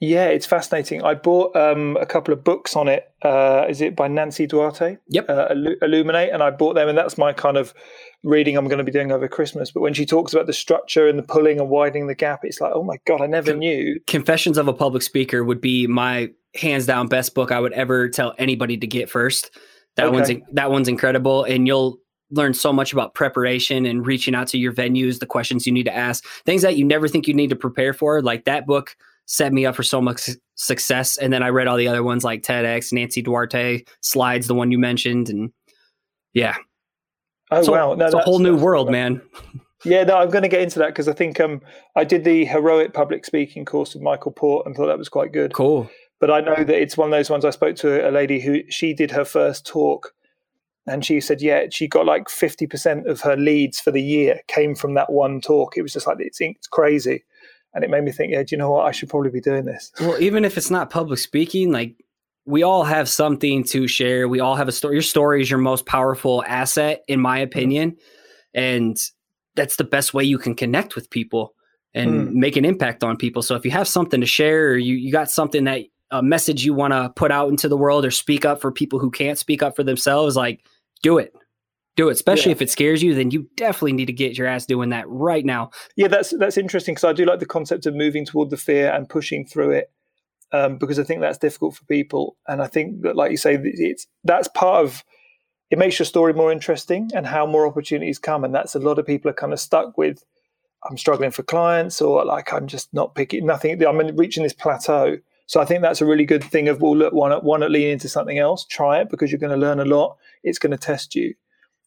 Yeah, 0.04 0.26
it's 0.26 0.46
fascinating. 0.46 1.02
I 1.02 1.14
bought 1.14 1.56
um, 1.56 1.96
a 1.96 2.06
couple 2.06 2.34
of 2.34 2.44
books 2.44 2.76
on 2.76 2.90
it. 2.90 3.10
Uh, 3.22 3.66
is 3.70 3.80
it 3.80 3.96
by 3.96 4.10
Nancy 4.10 4.46
Duarte? 4.46 4.98
Yep. 5.08 5.30
Uh, 5.30 5.56
Illuminate, 5.82 6.30
and 6.34 6.44
I 6.44 6.50
bought 6.50 6.74
them, 6.74 6.90
and 6.90 6.98
that's 6.98 7.18
my 7.18 7.32
kind 7.32 7.56
of 7.56 7.74
reading 8.22 8.58
I'm 8.58 8.68
going 8.68 8.80
to 8.80 8.84
be 8.84 8.92
doing 8.92 9.14
over 9.14 9.30
Christmas. 9.30 9.72
But 9.72 9.80
when 9.80 9.94
she 9.94 10.06
talks 10.06 10.34
about 10.34 10.46
the 10.46 10.52
structure 10.52 11.08
and 11.08 11.18
the 11.18 11.24
pulling 11.24 11.58
and 11.58 11.70
widening 11.70 12.08
the 12.08 12.16
gap, 12.16 12.42
it's 12.44 12.60
like, 12.60 12.74
oh 12.76 12.84
my 12.84 12.98
god, 13.08 13.22
I 13.22 13.28
never 13.28 13.52
Con- 13.52 13.60
knew. 13.60 13.98
Confessions 14.06 14.58
of 14.58 14.68
a 14.68 14.74
Public 14.74 15.04
Speaker 15.04 15.42
would 15.42 15.62
be 15.62 15.88
my 15.88 16.32
hands 16.54 16.86
down 16.86 17.08
best 17.08 17.34
book 17.34 17.54
I 17.54 17.62
would 17.62 17.72
ever 17.72 18.10
tell 18.10 18.36
anybody 18.38 18.76
to 18.76 18.86
get 18.86 19.10
first. 19.10 19.52
That 19.96 20.08
okay. 20.08 20.16
one's 20.16 20.32
that 20.52 20.70
one's 20.70 20.90
incredible, 20.90 21.46
and 21.46 21.66
you'll 21.66 21.98
learn 22.30 22.54
so 22.54 22.74
much 22.74 22.92
about 22.92 23.14
preparation 23.14 23.86
and 23.86 24.06
reaching 24.06 24.36
out 24.36 24.50
to 24.50 24.58
your 24.58 24.74
venues, 24.74 25.20
the 25.20 25.26
questions 25.26 25.66
you 25.66 25.72
need 25.72 25.86
to 25.86 25.96
ask, 25.96 26.26
things 26.46 26.62
that 26.64 26.76
you 26.76 26.84
never 26.84 27.08
think 27.08 27.26
you 27.26 27.34
need 27.34 27.52
to 27.52 27.56
prepare 27.56 27.94
for. 27.94 28.22
Like 28.22 28.44
that 28.44 28.66
book 28.66 28.98
set 29.26 29.54
me 29.54 29.66
up 29.66 29.76
for 29.76 29.84
so 29.84 30.02
much 30.02 30.30
success. 30.56 31.18
And 31.18 31.32
then 31.32 31.44
I 31.44 31.50
read 31.50 31.68
all 31.68 31.78
the 31.78 31.88
other 31.88 32.04
ones 32.04 32.24
like 32.24 32.44
TEDx, 32.44 32.92
Nancy 32.92 33.22
Duarte, 33.22 33.84
Slides, 34.02 34.48
the 34.48 34.56
one 34.56 34.72
you 34.72 34.80
mentioned, 34.80 35.30
and 35.30 35.52
yeah. 36.34 36.56
Oh 37.52 37.62
so, 37.62 37.72
wow, 37.72 37.94
no, 37.94 38.06
it's 38.06 38.14
a 38.14 38.20
whole 38.20 38.40
new 38.40 38.58
world, 38.58 38.90
man. 38.90 39.22
Yeah, 39.86 40.04
no, 40.04 40.18
I'm 40.18 40.30
going 40.30 40.44
to 40.44 40.50
get 40.50 40.62
into 40.62 40.80
that 40.80 40.88
because 40.88 41.08
I 41.08 41.14
think 41.14 41.40
um, 41.40 41.62
I 41.96 42.06
did 42.06 42.24
the 42.24 42.46
heroic 42.46 42.94
public 42.94 43.26
speaking 43.26 43.66
course 43.66 43.94
with 43.94 44.02
Michael 44.02 44.32
Port 44.32 44.66
and 44.66 44.76
thought 44.76 44.88
that 44.88 44.98
was 44.98 45.10
quite 45.10 45.34
good. 45.34 45.54
Cool. 45.54 45.90
But 46.22 46.32
I 46.32 46.40
know 46.40 46.56
that 46.56 46.82
it's 46.82 46.96
one 46.96 47.10
of 47.10 47.12
those 47.12 47.30
ones. 47.30 47.44
I 47.44 47.50
spoke 47.50 47.76
to 47.78 48.08
a 48.08 48.12
lady 48.12 48.40
who 48.40 48.62
she 48.70 48.94
did 48.94 49.12
her 49.12 49.26
first 49.26 49.66
talk, 49.66 50.14
and 50.88 51.04
she 51.04 51.20
said, 51.20 51.42
yeah, 51.42 51.66
she 51.70 51.90
got 51.90 52.06
like 52.06 52.30
50% 52.30 53.08
of 53.08 53.22
her 53.22 53.36
leads 53.36 53.80
for 53.80 53.92
the 53.92 54.02
year 54.02 54.40
came 54.48 54.74
from 54.74 54.94
that 54.94 55.12
one 55.12 55.42
talk. 55.42 55.78
It 55.78 55.82
was 55.82 55.94
just 55.94 56.08
like 56.08 56.18
it's, 56.20 56.40
it's 56.40 56.68
crazy 56.68 57.24
and 57.74 57.84
it 57.84 57.90
made 57.90 58.04
me 58.04 58.12
think, 58.12 58.32
yeah, 58.32 58.44
do 58.44 58.48
you 58.52 58.58
know 58.58 58.72
what? 58.72 58.86
I 58.86 58.92
should 58.92 59.10
probably 59.10 59.32
be 59.32 59.42
doing 59.42 59.66
this. 59.66 59.92
Well, 60.00 60.22
even 60.22 60.46
if 60.46 60.58
it's 60.58 60.70
not 60.70 60.90
public 60.90 61.20
speaking, 61.20 61.72
like 61.72 61.96
we 62.46 62.64
all 62.64 62.84
have 62.84 63.10
something 63.10 63.64
to 63.66 63.88
share. 63.88 64.28
We 64.28 64.40
all 64.40 64.56
have 64.56 64.68
a 64.68 64.72
story. 64.72 64.96
Your 64.96 65.02
story 65.02 65.42
is 65.42 65.50
your 65.50 65.60
most 65.60 65.86
powerful 65.86 66.44
asset, 66.46 67.04
in 67.08 67.20
my 67.20 67.40
opinion, 67.40 67.98
and 68.54 68.98
that's 69.56 69.78
the 69.78 69.84
best 69.84 70.14
way 70.14 70.24
you 70.24 70.38
can 70.38 70.56
connect 70.56 70.96
with 70.96 71.10
people 71.10 71.54
and 71.94 72.30
mm. 72.30 72.34
make 72.34 72.56
an 72.56 72.66
impact 72.66 73.04
on 73.04 73.18
people. 73.18 73.42
So 73.42 73.56
if 73.56 73.66
you 73.66 73.72
have 73.72 73.88
something 73.88 74.20
to 74.20 74.28
share, 74.28 74.72
or 74.72 74.78
you 74.78 74.96
you 74.96 75.12
got 75.12 75.32
something 75.32 75.64
that 75.66 75.82
a 76.12 76.22
message 76.22 76.64
you 76.64 76.74
want 76.74 76.94
to 76.94 77.12
put 77.16 77.32
out 77.32 77.50
into 77.50 77.68
the 77.68 77.78
world, 77.78 78.06
or 78.06 78.12
speak 78.12 78.46
up 78.46 78.62
for 78.62 78.72
people 78.72 79.00
who 79.00 79.10
can't 79.10 79.38
speak 79.38 79.64
up 79.64 79.76
for 79.76 79.84
themselves, 79.84 80.36
like 80.36 80.66
do 81.02 81.18
it 81.18 81.34
do 81.96 82.10
it 82.10 82.14
especially 82.14 82.50
yeah. 82.50 82.56
if 82.56 82.62
it 82.62 82.70
scares 82.70 83.04
you 83.04 83.14
then 83.14 83.32
you 83.32 83.48
definitely 83.56 83.94
need 83.94 84.06
to 84.06 84.14
get 84.14 84.38
your 84.38 84.48
ass 84.48 84.66
doing 84.66 84.90
that 84.90 85.08
right 85.08 85.46
now. 85.46 85.70
Yeah 85.96 86.08
that's 86.08 86.34
that's 86.38 86.58
interesting 86.58 86.96
because 86.96 87.10
i 87.10 87.14
do 87.14 87.26
like 87.26 87.40
the 87.40 87.46
concept 87.46 87.86
of 87.86 87.96
moving 87.96 88.26
toward 88.26 88.50
the 88.50 88.58
fear 88.58 88.92
and 88.92 89.10
pushing 89.10 89.46
through 89.46 89.72
it 89.72 89.92
um, 90.52 90.78
because 90.78 91.00
i 91.00 91.04
think 91.04 91.22
that's 91.22 91.38
difficult 91.38 91.76
for 91.76 91.86
people 91.86 92.38
and 92.48 92.62
i 92.62 92.68
think 92.68 93.02
that 93.02 93.16
like 93.16 93.32
you 93.32 93.38
say 93.38 93.60
it's 93.62 94.08
that's 94.24 94.48
part 94.50 94.86
of 94.86 95.04
it 95.70 95.80
makes 95.80 95.98
your 95.98 96.06
story 96.06 96.34
more 96.34 96.52
interesting 96.52 97.10
and 97.16 97.26
how 97.26 97.46
more 97.46 97.66
opportunities 97.66 98.20
come 98.20 98.44
and 98.44 98.54
that's 98.54 98.76
a 98.76 98.80
lot 98.80 99.00
of 99.00 99.06
people 99.06 99.30
are 99.30 99.36
kind 99.36 99.54
of 99.54 99.60
stuck 99.60 99.98
with 99.98 100.24
i'm 100.90 100.98
struggling 100.98 101.32
for 101.32 101.44
clients 101.44 102.02
or 102.02 102.24
like 102.26 102.54
i'm 102.54 102.68
just 102.68 102.94
not 102.94 103.16
picking 103.16 103.46
nothing 103.46 103.82
i'm 103.84 104.16
reaching 104.16 104.44
this 104.44 104.54
plateau. 104.54 105.18
So 105.46 105.60
i 105.60 105.66
think 105.66 105.82
that's 105.82 106.02
a 106.02 106.06
really 106.06 106.26
good 106.26 106.44
thing 106.44 106.70
of 106.70 106.82
well 106.82 106.96
look 106.96 107.14
why 107.14 107.30
not, 107.30 107.44
why 107.44 107.58
not 107.58 107.72
lean 107.72 107.90
into 107.90 108.08
something 108.08 108.38
else 108.38 108.66
try 108.66 109.02
it 109.02 109.10
because 109.10 109.32
you're 109.32 109.40
going 109.40 109.52
to 109.52 109.66
learn 109.66 109.80
a 109.80 109.86
lot 109.86 110.18
it's 110.44 110.60
going 110.60 110.72
to 110.72 110.78
test 110.78 111.16
you 111.16 111.34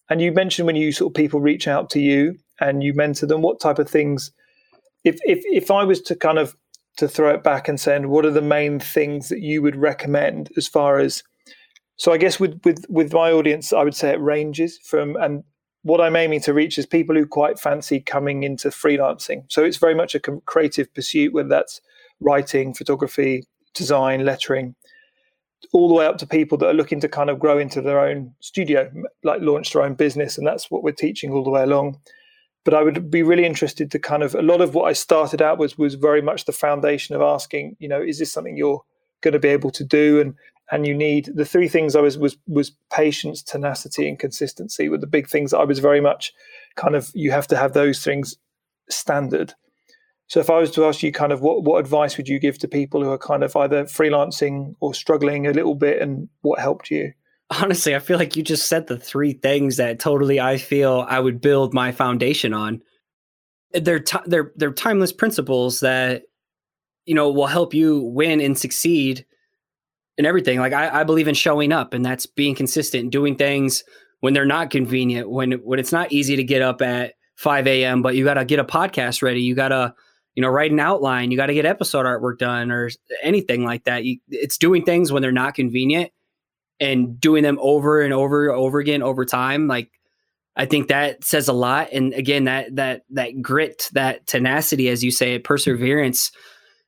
and 0.09 0.21
you 0.21 0.33
mentioned 0.33 0.67
when 0.67 0.77
you 0.77 0.93
sort 0.93 1.11
of 1.11 1.15
people 1.15 1.41
reach 1.41 1.67
out 1.67 1.91
to 1.91 2.01
you 2.01 2.37
and 2.61 2.83
you 2.83 2.95
mentor 2.95 3.27
them, 3.27 3.43
what 3.43 3.61
type 3.61 3.79
of 3.79 3.89
things? 3.89 4.33
If 5.05 5.19
if 5.25 5.43
if 5.45 5.71
I 5.71 5.85
was 5.85 6.01
to 6.03 6.17
kind 6.17 6.39
of 6.39 6.57
to 6.99 7.09
throw 7.09 7.35
it 7.35 7.43
back 7.43 7.69
and 7.69 7.79
saying, 7.79 8.09
what 8.09 8.25
are 8.25 8.31
the 8.31 8.43
main 8.43 8.81
things 8.81 9.29
that 9.29 9.41
you 9.41 9.63
would 9.63 9.77
recommend 9.77 10.51
as 10.57 10.67
far 10.67 10.99
as? 10.99 11.23
So 11.97 12.13
I 12.13 12.19
guess 12.19 12.39
with 12.41 12.61
with 12.65 12.85
with 12.89 13.13
my 13.13 13.31
audience, 13.33 13.73
I 13.73 13.83
would 13.83 13.95
say 13.95 14.11
it 14.11 14.21
ranges 14.21 14.79
from 14.79 15.17
and 15.17 15.45
what 15.83 16.01
I'm 16.01 16.17
aiming 16.17 16.41
to 16.41 16.53
reach 16.53 16.79
is 16.79 16.87
people 16.87 17.15
who 17.15 17.27
quite 17.27 17.61
fancy 17.61 18.01
coming 18.01 18.43
into 18.43 18.71
freelancing. 18.71 19.45
So 19.49 19.63
it's 19.63 19.77
very 19.77 19.95
much 19.95 20.17
a 20.17 20.21
creative 20.21 20.93
pursuit, 20.93 21.33
whether 21.33 21.49
that's 21.49 21.81
writing, 22.19 22.75
photography, 22.75 23.45
design, 23.73 24.25
lettering 24.25 24.75
all 25.73 25.89
the 25.89 25.95
way 25.95 26.07
up 26.07 26.19
to 26.19 26.27
people 26.27 26.59
that 26.59 26.69
are 26.69 26.75
looking 26.75 27.01
to 27.01 27.09
kind 27.09 27.31
of 27.31 27.39
grow 27.39 27.59
into 27.59 27.81
their 27.81 28.01
own 28.01 28.33
studio, 28.41 28.91
like 29.23 29.41
launch 29.41 29.73
their 29.73 29.83
own 29.83 29.95
business. 29.95 30.39
And 30.39 30.47
that's 30.47 30.71
what 30.71 30.83
we're 30.83 30.93
teaching 30.93 31.33
all 31.33 31.45
the 31.45 31.51
way 31.51 31.63
along. 31.63 31.99
But 32.65 32.75
I 32.75 32.83
would 32.83 33.11
be 33.11 33.23
really 33.23 33.45
interested 33.45 33.91
to 33.91 33.99
kind 33.99 34.23
of 34.23 34.35
a 34.35 34.43
lot 34.43 34.61
of 34.61 34.75
what 34.75 34.89
I 34.89 34.93
started 34.93 35.41
out 35.41 35.59
was 35.59 35.79
was 35.79 35.95
very 35.95 36.21
much 36.21 36.45
the 36.45 36.53
foundation 36.53 37.15
of 37.15 37.23
asking, 37.23 37.77
you 37.79 37.89
know, 37.89 38.03
is 38.03 38.19
this 38.19 38.33
something 38.33 38.57
you're 38.57 38.83
going 39.21 39.33
to 39.33 39.39
be 39.39 39.49
able 39.49 39.71
to 39.71 39.85
do? 39.85 40.21
And 40.21 40.35
and 40.73 40.85
you 40.85 40.95
need 40.95 41.31
the 41.33 41.45
three 41.45 41.69
things 41.69 41.95
I 41.95 42.01
was 42.01 42.19
was 42.19 42.37
was 42.49 42.73
patience, 42.93 43.43
tenacity, 43.43 44.09
and 44.09 44.19
consistency 44.19 44.89
were 44.89 44.99
the 44.99 45.07
big 45.07 45.29
things 45.29 45.55
I 45.55 45.65
was 45.65 45.79
very 45.79 46.01
much 46.01 46.33
kind 46.75 46.97
of 46.97 47.11
you 47.15 47.31
have 47.31 47.47
to 47.49 47.57
have 47.57 47.73
those 47.73 48.03
things 48.03 48.37
standard 48.91 49.55
so 50.29 50.41
if 50.41 50.51
I 50.51 50.59
was 50.59 50.71
to 50.73 50.85
ask 50.85 51.03
you 51.03 51.13
kind 51.13 51.33
of 51.33 51.41
what, 51.41 51.63
what 51.63 51.79
advice 51.79 52.17
would 52.17 52.29
you 52.29 52.41
give 52.41 52.59
to 52.59 52.69
people 52.69 53.03
who 53.03 53.11
are 53.11 53.19
kind 53.19 53.45
of 53.45 53.55
either 53.55 53.85
freelancing 53.85 54.75
or 54.81 54.93
struggling 54.93 55.47
a 55.47 55.53
little 55.53 55.77
bit 55.77 56.03
and 56.03 56.29
what 56.43 56.59
helped 56.59 56.91
you? 56.91 57.13
Honestly, 57.51 57.95
I 57.95 58.01
feel 58.01 58.19
like 58.19 58.35
you 58.35 58.43
just 58.43 58.67
said 58.67 58.89
the 58.89 58.99
three 58.99 59.33
things 59.33 59.77
that 59.77 60.01
totally 60.01 60.41
I 60.41 60.57
feel 60.59 61.07
I 61.09 61.21
would 61.21 61.41
build 61.41 61.73
my 61.73 61.93
foundation 61.93 62.53
on. 62.53 62.83
They're 63.73 64.01
t- 64.01 64.19
they're 64.27 64.53
they're 64.57 64.73
timeless 64.73 65.13
principles 65.13 65.81
that 65.81 66.23
you 67.05 67.15
know 67.15 67.31
will 67.31 67.47
help 67.47 67.73
you 67.73 68.01
win 68.01 68.41
and 68.41 68.59
succeed 68.59 69.25
in 70.19 70.27
everything. 70.27 70.59
Like 70.59 70.73
I, 70.73 71.01
I 71.01 71.05
believe 71.05 71.29
in 71.29 71.35
showing 71.35 71.73
up, 71.73 71.95
and 71.95 72.05
that's 72.05 72.27
being 72.27 72.57
consistent, 72.57 73.11
doing 73.13 73.37
things 73.37 73.85
when 74.21 74.35
they're 74.35 74.45
not 74.45 74.71
convenient, 74.71 75.31
when 75.31 75.53
when 75.53 75.79
it's 75.79 75.93
not 75.93 76.11
easy 76.11 76.35
to 76.35 76.45
get 76.45 76.63
up 76.63 76.83
at 76.83 77.15
5 77.37 77.67
a.m., 77.69 78.03
but 78.03 78.17
you 78.17 78.25
got 78.25 78.35
to 78.35 78.45
get 78.45 78.59
a 78.59 78.65
podcast 78.65 79.23
ready. 79.23 79.43
You 79.43 79.55
got 79.55 79.69
to 79.69 79.95
you 80.37 80.43
know, 80.43 80.49
write 80.49 80.71
an 80.71 80.79
outline. 80.79 81.31
You 81.31 81.37
got 81.37 81.47
to 81.47 81.55
get 81.55 81.65
episode 81.65 82.05
artwork 82.05 82.39
done 82.39 82.71
or 82.71 82.91
anything 83.23 83.65
like 83.65 83.85
that. 83.85 84.05
You, 84.05 84.19
it's 84.29 84.59
doing 84.59 84.85
things 84.85 85.11
when 85.11 85.23
they're 85.23 85.33
not 85.33 85.55
convenient 85.55 86.13
and 86.79 87.19
doing 87.19 87.43
them 87.43 87.59
over 87.61 88.03
and 88.03 88.13
over 88.13 88.49
and 88.49 88.57
over 88.57 88.79
again 88.79 89.03
over 89.03 89.25
time. 89.25 89.67
Like 89.67 89.91
I 90.55 90.67
think 90.67 90.89
that 90.89 91.25
says 91.25 91.49
a 91.49 91.55
lot. 91.55 91.89
And 91.91 92.13
again, 92.13 92.45
that 92.45 92.77
that 92.77 93.03
that 93.11 93.41
grit, 93.41 93.89
that 93.95 94.27
tenacity, 94.27 94.91
as 94.91 95.03
you 95.03 95.11
say, 95.11 95.39
perseverance, 95.39 96.31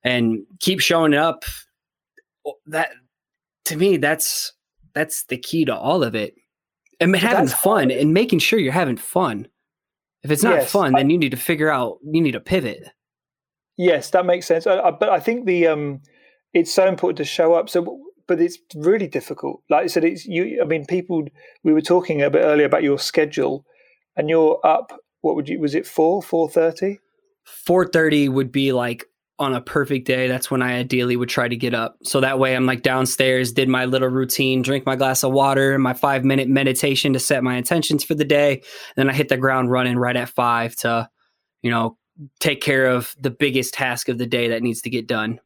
and 0.04 0.40
keep 0.61 0.80
showing 0.80 1.14
up. 1.14 1.44
That 2.66 2.90
to 3.64 3.76
me, 3.76 3.96
that's 3.96 4.52
that's 4.92 5.24
the 5.24 5.38
key 5.38 5.64
to 5.64 5.74
all 5.74 6.02
of 6.02 6.14
it. 6.14 6.34
And 7.00 7.16
having 7.16 7.48
fun 7.48 7.90
hard. 7.90 7.92
and 7.92 8.12
making 8.12 8.40
sure 8.40 8.58
you're 8.58 8.72
having 8.72 8.96
fun. 8.98 9.48
If 10.22 10.30
it's 10.30 10.42
not 10.42 10.56
yes, 10.56 10.70
fun, 10.70 10.94
I, 10.94 11.00
then 11.00 11.11
you 11.11 11.16
need 11.16 11.30
to 11.30 11.37
figure 11.37 11.70
out 11.70 11.98
you 12.04 12.20
need 12.20 12.32
to 12.32 12.40
pivot. 12.40 12.88
Yes, 13.78 14.10
that 14.10 14.26
makes 14.26 14.46
sense. 14.46 14.66
Uh, 14.66 14.90
but 14.90 15.08
I 15.08 15.20
think 15.20 15.46
the 15.46 15.68
um, 15.68 16.00
it's 16.52 16.74
so 16.74 16.86
important 16.86 17.16
to 17.18 17.24
show 17.24 17.54
up. 17.54 17.70
So, 17.70 18.00
but 18.26 18.40
it's 18.40 18.58
really 18.74 19.06
difficult. 19.06 19.62
Like 19.70 19.84
I 19.84 19.86
said, 19.86 20.04
it's 20.04 20.26
you. 20.26 20.60
I 20.60 20.64
mean, 20.64 20.84
people. 20.84 21.24
We 21.62 21.72
were 21.72 21.80
talking 21.80 22.20
a 22.20 22.28
bit 22.28 22.42
earlier 22.42 22.66
about 22.66 22.82
your 22.82 22.98
schedule, 22.98 23.64
and 24.16 24.28
you're 24.28 24.60
up. 24.64 24.92
What 25.20 25.36
would 25.36 25.48
you? 25.48 25.60
Was 25.60 25.76
it 25.76 25.86
four? 25.86 26.20
Four 26.22 26.50
thirty? 26.50 26.98
Four 27.44 27.86
thirty 27.86 28.28
would 28.28 28.50
be 28.50 28.72
like 28.72 29.04
on 29.38 29.54
a 29.54 29.60
perfect 29.60 30.08
day. 30.08 30.26
That's 30.26 30.50
when 30.50 30.62
I 30.62 30.78
ideally 30.78 31.16
would 31.16 31.28
try 31.28 31.46
to 31.46 31.56
get 31.56 31.72
up. 31.72 31.98
So 32.02 32.20
that 32.20 32.40
way, 32.40 32.56
I'm 32.56 32.66
like 32.66 32.82
downstairs, 32.82 33.52
did 33.52 33.68
my 33.68 33.84
little 33.84 34.08
routine, 34.08 34.62
drink 34.62 34.86
my 34.86 34.96
glass 34.96 35.22
of 35.22 35.30
water, 35.30 35.78
my 35.78 35.94
five 35.94 36.24
minute 36.24 36.48
meditation 36.48 37.12
to 37.12 37.20
set 37.20 37.44
my 37.44 37.54
intentions 37.54 38.02
for 38.02 38.16
the 38.16 38.24
day. 38.24 38.62
Then 38.96 39.08
I 39.08 39.12
hit 39.12 39.28
the 39.28 39.36
ground 39.36 39.70
running 39.70 39.96
right 39.96 40.16
at 40.16 40.28
five 40.28 40.74
to, 40.76 41.08
you 41.62 41.70
know, 41.70 41.96
take 42.40 42.61
care 42.61 42.87
of 42.87 43.14
the 43.20 43.31
biggest 43.31 43.74
task 43.74 44.09
of 44.09 44.18
the 44.18 44.26
day 44.26 44.48
that 44.48 44.62
needs 44.62 44.83
to 44.83 44.90
get 44.90 45.07
done. 45.07 45.40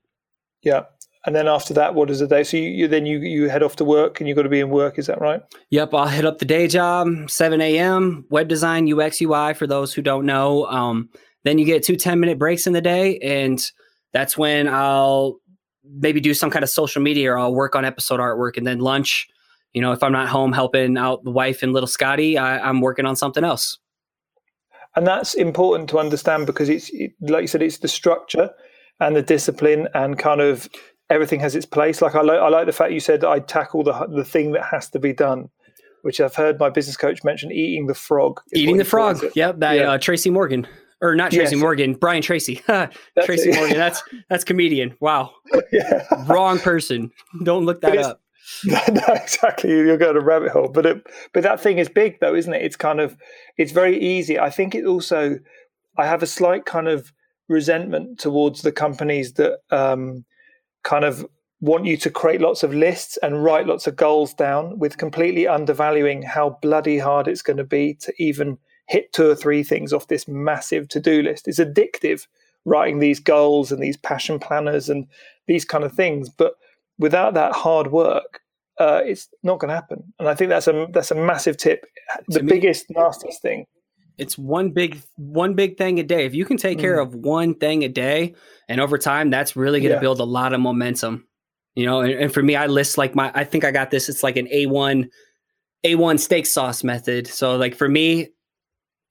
Yeah. 0.62 0.84
And 1.24 1.36
then 1.36 1.46
after 1.46 1.72
that, 1.74 1.94
what 1.94 2.10
is 2.10 2.18
the 2.18 2.26
day? 2.26 2.42
So 2.42 2.56
you, 2.56 2.68
you 2.70 2.88
then 2.88 3.06
you 3.06 3.18
you 3.18 3.48
head 3.48 3.62
off 3.62 3.76
to 3.76 3.84
work 3.84 4.18
and 4.18 4.28
you 4.28 4.34
got 4.34 4.42
to 4.42 4.48
be 4.48 4.60
in 4.60 4.70
work. 4.70 4.98
Is 4.98 5.06
that 5.06 5.20
right? 5.20 5.40
Yep. 5.70 5.94
I'll 5.94 6.08
hit 6.08 6.24
up 6.24 6.38
the 6.38 6.44
day 6.44 6.66
job, 6.66 7.30
7 7.30 7.60
a.m. 7.60 8.26
Web 8.30 8.48
design, 8.48 8.92
UX, 8.92 9.22
UI. 9.22 9.54
For 9.54 9.66
those 9.66 9.94
who 9.94 10.02
don't 10.02 10.26
know, 10.26 10.66
um, 10.66 11.08
then 11.44 11.58
you 11.58 11.64
get 11.64 11.84
two 11.84 11.96
10 11.96 12.18
minute 12.18 12.38
breaks 12.38 12.66
in 12.66 12.72
the 12.72 12.80
day, 12.80 13.18
and 13.18 13.64
that's 14.12 14.36
when 14.36 14.66
I'll 14.66 15.36
maybe 15.84 16.20
do 16.20 16.34
some 16.34 16.50
kind 16.50 16.64
of 16.64 16.70
social 16.70 17.02
media 17.02 17.32
or 17.32 17.38
I'll 17.38 17.54
work 17.54 17.76
on 17.76 17.84
episode 17.84 18.18
artwork, 18.18 18.56
and 18.56 18.66
then 18.66 18.80
lunch. 18.80 19.28
You 19.74 19.80
know, 19.80 19.92
if 19.92 20.02
I'm 20.02 20.12
not 20.12 20.28
home 20.28 20.52
helping 20.52 20.98
out 20.98 21.22
the 21.22 21.30
wife 21.30 21.62
and 21.62 21.72
little 21.72 21.86
Scotty, 21.86 22.36
I, 22.36 22.58
I'm 22.58 22.80
working 22.80 23.06
on 23.06 23.16
something 23.16 23.44
else 23.44 23.78
and 24.96 25.06
that's 25.06 25.34
important 25.34 25.88
to 25.90 25.98
understand 25.98 26.46
because 26.46 26.68
it's 26.68 26.90
it, 26.90 27.12
like 27.20 27.42
you 27.42 27.46
said 27.46 27.62
it's 27.62 27.78
the 27.78 27.88
structure 27.88 28.50
and 29.00 29.16
the 29.16 29.22
discipline 29.22 29.88
and 29.94 30.18
kind 30.18 30.40
of 30.40 30.68
everything 31.10 31.40
has 31.40 31.54
its 31.54 31.66
place 31.66 32.02
like 32.02 32.14
i 32.14 32.20
like 32.20 32.38
i 32.38 32.48
like 32.48 32.66
the 32.66 32.72
fact 32.72 32.92
you 32.92 33.00
said 33.00 33.24
i 33.24 33.38
tackle 33.38 33.82
the 33.82 34.06
the 34.14 34.24
thing 34.24 34.52
that 34.52 34.64
has 34.64 34.88
to 34.88 34.98
be 34.98 35.12
done 35.12 35.48
which 36.02 36.20
i've 36.20 36.34
heard 36.34 36.58
my 36.58 36.70
business 36.70 36.96
coach 36.96 37.22
mention 37.24 37.50
eating 37.52 37.86
the 37.86 37.94
frog 37.94 38.40
eating 38.54 38.76
the 38.76 38.84
frog 38.84 39.22
yep 39.34 39.58
that 39.58 39.76
yeah. 39.76 39.90
uh, 39.90 39.98
tracy 39.98 40.30
morgan 40.30 40.66
or 41.02 41.16
not 41.16 41.32
Tracy 41.32 41.56
yes. 41.56 41.60
Morgan, 41.60 41.94
Brian 41.94 42.22
Tracy. 42.22 42.62
Tracy 43.24 43.50
Morgan. 43.50 43.76
That's 43.76 44.02
that's 44.30 44.44
comedian. 44.44 44.96
Wow. 45.00 45.32
yeah. 45.72 46.04
Wrong 46.28 46.60
person. 46.60 47.10
Don't 47.42 47.66
look 47.66 47.80
that 47.80 47.98
up. 47.98 48.21
no, 48.64 49.02
exactly. 49.08 49.70
You'll 49.70 49.96
go 49.96 50.12
to 50.12 50.20
rabbit 50.20 50.50
hole. 50.50 50.68
But 50.68 50.86
it, 50.86 51.06
but 51.32 51.42
that 51.42 51.60
thing 51.60 51.78
is 51.78 51.88
big, 51.88 52.20
though, 52.20 52.34
isn't 52.34 52.52
it? 52.52 52.62
It's 52.62 52.76
kind 52.76 53.00
of 53.00 53.16
it's 53.56 53.72
very 53.72 53.98
easy. 53.98 54.38
I 54.38 54.50
think 54.50 54.74
it 54.74 54.84
also. 54.84 55.38
I 55.98 56.06
have 56.06 56.22
a 56.22 56.26
slight 56.26 56.64
kind 56.64 56.88
of 56.88 57.12
resentment 57.48 58.18
towards 58.18 58.62
the 58.62 58.72
companies 58.72 59.34
that 59.34 59.58
um, 59.70 60.24
kind 60.84 61.04
of 61.04 61.26
want 61.60 61.84
you 61.84 61.96
to 61.96 62.10
create 62.10 62.40
lots 62.40 62.62
of 62.62 62.74
lists 62.74 63.18
and 63.22 63.44
write 63.44 63.66
lots 63.66 63.86
of 63.86 63.94
goals 63.94 64.34
down 64.34 64.78
with 64.78 64.98
completely 64.98 65.46
undervaluing 65.46 66.22
how 66.22 66.58
bloody 66.62 66.98
hard 66.98 67.28
it's 67.28 67.42
going 67.42 67.56
to 67.56 67.64
be 67.64 67.94
to 67.94 68.12
even 68.18 68.58
hit 68.88 69.12
two 69.12 69.30
or 69.30 69.34
three 69.34 69.62
things 69.62 69.92
off 69.92 70.08
this 70.08 70.26
massive 70.26 70.88
to-do 70.88 71.22
list. 71.22 71.46
It's 71.46 71.60
addictive 71.60 72.26
writing 72.64 72.98
these 72.98 73.20
goals 73.20 73.70
and 73.70 73.82
these 73.82 73.96
passion 73.96 74.38
planners 74.38 74.88
and 74.88 75.06
these 75.46 75.64
kind 75.64 75.84
of 75.84 75.92
things, 75.92 76.28
but 76.28 76.54
without 76.98 77.34
that 77.34 77.52
hard 77.52 77.90
work, 77.90 78.40
uh, 78.78 79.02
it's 79.04 79.28
not 79.42 79.58
going 79.58 79.68
to 79.68 79.74
happen. 79.74 80.12
And 80.18 80.28
I 80.28 80.34
think 80.34 80.48
that's 80.48 80.66
a 80.66 80.86
that's 80.92 81.10
a 81.10 81.14
massive 81.14 81.56
tip. 81.56 81.84
The 82.28 82.40
to 82.40 82.44
biggest, 82.44 82.90
me, 82.90 82.96
nastiest 82.98 83.42
thing. 83.42 83.66
It's 84.18 84.36
one 84.36 84.70
big 84.70 85.00
one 85.16 85.54
big 85.54 85.78
thing 85.78 85.98
a 85.98 86.02
day. 86.02 86.24
If 86.24 86.34
you 86.34 86.44
can 86.44 86.56
take 86.56 86.78
mm. 86.78 86.82
care 86.82 86.98
of 86.98 87.14
one 87.14 87.54
thing 87.54 87.84
a 87.84 87.88
day, 87.88 88.34
and 88.68 88.80
over 88.80 88.98
time, 88.98 89.30
that's 89.30 89.56
really 89.56 89.80
going 89.80 89.90
to 89.90 89.96
yeah. 89.96 90.00
build 90.00 90.20
a 90.20 90.24
lot 90.24 90.52
of 90.52 90.60
momentum. 90.60 91.26
You 91.74 91.86
know, 91.86 92.00
and, 92.00 92.12
and 92.12 92.34
for 92.34 92.42
me, 92.42 92.54
I 92.54 92.66
list 92.66 92.98
like 92.98 93.14
my. 93.14 93.32
I 93.34 93.44
think 93.44 93.64
I 93.64 93.70
got 93.70 93.90
this. 93.90 94.08
It's 94.08 94.22
like 94.22 94.36
an 94.36 94.48
A 94.50 94.66
one, 94.66 95.08
A 95.84 95.94
one 95.94 96.18
steak 96.18 96.46
sauce 96.46 96.84
method. 96.84 97.26
So 97.26 97.56
like 97.56 97.74
for 97.74 97.88
me, 97.88 98.28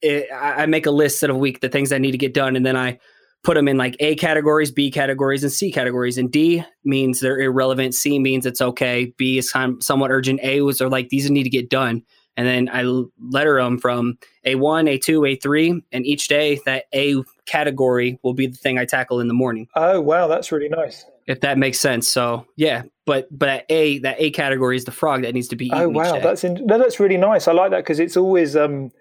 it, 0.01 0.27
I 0.33 0.65
make 0.65 0.85
a 0.85 0.91
list 0.91 1.23
of 1.23 1.31
a 1.31 1.37
week 1.37 1.61
the 1.61 1.69
things 1.69 1.91
I 1.91 1.97
need 1.97 2.11
to 2.11 2.17
get 2.17 2.33
done, 2.33 2.55
and 2.55 2.65
then 2.65 2.75
I 2.75 2.99
put 3.43 3.55
them 3.55 3.67
in 3.67 3.77
like 3.77 3.95
A 3.99 4.15
categories, 4.15 4.71
B 4.71 4.91
categories, 4.91 5.43
and 5.43 5.51
C 5.51 5.71
categories. 5.71 6.17
And 6.17 6.31
D 6.31 6.63
means 6.83 7.19
they're 7.19 7.39
irrelevant. 7.39 7.95
C 7.95 8.19
means 8.19 8.45
it's 8.45 8.61
okay. 8.61 9.13
B 9.17 9.37
is 9.37 9.51
kind 9.51 9.75
of 9.75 9.83
somewhat 9.83 10.11
urgent. 10.11 10.39
A 10.43 10.61
was 10.61 10.81
are 10.81 10.89
like 10.89 11.09
these 11.09 11.29
need 11.29 11.43
to 11.43 11.49
get 11.49 11.69
done. 11.69 12.03
And 12.37 12.47
then 12.47 12.69
I 12.71 12.83
letter 13.19 13.61
them 13.61 13.77
from 13.77 14.17
A1, 14.45 14.89
A2, 14.89 15.37
A3, 15.37 15.81
and 15.91 16.05
each 16.05 16.27
day 16.27 16.59
that 16.65 16.85
A 16.93 17.21
category 17.45 18.19
will 18.23 18.33
be 18.33 18.47
the 18.47 18.57
thing 18.57 18.77
I 18.77 18.85
tackle 18.85 19.19
in 19.19 19.27
the 19.27 19.33
morning. 19.33 19.67
Oh 19.75 19.99
wow, 19.99 20.27
that's 20.27 20.51
really 20.51 20.69
nice. 20.69 21.05
If 21.27 21.41
that 21.41 21.57
makes 21.57 21.79
sense. 21.79 22.07
So 22.07 22.45
yeah, 22.55 22.83
but 23.05 23.27
but 23.37 23.47
that 23.47 23.65
A 23.69 23.99
that 23.99 24.15
A 24.19 24.31
category 24.31 24.77
is 24.77 24.85
the 24.85 24.91
frog 24.91 25.23
that 25.23 25.33
needs 25.33 25.49
to 25.49 25.55
be. 25.55 25.69
Oh 25.73 25.89
wow, 25.89 26.19
that's 26.19 26.43
in, 26.43 26.65
no, 26.65 26.77
that's 26.77 26.99
really 26.99 27.17
nice. 27.17 27.47
I 27.47 27.51
like 27.51 27.71
that 27.71 27.83
because 27.83 27.99
it's 27.99 28.15
always 28.15 28.55
um 28.55 28.91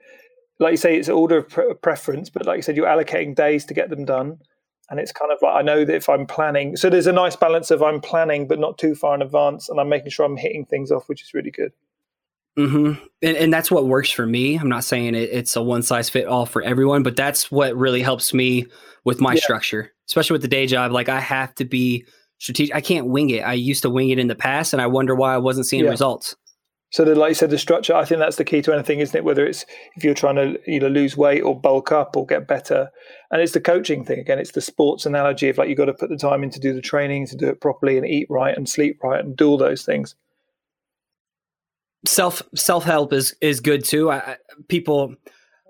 like 0.61 0.73
you 0.73 0.77
say, 0.77 0.97
it's 0.97 1.09
order 1.09 1.39
of 1.39 1.49
pre- 1.49 1.75
preference, 1.75 2.31
but 2.31 2.47
like 2.47 2.57
you 2.57 2.63
said, 2.63 2.77
you're 2.77 2.87
allocating 2.87 3.35
days 3.35 3.65
to 3.65 3.75
get 3.75 3.91
them 3.91 4.05
done. 4.05 4.39
And 4.91 5.01
it's 5.01 5.13
kind 5.13 5.33
of 5.33 5.39
like, 5.41 5.55
I 5.55 5.63
know 5.63 5.85
that 5.85 5.95
if 5.95 6.09
I'm 6.09 6.27
planning, 6.27 6.77
so 6.77 6.91
there's 6.91 7.07
a 7.07 7.13
nice 7.13 7.37
balance 7.37 7.71
of 7.71 7.83
I'm 7.83 8.01
planning, 8.01 8.49
but 8.49 8.59
not 8.59 8.77
too 8.77 8.95
far 8.95 9.15
in 9.15 9.23
advance. 9.23 9.69
And 9.69 9.81
I'm 9.81 9.89
making 9.89 10.11
sure 10.11 10.27
I'm 10.27 10.37
hitting 10.37 10.67
things 10.67 10.91
off, 10.91 11.09
which 11.09 11.23
is 11.23 11.33
really 11.33 11.51
good. 11.51 11.73
Mm-hmm. 12.59 13.03
And, 13.23 13.37
and 13.37 13.53
that's 13.53 13.71
what 13.71 13.87
works 13.87 14.11
for 14.11 14.27
me. 14.27 14.57
I'm 14.57 14.69
not 14.69 14.85
saying 14.85 15.15
it, 15.15 15.31
it's 15.33 15.55
a 15.57 15.63
one 15.63 15.83
size 15.83 16.11
fit 16.11 16.27
all 16.27 16.45
for 16.45 16.61
everyone, 16.63 17.05
but 17.05 17.17
that's 17.17 17.51
what 17.51 17.77
really 17.77 18.03
helps 18.03 18.35
me 18.35 18.67
with 19.05 19.21
my 19.21 19.35
yeah. 19.35 19.41
structure, 19.41 19.93
especially 20.09 20.35
with 20.35 20.43
the 20.43 20.49
day 20.49 20.67
job. 20.67 20.93
Like 20.93 21.09
I 21.09 21.21
have 21.21 21.55
to 21.55 21.65
be 21.65 22.05
strategic. 22.39 22.75
I 22.75 22.81
can't 22.81 23.07
wing 23.07 23.31
it. 23.31 23.41
I 23.41 23.53
used 23.53 23.83
to 23.83 23.91
wing 23.91 24.11
it 24.11 24.19
in 24.19 24.27
the 24.27 24.35
past, 24.35 24.73
and 24.73 24.83
I 24.83 24.89
wonder 24.89 25.15
why 25.15 25.35
I 25.35 25.39
wasn't 25.39 25.67
seeing 25.67 25.85
yeah. 25.85 25.91
results. 25.91 26.35
So, 26.91 27.05
the, 27.05 27.15
like 27.15 27.31
you 27.31 27.35
said, 27.35 27.51
the 27.51 27.59
structure, 27.59 27.95
I 27.95 28.05
think 28.05 28.19
that's 28.19 28.37
the 28.37 28.45
key 28.45 28.63
to 28.63 28.73
anything, 28.73 28.99
isn't 28.99 29.17
it? 29.17 29.25
Whether 29.25 29.47
it's 29.47 29.65
if 29.95 30.03
you're 30.03 30.13
trying 30.13 30.37
to 30.37 30.59
either 30.69 30.91
lose 30.91 31.17
weight 31.17 31.41
or 31.41 31.59
bulk 31.59 31.93
up 31.93 32.17
or 32.17 32.27
get 32.27 32.49
better. 32.49 32.91
And 33.31 33.41
it's 33.41 33.53
the 33.53 33.61
coaching 33.61 34.05
thing 34.05 34.19
again, 34.19 34.41
it's 34.41 34.53
the 34.53 34.61
sports 34.61 35.07
analogy 35.07 35.49
of 35.49 35.59
like 35.59 35.69
you've 35.69 35.79
got 35.79 35.85
to 35.85 35.95
put 35.95 36.11
the 36.11 36.17
time 36.17 36.43
in 36.43 36.51
to 36.51 36.61
do 36.61 36.75
the 36.75 36.81
training, 36.81 37.29
to 37.29 37.37
do 37.37 37.49
it 37.49 37.61
properly 37.61 37.97
and 37.97 38.07
eat 38.07 38.27
right 38.29 38.57
and 38.57 38.69
sleep 38.69 38.99
right 39.05 39.25
and 39.25 39.37
do 39.37 39.49
all 39.49 39.57
those 39.57 39.85
things. 39.85 40.17
Self 42.07 42.43
self 42.57 42.85
help 42.85 43.13
is 43.13 43.37
is 43.41 43.61
good 43.61 43.85
too. 43.85 44.11
I, 44.11 44.37
people 44.69 45.15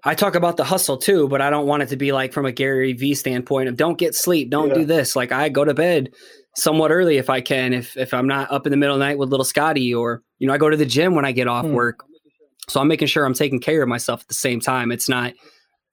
I 0.05 0.15
talk 0.15 0.35
about 0.35 0.57
the 0.57 0.65
hustle 0.65 0.97
too, 0.97 1.29
but 1.29 1.43
I 1.43 1.51
don't 1.51 1.67
want 1.67 1.83
it 1.83 1.91
to 1.91 1.97
be 1.97 2.13
like 2.13 2.33
from 2.33 2.47
a 2.47 2.53
Gary 2.53 2.95
V 2.95 3.15
standpoint 3.15 3.69
of 3.69 3.77
don't 3.77 3.99
get 3.99 4.15
sleep, 4.15 4.49
don't 4.51 4.69
yeah. 4.69 4.75
do 4.75 4.85
this. 4.87 5.15
Like 5.15 5.33
I 5.33 5.49
go 5.51 5.65
to 5.65 5.75
bed 5.75 6.11
somewhat 6.57 6.91
early 6.91 7.17
if 7.17 7.31
I 7.31 7.41
can, 7.41 7.73
if 7.73 7.97
if 7.97 8.13
I'm 8.13 8.27
not 8.27 8.51
up 8.51 8.67
in 8.67 8.71
the 8.71 8.77
middle 8.77 8.95
of 8.95 9.01
the 9.01 9.07
night 9.07 9.19
with 9.19 9.31
little 9.31 9.45
Scotty, 9.45 9.95
or 9.95 10.23
you 10.39 10.47
know, 10.47 10.55
I 10.55 10.59
go 10.59 10.71
to 10.71 10.77
the 10.77 10.87
gym 10.87 11.15
when 11.15 11.25
I 11.25 11.33
get 11.33 11.49
off 11.49 11.67
hmm. 11.67 11.73
work. 11.73 12.05
So 12.69 12.81
I'm 12.81 12.89
making 12.89 13.09
sure 13.09 13.25
I'm 13.25 13.35
taking 13.35 13.61
care 13.61 13.83
of 13.83 13.89
myself 13.89 14.23
at 14.23 14.29
the 14.29 14.35
same 14.35 14.61
time. 14.61 14.93
It's 14.93 15.09
not 15.09 15.33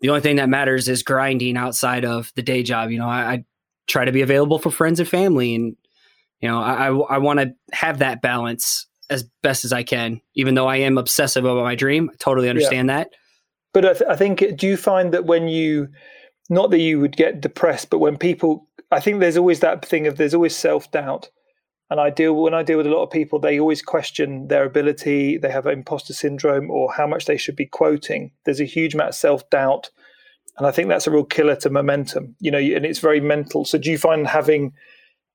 the 0.01 0.09
only 0.09 0.21
thing 0.21 0.35
that 0.35 0.49
matters 0.49 0.87
is 0.87 1.01
grinding 1.01 1.57
outside 1.57 2.05
of 2.05 2.31
the 2.35 2.43
day 2.43 2.61
job. 2.61 2.91
You 2.91 2.99
know, 2.99 3.09
I, 3.09 3.33
I 3.33 3.45
try 3.87 4.05
to 4.05 4.11
be 4.11 4.21
available 4.21 4.59
for 4.59 4.69
friends 4.69 4.99
and 4.99 5.09
family, 5.09 5.55
and 5.55 5.75
you 6.41 6.49
know, 6.49 6.59
I 6.59 6.89
I, 6.89 7.15
I 7.15 7.17
want 7.17 7.39
to 7.39 7.53
have 7.73 7.99
that 7.99 8.21
balance 8.21 8.87
as 9.09 9.23
best 9.41 9.65
as 9.65 9.73
I 9.73 9.83
can. 9.83 10.21
Even 10.35 10.55
though 10.55 10.67
I 10.67 10.77
am 10.77 10.97
obsessive 10.97 11.45
about 11.45 11.63
my 11.63 11.75
dream, 11.75 12.09
I 12.11 12.15
totally 12.17 12.49
understand 12.49 12.89
yeah. 12.89 12.97
that. 12.97 13.09
But 13.73 13.85
I, 13.85 13.93
th- 13.93 14.09
I 14.09 14.15
think, 14.15 14.57
do 14.57 14.67
you 14.67 14.77
find 14.77 15.13
that 15.13 15.25
when 15.25 15.47
you, 15.47 15.89
not 16.49 16.71
that 16.71 16.79
you 16.79 16.99
would 16.99 17.15
get 17.15 17.41
depressed, 17.41 17.89
but 17.89 17.99
when 17.99 18.17
people 18.17 18.67
I 18.91 18.99
think 18.99 19.19
there's 19.19 19.37
always 19.37 19.59
that 19.59 19.85
thing 19.85 20.07
of 20.07 20.17
there's 20.17 20.33
always 20.33 20.55
self 20.55 20.89
doubt. 20.91 21.29
And 21.89 22.01
I 22.01 22.09
deal 22.09 22.33
when 22.35 22.53
I 22.53 22.63
deal 22.63 22.77
with 22.77 22.87
a 22.87 22.91
lot 22.91 23.03
of 23.03 23.11
people, 23.11 23.39
they 23.39 23.59
always 23.59 23.81
question 23.81 24.47
their 24.49 24.65
ability. 24.65 25.37
They 25.37 25.51
have 25.51 25.65
imposter 25.67 26.13
syndrome 26.13 26.69
or 26.69 26.91
how 26.91 27.07
much 27.07 27.25
they 27.25 27.37
should 27.37 27.55
be 27.55 27.65
quoting. 27.65 28.31
There's 28.45 28.59
a 28.59 28.65
huge 28.65 28.93
amount 28.93 29.09
of 29.09 29.15
self 29.15 29.49
doubt, 29.49 29.89
and 30.57 30.67
I 30.67 30.71
think 30.71 30.89
that's 30.89 31.07
a 31.07 31.11
real 31.11 31.23
killer 31.23 31.55
to 31.57 31.69
momentum. 31.69 32.35
You 32.39 32.51
know, 32.51 32.57
and 32.57 32.85
it's 32.85 32.99
very 32.99 33.21
mental. 33.21 33.63
So 33.63 33.77
do 33.77 33.89
you 33.89 33.97
find 33.97 34.27
having 34.27 34.73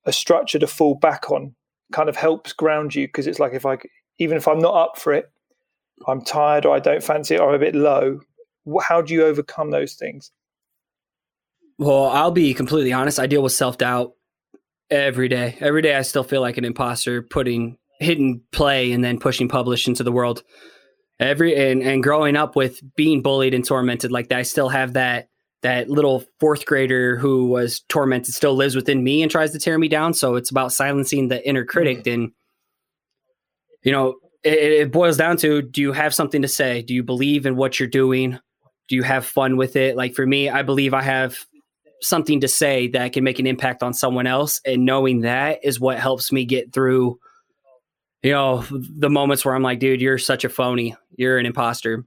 a 0.04 0.12
structure 0.12 0.58
to 0.58 0.66
fall 0.66 0.94
back 0.94 1.30
on 1.30 1.54
kind 1.92 2.08
of 2.10 2.16
helps 2.16 2.52
ground 2.52 2.94
you? 2.94 3.06
Because 3.06 3.26
it's 3.26 3.38
like 3.38 3.54
if 3.54 3.64
I 3.64 3.78
even 4.18 4.36
if 4.36 4.46
I'm 4.46 4.60
not 4.60 4.74
up 4.74 4.98
for 4.98 5.14
it, 5.14 5.30
I'm 6.06 6.22
tired 6.22 6.66
or 6.66 6.76
I 6.76 6.80
don't 6.80 7.02
fancy 7.02 7.34
it 7.34 7.40
or 7.40 7.48
I'm 7.48 7.54
a 7.54 7.58
bit 7.58 7.74
low. 7.74 8.20
How 8.82 9.00
do 9.00 9.14
you 9.14 9.24
overcome 9.24 9.70
those 9.70 9.94
things? 9.94 10.30
Well, 11.78 12.06
I'll 12.06 12.30
be 12.30 12.54
completely 12.54 12.92
honest. 12.92 13.18
I 13.18 13.26
deal 13.26 13.42
with 13.42 13.52
self 13.52 13.78
doubt 13.78 14.12
every 14.90 15.28
day. 15.28 15.56
Every 15.60 15.82
day, 15.82 15.94
I 15.94 16.02
still 16.02 16.24
feel 16.24 16.40
like 16.40 16.58
an 16.58 16.64
imposter 16.64 17.22
putting 17.22 17.78
hidden 17.98 18.42
play 18.52 18.92
and 18.92 19.02
then 19.02 19.18
pushing 19.18 19.48
publish 19.48 19.88
into 19.88 20.02
the 20.02 20.12
world. 20.12 20.42
Every 21.18 21.54
and 21.54 21.82
and 21.82 22.02
growing 22.02 22.36
up 22.36 22.56
with 22.56 22.80
being 22.96 23.22
bullied 23.22 23.54
and 23.54 23.64
tormented 23.64 24.10
like 24.10 24.28
that, 24.28 24.38
I 24.38 24.42
still 24.42 24.68
have 24.68 24.94
that 24.94 25.28
that 25.62 25.88
little 25.88 26.24
fourth 26.40 26.66
grader 26.66 27.16
who 27.16 27.46
was 27.46 27.80
tormented 27.88 28.34
still 28.34 28.54
lives 28.54 28.74
within 28.74 29.02
me 29.02 29.22
and 29.22 29.30
tries 29.30 29.52
to 29.52 29.58
tear 29.58 29.78
me 29.78 29.88
down. 29.88 30.12
So 30.14 30.34
it's 30.34 30.50
about 30.50 30.72
silencing 30.72 31.28
the 31.28 31.46
inner 31.48 31.64
critic. 31.64 31.98
Mm-hmm. 31.98 32.22
And 32.22 32.32
you 33.84 33.92
know, 33.92 34.16
it, 34.42 34.54
it 34.54 34.92
boils 34.92 35.16
down 35.16 35.36
to: 35.38 35.62
Do 35.62 35.80
you 35.80 35.92
have 35.92 36.14
something 36.14 36.42
to 36.42 36.48
say? 36.48 36.82
Do 36.82 36.94
you 36.94 37.02
believe 37.02 37.46
in 37.46 37.56
what 37.56 37.78
you're 37.78 37.88
doing? 37.88 38.38
Do 38.88 38.96
you 38.96 39.04
have 39.04 39.24
fun 39.24 39.56
with 39.56 39.76
it? 39.76 39.96
Like 39.96 40.14
for 40.14 40.26
me, 40.26 40.50
I 40.50 40.62
believe 40.62 40.92
I 40.92 41.02
have 41.02 41.38
something 42.02 42.40
to 42.40 42.48
say 42.48 42.88
that 42.88 43.12
can 43.12 43.24
make 43.24 43.38
an 43.38 43.46
impact 43.46 43.82
on 43.82 43.94
someone 43.94 44.26
else 44.26 44.60
and 44.66 44.84
knowing 44.84 45.20
that 45.20 45.60
is 45.62 45.80
what 45.80 45.98
helps 45.98 46.32
me 46.32 46.44
get 46.44 46.72
through 46.72 47.18
you 48.22 48.32
know 48.32 48.64
the 48.70 49.10
moments 49.10 49.44
where 49.44 49.54
i'm 49.54 49.62
like 49.62 49.78
dude 49.78 50.00
you're 50.00 50.18
such 50.18 50.44
a 50.44 50.48
phony. 50.48 50.96
You're 51.16 51.38
an 51.38 51.46
imposter. 51.46 52.04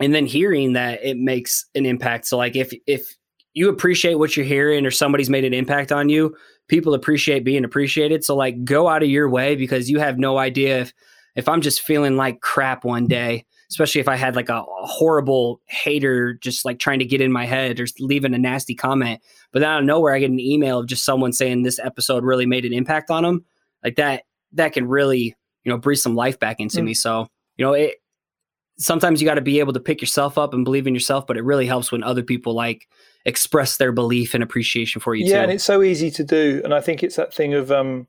And 0.00 0.14
then 0.14 0.26
hearing 0.26 0.74
that 0.74 1.02
it 1.02 1.16
makes 1.16 1.64
an 1.74 1.86
impact. 1.86 2.26
So 2.26 2.36
like 2.36 2.56
if 2.56 2.72
if 2.86 3.16
you 3.54 3.68
appreciate 3.70 4.16
what 4.16 4.36
you're 4.36 4.44
hearing 4.44 4.84
or 4.84 4.90
somebody's 4.90 5.30
made 5.30 5.44
an 5.44 5.54
impact 5.54 5.90
on 5.92 6.08
you 6.08 6.36
people 6.68 6.94
appreciate 6.94 7.44
being 7.44 7.64
appreciated. 7.64 8.24
So 8.24 8.36
like 8.36 8.64
go 8.64 8.88
out 8.88 9.02
of 9.02 9.08
your 9.08 9.28
way 9.30 9.56
because 9.56 9.88
you 9.88 9.98
have 9.98 10.18
no 10.18 10.38
idea 10.38 10.80
if 10.80 10.92
if 11.36 11.48
i'm 11.48 11.60
just 11.60 11.82
feeling 11.82 12.16
like 12.16 12.40
crap 12.40 12.84
one 12.84 13.06
day 13.06 13.44
especially 13.70 14.00
if 14.00 14.08
I 14.08 14.16
had 14.16 14.36
like 14.36 14.48
a, 14.48 14.58
a, 14.58 14.86
horrible 14.86 15.60
hater 15.66 16.34
just 16.34 16.64
like 16.64 16.78
trying 16.78 17.00
to 17.00 17.04
get 17.04 17.20
in 17.20 17.32
my 17.32 17.46
head 17.46 17.80
or 17.80 17.86
leaving 17.98 18.34
a 18.34 18.38
nasty 18.38 18.74
comment. 18.74 19.20
But 19.52 19.60
then 19.60 19.68
out 19.68 19.80
of 19.80 19.84
nowhere, 19.84 20.14
I 20.14 20.20
get 20.20 20.30
an 20.30 20.40
email 20.40 20.80
of 20.80 20.86
just 20.86 21.04
someone 21.04 21.32
saying 21.32 21.62
this 21.62 21.78
episode 21.78 22.24
really 22.24 22.46
made 22.46 22.64
an 22.64 22.72
impact 22.72 23.10
on 23.10 23.22
them. 23.22 23.44
Like 23.82 23.96
that, 23.96 24.24
that 24.52 24.72
can 24.72 24.86
really, 24.86 25.34
you 25.64 25.72
know, 25.72 25.78
breathe 25.78 25.98
some 25.98 26.14
life 26.14 26.38
back 26.38 26.60
into 26.60 26.78
mm. 26.78 26.84
me. 26.84 26.94
So, 26.94 27.28
you 27.56 27.64
know, 27.64 27.72
it, 27.72 27.96
sometimes 28.78 29.20
you 29.20 29.26
got 29.26 29.34
to 29.34 29.40
be 29.40 29.58
able 29.58 29.72
to 29.72 29.80
pick 29.80 30.00
yourself 30.00 30.38
up 30.38 30.54
and 30.54 30.64
believe 30.64 30.86
in 30.86 30.94
yourself, 30.94 31.26
but 31.26 31.36
it 31.36 31.44
really 31.44 31.66
helps 31.66 31.90
when 31.90 32.02
other 32.02 32.22
people 32.22 32.54
like 32.54 32.86
express 33.24 33.78
their 33.78 33.90
belief 33.90 34.34
and 34.34 34.42
appreciation 34.42 35.00
for 35.00 35.14
you. 35.14 35.24
Yeah. 35.24 35.38
Too. 35.38 35.42
And 35.42 35.52
it's 35.52 35.64
so 35.64 35.82
easy 35.82 36.10
to 36.12 36.24
do. 36.24 36.60
And 36.62 36.72
I 36.72 36.80
think 36.80 37.02
it's 37.02 37.16
that 37.16 37.34
thing 37.34 37.54
of, 37.54 37.72
um, 37.72 38.06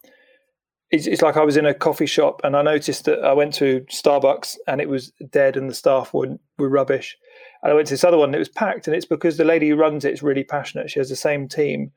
it's, 0.92 1.08
it's 1.08 1.22
like 1.22 1.36
I 1.36 1.44
was 1.44 1.58
in 1.58 1.66
a 1.66 1.74
coffee 1.74 2.06
shop 2.06 2.42
and 2.44 2.56
I 2.56 2.62
noticed 2.62 3.06
that 3.06 3.24
I 3.24 3.34
went 3.34 3.54
to 3.56 3.82
Starbucks 3.92 4.58
and 4.68 4.80
it 4.80 4.88
was 4.88 5.12
dead 5.30 5.58
and 5.58 5.70
the 5.70 5.74
staff 5.74 6.14
were, 6.14 6.38
were 6.58 6.70
rubbish. 6.70 7.18
And 7.62 7.72
I 7.72 7.76
went 7.76 7.88
to 7.88 7.94
this 7.94 8.04
other 8.04 8.18
one 8.18 8.30
and 8.30 8.36
it 8.36 8.40
was 8.40 8.50
packed. 8.50 8.88
And 8.88 8.96
it's 8.96 9.06
because 9.06 9.38
the 9.38 9.44
lady 9.44 9.70
who 9.70 9.76
runs 9.76 10.06
it 10.06 10.14
is 10.14 10.24
really 10.24 10.44
passionate. 10.44 10.90
She 10.90 11.00
has 11.00 11.10
the 11.10 11.16
same 11.16 11.48
team. 11.48 11.92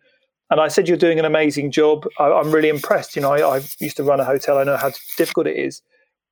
And 0.51 0.61
I 0.61 0.67
said, 0.67 0.89
You're 0.89 0.97
doing 0.97 1.21
an 1.21 1.25
amazing 1.25 1.71
job. 1.71 2.07
I, 2.19 2.29
am 2.29 2.51
really 2.51 2.69
impressed. 2.69 3.15
You 3.15 3.23
know, 3.23 3.33
I, 3.33 3.59
I, 3.59 3.63
used 3.79 3.97
to 3.99 4.03
run 4.03 4.19
a 4.19 4.25
hotel, 4.25 4.59
I 4.59 4.65
know 4.65 4.77
how 4.77 4.91
difficult 5.17 5.47
it 5.47 5.57
is. 5.57 5.83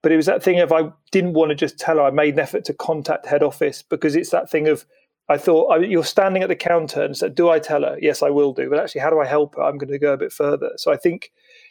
But 0.02 0.10
it 0.10 0.16
was 0.16 0.26
that 0.26 0.42
thing 0.42 0.58
of 0.58 0.72
I 0.72 0.90
didn't 1.12 1.34
want 1.34 1.50
to 1.50 1.54
just 1.54 1.78
tell 1.78 1.96
her. 1.96 2.02
I 2.02 2.10
made 2.10 2.34
an 2.34 2.40
effort 2.40 2.64
to 2.66 2.74
contact 2.74 3.26
head 3.26 3.42
office 3.42 3.82
because 3.82 4.16
it's 4.16 4.30
that 4.30 4.50
thing 4.50 4.66
of 4.68 4.84
I 5.28 5.38
thought 5.38 5.80
you're 5.82 6.04
standing 6.04 6.42
at 6.42 6.48
the 6.48 6.56
counter 6.56 7.02
and 7.02 7.16
said, 7.16 7.34
"Do 7.34 7.50
I 7.50 7.58
tell 7.58 7.82
her? 7.82 7.98
Yes, 8.00 8.22
I 8.22 8.30
will 8.30 8.52
do." 8.52 8.70
But 8.70 8.78
actually, 8.78 9.02
how 9.02 9.10
do 9.10 9.20
I 9.20 9.26
help 9.26 9.56
her? 9.56 9.62
I'm 9.62 9.76
going 9.76 9.90
to 9.90 9.98
go 9.98 10.12
a 10.12 10.16
bit 10.16 10.32
further. 10.32 10.70
So 10.76 10.90
I 10.92 10.96
think 10.96 11.30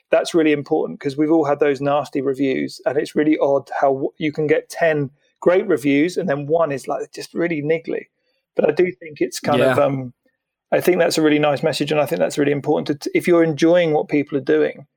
that's 0.09 0.33
really 0.33 0.51
important 0.51 0.99
because 0.99 1.17
we've 1.17 1.31
all 1.31 1.45
had 1.45 1.59
those 1.59 1.81
nasty 1.81 2.21
reviews, 2.21 2.81
and 2.85 2.97
it's 2.97 3.15
really 3.15 3.37
odd 3.39 3.69
how 3.79 4.09
you 4.17 4.31
can 4.31 4.47
get 4.47 4.69
ten 4.69 5.09
great 5.39 5.67
reviews 5.67 6.17
and 6.17 6.27
then 6.27 6.47
one 6.47 6.71
is 6.71 6.87
like 6.87 7.11
just 7.13 7.33
really 7.33 7.61
niggly. 7.61 8.05
But 8.55 8.67
I 8.67 8.71
do 8.71 8.91
think 8.99 9.21
it's 9.21 9.39
kind 9.39 9.59
yeah. 9.59 9.73
of 9.73 9.79
um, 9.79 10.13
I 10.71 10.81
think 10.81 10.97
that's 10.99 11.17
a 11.17 11.21
really 11.21 11.39
nice 11.39 11.63
message, 11.63 11.91
and 11.91 12.01
I 12.01 12.05
think 12.05 12.19
that's 12.19 12.37
really 12.37 12.51
important. 12.51 13.01
To, 13.01 13.11
if 13.13 13.27
you're 13.27 13.43
enjoying 13.43 13.93
what 13.93 14.09
people 14.09 14.37
are 14.37 14.41
doing, 14.41 14.87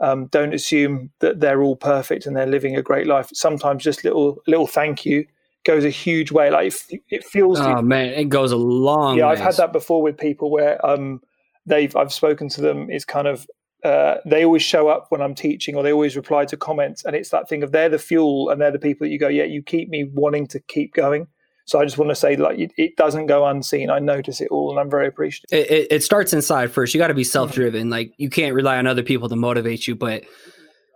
um, 0.00 0.26
don't 0.26 0.54
assume 0.54 1.10
that 1.20 1.40
they're 1.40 1.62
all 1.62 1.76
perfect 1.76 2.26
and 2.26 2.36
they're 2.36 2.46
living 2.46 2.76
a 2.76 2.82
great 2.82 3.06
life. 3.06 3.30
Sometimes 3.32 3.82
just 3.82 4.04
little 4.04 4.38
little 4.46 4.66
thank 4.66 5.04
you 5.04 5.26
goes 5.64 5.84
a 5.84 5.90
huge 5.90 6.30
way. 6.30 6.50
Like 6.50 6.72
it, 6.90 7.02
it 7.10 7.24
feels. 7.24 7.58
Oh 7.58 7.82
man, 7.82 8.08
it 8.08 8.28
goes 8.28 8.52
a 8.52 8.56
long. 8.56 9.18
Yeah, 9.18 9.28
ways. 9.28 9.38
I've 9.38 9.44
had 9.44 9.56
that 9.56 9.72
before 9.72 10.00
with 10.00 10.16
people 10.16 10.50
where 10.50 10.84
um, 10.86 11.20
they've 11.66 11.94
I've 11.96 12.12
spoken 12.12 12.48
to 12.50 12.60
them. 12.60 12.88
It's 12.90 13.04
kind 13.04 13.26
of 13.26 13.46
uh, 13.86 14.20
they 14.24 14.44
always 14.44 14.62
show 14.62 14.88
up 14.88 15.06
when 15.10 15.22
I'm 15.22 15.34
teaching, 15.34 15.76
or 15.76 15.84
they 15.84 15.92
always 15.92 16.16
reply 16.16 16.44
to 16.46 16.56
comments, 16.56 17.04
and 17.04 17.14
it's 17.14 17.28
that 17.30 17.48
thing 17.48 17.62
of 17.62 17.70
they're 17.70 17.88
the 17.88 18.00
fuel 18.00 18.50
and 18.50 18.60
they're 18.60 18.72
the 18.72 18.80
people 18.80 19.04
that 19.06 19.12
you 19.12 19.18
go, 19.18 19.28
yeah, 19.28 19.44
you 19.44 19.62
keep 19.62 19.88
me 19.88 20.10
wanting 20.12 20.48
to 20.48 20.58
keep 20.58 20.92
going. 20.92 21.28
So 21.66 21.80
I 21.80 21.84
just 21.84 21.96
want 21.96 22.10
to 22.10 22.16
say, 22.16 22.34
like, 22.34 22.58
it, 22.58 22.72
it, 22.76 22.96
doesn't 22.96 23.26
go 23.26 23.46
unseen. 23.46 23.88
I 23.88 24.00
notice 24.00 24.40
it 24.40 24.48
all, 24.50 24.70
and 24.70 24.80
I'm 24.80 24.90
very 24.90 25.06
appreciative. 25.06 25.56
It, 25.56 25.70
it, 25.70 25.86
it 25.90 26.02
starts 26.02 26.32
inside 26.32 26.72
first. 26.72 26.94
You 26.94 26.98
got 26.98 27.08
to 27.08 27.14
be 27.14 27.24
self 27.24 27.52
driven. 27.52 27.88
Like, 27.88 28.12
you 28.18 28.28
can't 28.28 28.54
rely 28.54 28.76
on 28.76 28.88
other 28.88 29.04
people 29.04 29.28
to 29.28 29.36
motivate 29.36 29.86
you. 29.86 29.94
But 29.94 30.24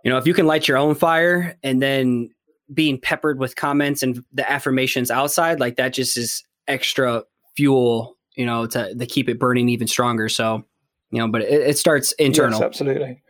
you 0.03 0.11
know, 0.11 0.17
if 0.17 0.27
you 0.27 0.33
can 0.33 0.45
light 0.45 0.67
your 0.67 0.77
own 0.77 0.95
fire, 0.95 1.57
and 1.63 1.81
then 1.81 2.29
being 2.73 2.99
peppered 2.99 3.39
with 3.39 3.55
comments 3.55 4.03
and 4.03 4.21
the 4.33 4.49
affirmations 4.49 5.11
outside, 5.11 5.61
like 5.61 5.77
that, 5.77 5.93
just 5.93 6.17
is 6.17 6.43
extra 6.67 7.23
fuel. 7.55 8.17
You 8.35 8.45
know, 8.45 8.65
to 8.67 8.95
to 8.95 9.05
keep 9.05 9.29
it 9.29 9.39
burning 9.39 9.69
even 9.69 9.87
stronger. 9.87 10.27
So, 10.27 10.65
you 11.11 11.19
know, 11.19 11.27
but 11.27 11.41
it, 11.41 11.77
starts 11.77 12.11
internal. 12.13 12.59
Yes, 12.59 12.65
absolutely. 12.65 13.21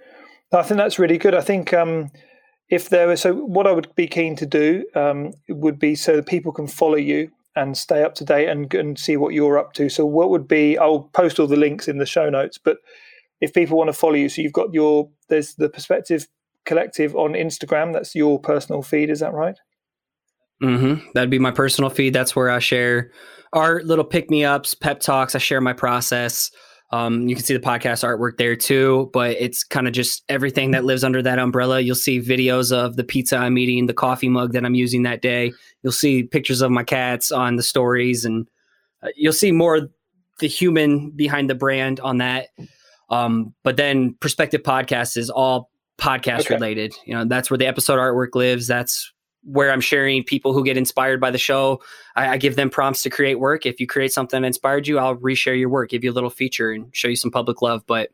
I 0.54 0.64
think 0.64 0.78
that's 0.78 1.00
really 1.00 1.18
good. 1.18 1.36
I 1.36 1.42
think. 1.42 1.74
um 1.74 2.12
if 2.72 2.90
there 2.90 3.08
was 3.08 3.22
so 3.22 3.34
what 3.34 3.68
i 3.68 3.72
would 3.72 3.94
be 3.96 4.08
keen 4.08 4.36
to 4.36 4.46
do 4.46 4.84
um, 4.96 5.32
would 5.50 5.78
be 5.78 5.94
so 5.94 6.16
that 6.16 6.26
people 6.26 6.52
can 6.52 6.66
follow 6.66 6.96
you 6.96 7.30
and 7.56 7.78
stay 7.78 8.02
up 8.02 8.16
to 8.16 8.24
date 8.24 8.48
and, 8.48 8.74
and 8.74 8.98
see 8.98 9.18
what 9.18 9.34
you're 9.34 9.60
up 9.60 9.74
to 9.74 9.90
so 9.90 10.06
what 10.06 10.32
would 10.32 10.48
be 10.48 10.78
i'll 10.80 11.04
post 11.14 11.40
all 11.40 11.48
the 11.48 11.56
links 11.56 11.88
in 11.88 12.00
the 12.00 12.06
show 12.06 12.30
notes 12.30 12.58
but 12.58 12.78
if 13.42 13.54
people 13.54 13.78
want 13.78 13.90
to 13.90 13.94
follow 13.94 14.16
you 14.16 14.30
so 14.30 14.42
you've 14.42 14.54
got 14.54 14.74
your 14.74 15.10
there's 15.28 15.56
the 15.56 15.70
perspective 15.70 16.28
collective 16.66 17.16
on 17.16 17.34
instagram 17.34 17.94
that's 17.94 18.16
your 18.16 18.40
personal 18.40 18.82
feed 18.82 19.10
is 19.10 19.20
that 19.20 19.34
right 19.34 19.58
mm-hmm. 20.64 21.06
that'd 21.14 21.30
be 21.30 21.40
my 21.40 21.52
personal 21.52 21.90
feed 21.90 22.14
that's 22.14 22.36
where 22.36 22.50
i 22.50 22.60
share 22.60 23.12
our 23.54 23.84
little 23.84 24.06
pick 24.06 24.30
me 24.30 24.46
ups 24.46 24.74
pep 24.74 25.02
talks 25.02 25.36
i 25.36 25.40
share 25.40 25.62
my 25.62 25.74
process 25.74 26.52
um, 26.92 27.28
you 27.28 27.36
can 27.36 27.44
see 27.46 27.54
the 27.54 27.60
podcast 27.60 28.04
artwork 28.04 28.38
there 28.38 28.56
too, 28.56 29.10
but 29.14 29.38
it's 29.40 29.64
kind 29.64 29.88
of 29.88 29.94
just 29.94 30.24
everything 30.28 30.72
that 30.72 30.84
lives 30.84 31.04
under 31.04 31.22
that 31.22 31.40
umbrella. 31.40 31.80
You'll 31.80 31.96
see 31.96 32.20
videos 32.20 32.76
of 32.76 32.98
the 32.98 33.04
pizza 33.04 33.38
I'm 33.38 33.58
eating, 33.58 33.86
the 33.86 33.94
coffee 33.94 34.28
mug 34.28 34.52
that 34.54 34.66
I'm 34.66 34.76
using 34.76 35.04
that 35.04 35.22
day. 35.22 35.54
You'll 35.84 35.94
see 35.94 36.24
pictures 36.24 36.62
of 36.62 36.70
my 36.70 36.84
cats 36.84 37.32
on 37.32 37.56
the 37.56 37.64
stories, 37.64 38.26
and 38.26 38.48
uh, 39.02 39.08
you'll 39.16 39.32
see 39.32 39.54
more 39.54 39.90
the 40.40 40.48
human 40.48 41.12
behind 41.12 41.50
the 41.50 41.56
brand 41.56 42.02
on 42.02 42.18
that. 42.18 42.48
Um, 43.10 43.54
but 43.64 43.78
then 43.78 44.16
Perspective 44.20 44.62
Podcast 44.62 45.16
is 45.16 45.30
all 45.30 45.70
podcast 45.98 46.42
okay. 46.42 46.56
related. 46.56 46.94
You 47.06 47.14
know, 47.14 47.26
that's 47.26 47.50
where 47.50 47.58
the 47.58 47.68
episode 47.68 48.00
artwork 48.00 48.36
lives. 48.36 48.68
That's 48.68 49.14
where 49.44 49.72
I'm 49.72 49.82
sharing 49.82 50.24
people 50.24 50.54
who 50.54 50.64
get 50.64 50.78
inspired 50.78 51.20
by 51.20 51.32
the 51.32 51.38
show. 51.38 51.82
I, 52.16 52.30
I, 52.30 52.38
give 52.38 52.56
them 52.56 52.70
prompts 52.70 53.02
to 53.04 53.10
create 53.10 53.40
work. 53.40 53.66
If 53.66 53.80
you 53.80 53.88
create 53.88 54.14
something 54.14 54.42
that 54.42 54.48
inspired 54.48 54.88
you, 54.88 55.00
I'll 55.00 55.16
reshare 55.16 55.58
your 55.58 55.70
work, 55.70 55.90
give 55.90 56.04
you 56.04 56.12
a 56.12 56.14
little 56.14 56.30
feature, 56.30 56.72
and 56.72 56.96
show 56.96 57.08
you 57.08 57.16
some 57.16 57.32
public 57.32 57.62
love. 57.62 57.84
But 57.88 58.12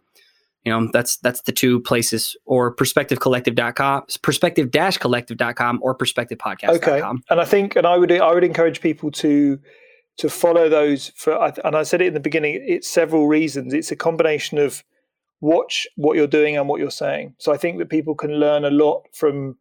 you 0.63 0.71
know, 0.71 0.89
that's 0.91 1.17
that's 1.17 1.41
the 1.41 1.51
two 1.51 1.79
places, 1.81 2.35
or 2.45 2.75
perspectivecollective.com, 2.75 4.05
perspective 4.21 4.71
dash 4.71 4.97
collective.com 4.97 5.79
or 5.81 5.97
perspectivepodcast.com. 5.97 6.75
Okay, 6.75 7.01
and 7.29 7.39
I 7.41 7.45
think, 7.45 7.75
and 7.75 7.85
I 7.85 7.97
would 7.97 8.11
I 8.11 8.33
would 8.33 8.43
encourage 8.43 8.81
people 8.81 9.11
to 9.11 9.59
to 10.17 10.29
follow 10.29 10.67
those 10.69 11.09
for. 11.15 11.33
And 11.63 11.75
I 11.75 11.83
said 11.83 12.01
it 12.01 12.07
in 12.07 12.13
the 12.13 12.19
beginning. 12.19 12.63
It's 12.65 12.87
several 12.87 13.27
reasons. 13.27 13.73
It's 13.73 13.91
a 13.91 13.95
combination 13.95 14.57
of 14.57 14.83
watch 15.39 15.87
what 15.95 16.17
you're 16.17 16.27
doing 16.27 16.57
and 16.57 16.67
what 16.67 16.79
you're 16.79 16.91
saying. 16.91 17.35
So 17.37 17.53
I 17.53 17.57
think 17.57 17.77
that 17.77 17.89
people 17.89 18.15
can 18.15 18.31
learn 18.31 18.65
a 18.65 18.71
lot 18.71 19.03
from 19.13 19.57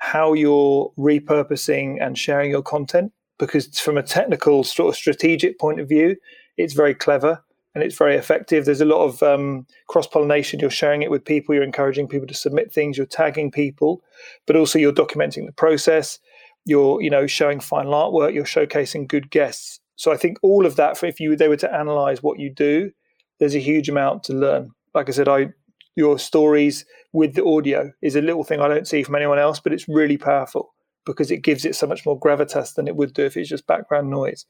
how 0.00 0.32
you're 0.32 0.92
repurposing 0.98 1.98
and 2.00 2.18
sharing 2.18 2.50
your 2.50 2.62
content 2.62 3.12
because 3.38 3.78
from 3.78 3.96
a 3.96 4.02
technical 4.02 4.64
sort 4.64 4.88
of 4.88 4.96
strategic 4.96 5.58
point 5.58 5.78
of 5.78 5.88
view 5.88 6.16
it's 6.56 6.74
very 6.74 6.94
clever 6.94 7.42
and 7.74 7.84
it's 7.84 7.96
very 7.96 8.16
effective. 8.16 8.64
There's 8.64 8.80
a 8.80 8.86
lot 8.86 9.04
of 9.04 9.22
um, 9.22 9.66
cross 9.88 10.06
pollination 10.06 10.58
you're 10.58 10.70
sharing 10.70 11.02
it 11.02 11.10
with 11.10 11.24
people 11.24 11.54
you're 11.54 11.62
encouraging 11.64 12.08
people 12.08 12.26
to 12.26 12.34
submit 12.34 12.72
things 12.72 12.96
you're 12.96 13.06
tagging 13.06 13.50
people 13.50 14.02
but 14.46 14.56
also 14.56 14.78
you're 14.78 14.92
documenting 14.92 15.46
the 15.46 15.52
process. 15.52 16.18
You're 16.64 17.00
you 17.02 17.10
know 17.10 17.26
showing 17.26 17.60
final 17.60 17.92
artwork 17.92 18.34
you're 18.34 18.44
showcasing 18.44 19.06
good 19.06 19.30
guests. 19.30 19.80
So 19.96 20.10
i 20.12 20.16
think 20.16 20.38
all 20.42 20.64
of 20.64 20.76
that 20.76 21.02
if 21.04 21.20
you 21.20 21.36
they 21.36 21.48
were 21.48 21.56
to 21.56 21.74
analyze 21.74 22.22
what 22.22 22.38
you 22.38 22.50
do 22.50 22.90
there's 23.38 23.54
a 23.54 23.60
huge 23.60 23.88
amount 23.88 24.24
to 24.24 24.32
learn. 24.34 24.70
Like 24.94 25.08
i 25.08 25.12
said 25.12 25.28
i 25.28 25.52
your 25.96 26.18
stories 26.18 26.84
with 27.12 27.34
the 27.34 27.44
audio 27.44 27.90
is 28.02 28.16
a 28.16 28.22
little 28.22 28.44
thing 28.44 28.60
I 28.60 28.68
don't 28.68 28.86
see 28.86 29.02
from 29.02 29.16
anyone 29.16 29.38
else, 29.38 29.60
but 29.60 29.72
it's 29.72 29.88
really 29.88 30.16
powerful 30.16 30.72
because 31.04 31.30
it 31.30 31.38
gives 31.38 31.64
it 31.64 31.74
so 31.74 31.86
much 31.86 32.06
more 32.06 32.18
gravitas 32.18 32.74
than 32.74 32.86
it 32.86 32.96
would 32.96 33.12
do 33.12 33.24
if 33.24 33.36
it's 33.36 33.48
just 33.48 33.66
background 33.66 34.10
noise. 34.10 34.46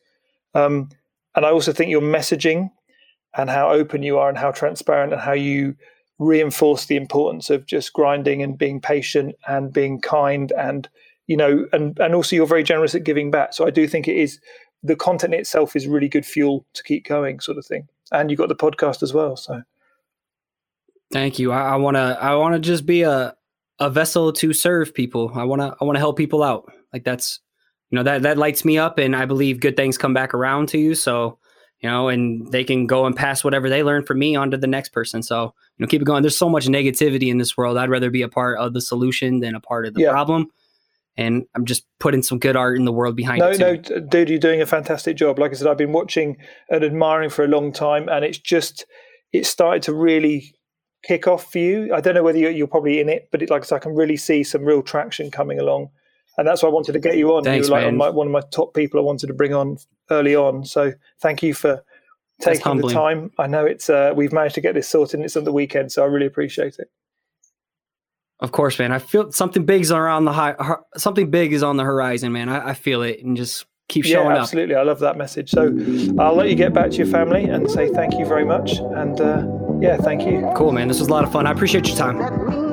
Um, 0.55 0.91
and 1.35 1.47
I 1.47 1.51
also 1.51 1.73
think 1.73 1.91
your 1.91 2.01
messaging 2.01 2.71
and 3.37 3.49
how 3.49 3.71
open 3.71 4.03
you 4.03 4.19
are 4.19 4.29
and 4.29 4.39
how 4.39 4.51
transparent 4.51 5.13
and 5.13 5.23
how 5.23 5.33
you 5.33 5.77
reinforce 6.19 6.87
the 6.87 6.97
importance 6.97 7.49
of 7.49 7.67
just 7.67 7.93
grinding 7.93 8.43
and 8.43 8.59
being 8.59 8.81
patient 8.81 9.35
and 9.49 9.73
being 9.73 10.01
kind 10.01 10.53
and 10.53 10.89
you 11.27 11.37
know 11.37 11.67
and 11.73 11.99
and 11.99 12.15
also 12.15 12.37
you're 12.37 12.47
very 12.47 12.63
generous 12.63 12.95
at 12.95 13.05
giving 13.05 13.31
back. 13.31 13.55
So 13.55 13.67
i 13.67 13.71
do 13.71 13.89
think 13.89 14.07
it 14.07 14.17
is 14.17 14.39
the 14.83 14.97
content 14.97 15.35
itself 15.35 15.77
is 15.77 15.87
really 15.87 16.09
good 16.09 16.27
fuel 16.27 16.67
to 16.75 16.83
keep 16.83 17.07
going 17.07 17.41
sort 17.41 17.59
of 17.59 17.67
thing. 17.67 17.89
And 18.13 18.31
you've 18.31 18.39
got 18.39 18.49
the 18.49 18.57
podcast 18.57 19.03
as 19.03 19.15
well 19.15 19.37
so 19.37 19.63
Thank 21.13 21.39
you. 21.39 21.53
I 21.53 21.77
want 21.77 21.97
to. 21.97 22.19
I 22.21 22.35
want 22.37 22.55
to 22.55 22.61
just 22.61 22.87
be 22.87 23.03
a 23.03 23.35
a 23.79 23.91
vessel 23.91 24.33
to 24.35 24.53
serve 24.53 24.95
people. 24.95 25.33
I 25.35 25.45
want 25.45 25.61
to. 25.61 25.75
I 25.81 25.85
want 25.85 25.97
to 25.97 26.01
help 26.01 26.17
people 26.17 26.43
out. 26.43 26.71
Like 26.93 27.05
that's 27.05 27.41
you 27.91 27.97
know 27.97 28.05
that 28.05 28.23
that 28.23 28.39
lights 28.39 28.65
me 28.65 28.79
up, 28.79 28.99
and 28.99 29.17
I 29.17 29.27
believe 29.27 29.61
good 29.61 29.77
things 29.77 29.99
come 29.99 30.15
back 30.15 30.35
around 30.35 30.69
to 30.71 30.79
you. 30.79 30.95
So 30.95 31.39
you 31.81 31.89
know, 31.89 32.09
and 32.09 32.51
they 32.53 32.63
can 32.63 32.87
go 32.87 33.07
and 33.07 33.17
pass 33.17 33.43
whatever 33.43 33.69
they 33.69 33.83
learn 33.83 34.05
from 34.05 34.19
me 34.19 34.37
on 34.37 34.51
to 34.51 34.57
the 34.57 34.67
next 34.67 34.91
person. 34.91 35.23
So 35.23 35.45
you 35.45 35.85
know, 35.85 35.87
keep 35.89 36.03
it 36.03 36.05
going. 36.05 36.23
There's 36.23 36.39
so 36.39 36.49
much 36.49 36.67
negativity 36.67 37.29
in 37.29 37.39
this 37.39 37.57
world. 37.57 37.77
I'd 37.77 37.91
rather 37.91 38.11
be 38.11 38.23
a 38.23 38.29
part 38.29 38.59
of 38.59 38.75
the 38.75 38.81
solution 38.81 39.41
than 39.41 39.55
a 39.55 39.61
part 39.61 39.87
of 39.87 39.95
the 39.95 40.03
yeah. 40.03 40.11
problem. 40.11 40.51
And 41.17 41.45
I'm 41.57 41.65
just 41.65 41.85
putting 41.99 42.23
some 42.23 42.39
good 42.39 42.57
art 42.57 42.77
in 42.77 42.85
the 42.85 42.93
world 42.93 43.17
behind 43.17 43.41
no, 43.41 43.51
it. 43.51 43.59
No, 43.59 43.73
no, 43.73 44.01
dude, 44.07 44.29
you're 44.29 44.39
doing 44.39 44.63
a 44.63 44.67
fantastic 44.67 45.17
job. 45.17 45.39
Like 45.39 45.51
I 45.51 45.55
said, 45.55 45.67
I've 45.67 45.77
been 45.77 45.93
watching 45.93 46.37
and 46.69 46.85
admiring 46.85 47.31
for 47.31 47.45
a 47.45 47.49
long 47.49 47.73
time, 47.73 48.09
and 48.09 48.25
it's 48.25 48.39
just 48.39 48.87
it 49.33 49.45
started 49.45 49.83
to 49.85 49.95
really 49.95 50.55
kick 51.03 51.27
off 51.27 51.51
for 51.51 51.59
you? 51.59 51.95
I 51.95 52.01
don't 52.01 52.15
know 52.15 52.23
whether 52.23 52.39
you're, 52.39 52.51
you're 52.51 52.67
probably 52.67 53.01
in 53.01 53.09
it, 53.09 53.29
but 53.31 53.43
it, 53.43 53.51
like 53.51 53.63
I 53.63 53.65
said, 53.65 53.77
I 53.77 53.79
can 53.81 53.95
really 53.95 54.17
see 54.17 54.43
some 54.43 54.65
real 54.65 54.83
traction 54.83 55.31
coming 55.31 55.59
along. 55.59 55.91
And 56.39 56.47
that's 56.47 56.63
why 56.63 56.69
I 56.69 56.73
wanted 56.73 56.93
to 56.93 56.99
get 56.99 57.17
you 57.17 57.35
on. 57.35 57.45
Thanks, 57.45 57.69
you 57.69 57.75
were 57.75 57.81
like 57.81 57.95
my, 57.95 58.09
one 58.09 58.27
of 58.27 58.33
my 58.33 58.43
top 58.53 58.73
people 58.73 58.99
I 59.01 59.03
wanted 59.03 59.27
to 59.27 59.35
bring 59.35 59.53
on 59.53 59.77
early 60.11 60.35
on. 60.35 60.65
So 60.65 60.93
thank 61.21 61.43
you 61.43 61.55
for 61.55 61.83
taking 62.41 62.79
the 62.79 62.89
time. 62.89 63.31
I 63.39 63.47
know 63.47 63.67
it's 63.67 63.91
uh, 63.91 64.13
we've 64.15 64.33
managed 64.33 64.55
to 64.55 64.61
get 64.61 64.75
this 64.75 64.89
sorted 64.89 65.15
and 65.15 65.25
it's 65.25 65.37
on 65.37 65.45
the 65.45 65.53
weekend, 65.53 65.93
so 65.93 66.03
I 66.03 66.07
really 66.07 66.27
appreciate 66.27 66.77
it. 66.79 66.89
Of 68.39 68.53
course, 68.53 68.79
man. 68.79 68.91
I 68.91 68.99
feel 69.01 69.31
something 69.33 69.67
big's 69.67 69.93
around 69.93 70.25
the 70.25 70.33
high. 70.33 70.55
Something 70.97 71.31
big 71.31 71.53
is 71.53 71.63
on 71.63 71.77
the 71.77 71.85
horizon, 71.85 72.33
man. 72.33 72.49
I, 72.49 72.71
I 72.71 72.75
feel 72.75 73.03
it, 73.03 73.23
and 73.23 73.37
just 73.37 73.67
keep 73.91 74.07
showing 74.07 74.31
yeah, 74.31 74.41
absolutely. 74.41 74.75
up. 74.75 74.81
I 74.81 74.85
love 74.85 75.01
that 75.01 75.19
message. 75.19 75.51
So 75.51 75.65
I'll 76.19 76.35
let 76.37 76.49
you 76.49 76.55
get 76.55 76.73
back 76.73 76.91
to 76.93 76.97
your 76.97 77.07
family 77.07 77.45
and 77.45 77.71
say 77.71 77.91
thank 77.91 78.15
you 78.15 78.25
very 78.25 78.47
much. 78.47 78.79
And 78.79 79.21
uh, 79.21 79.43
yeah, 79.81 79.97
thank 79.97 80.23
you. 80.23 80.51
Cool, 80.57 80.73
man. 80.73 80.89
This 80.89 81.01
was 81.01 81.09
a 81.09 81.13
lot 81.13 81.25
of 81.25 81.33
fun. 81.33 81.47
I 81.47 81.53
appreciate 81.53 81.89
your 81.89 81.97
time. 81.97 82.70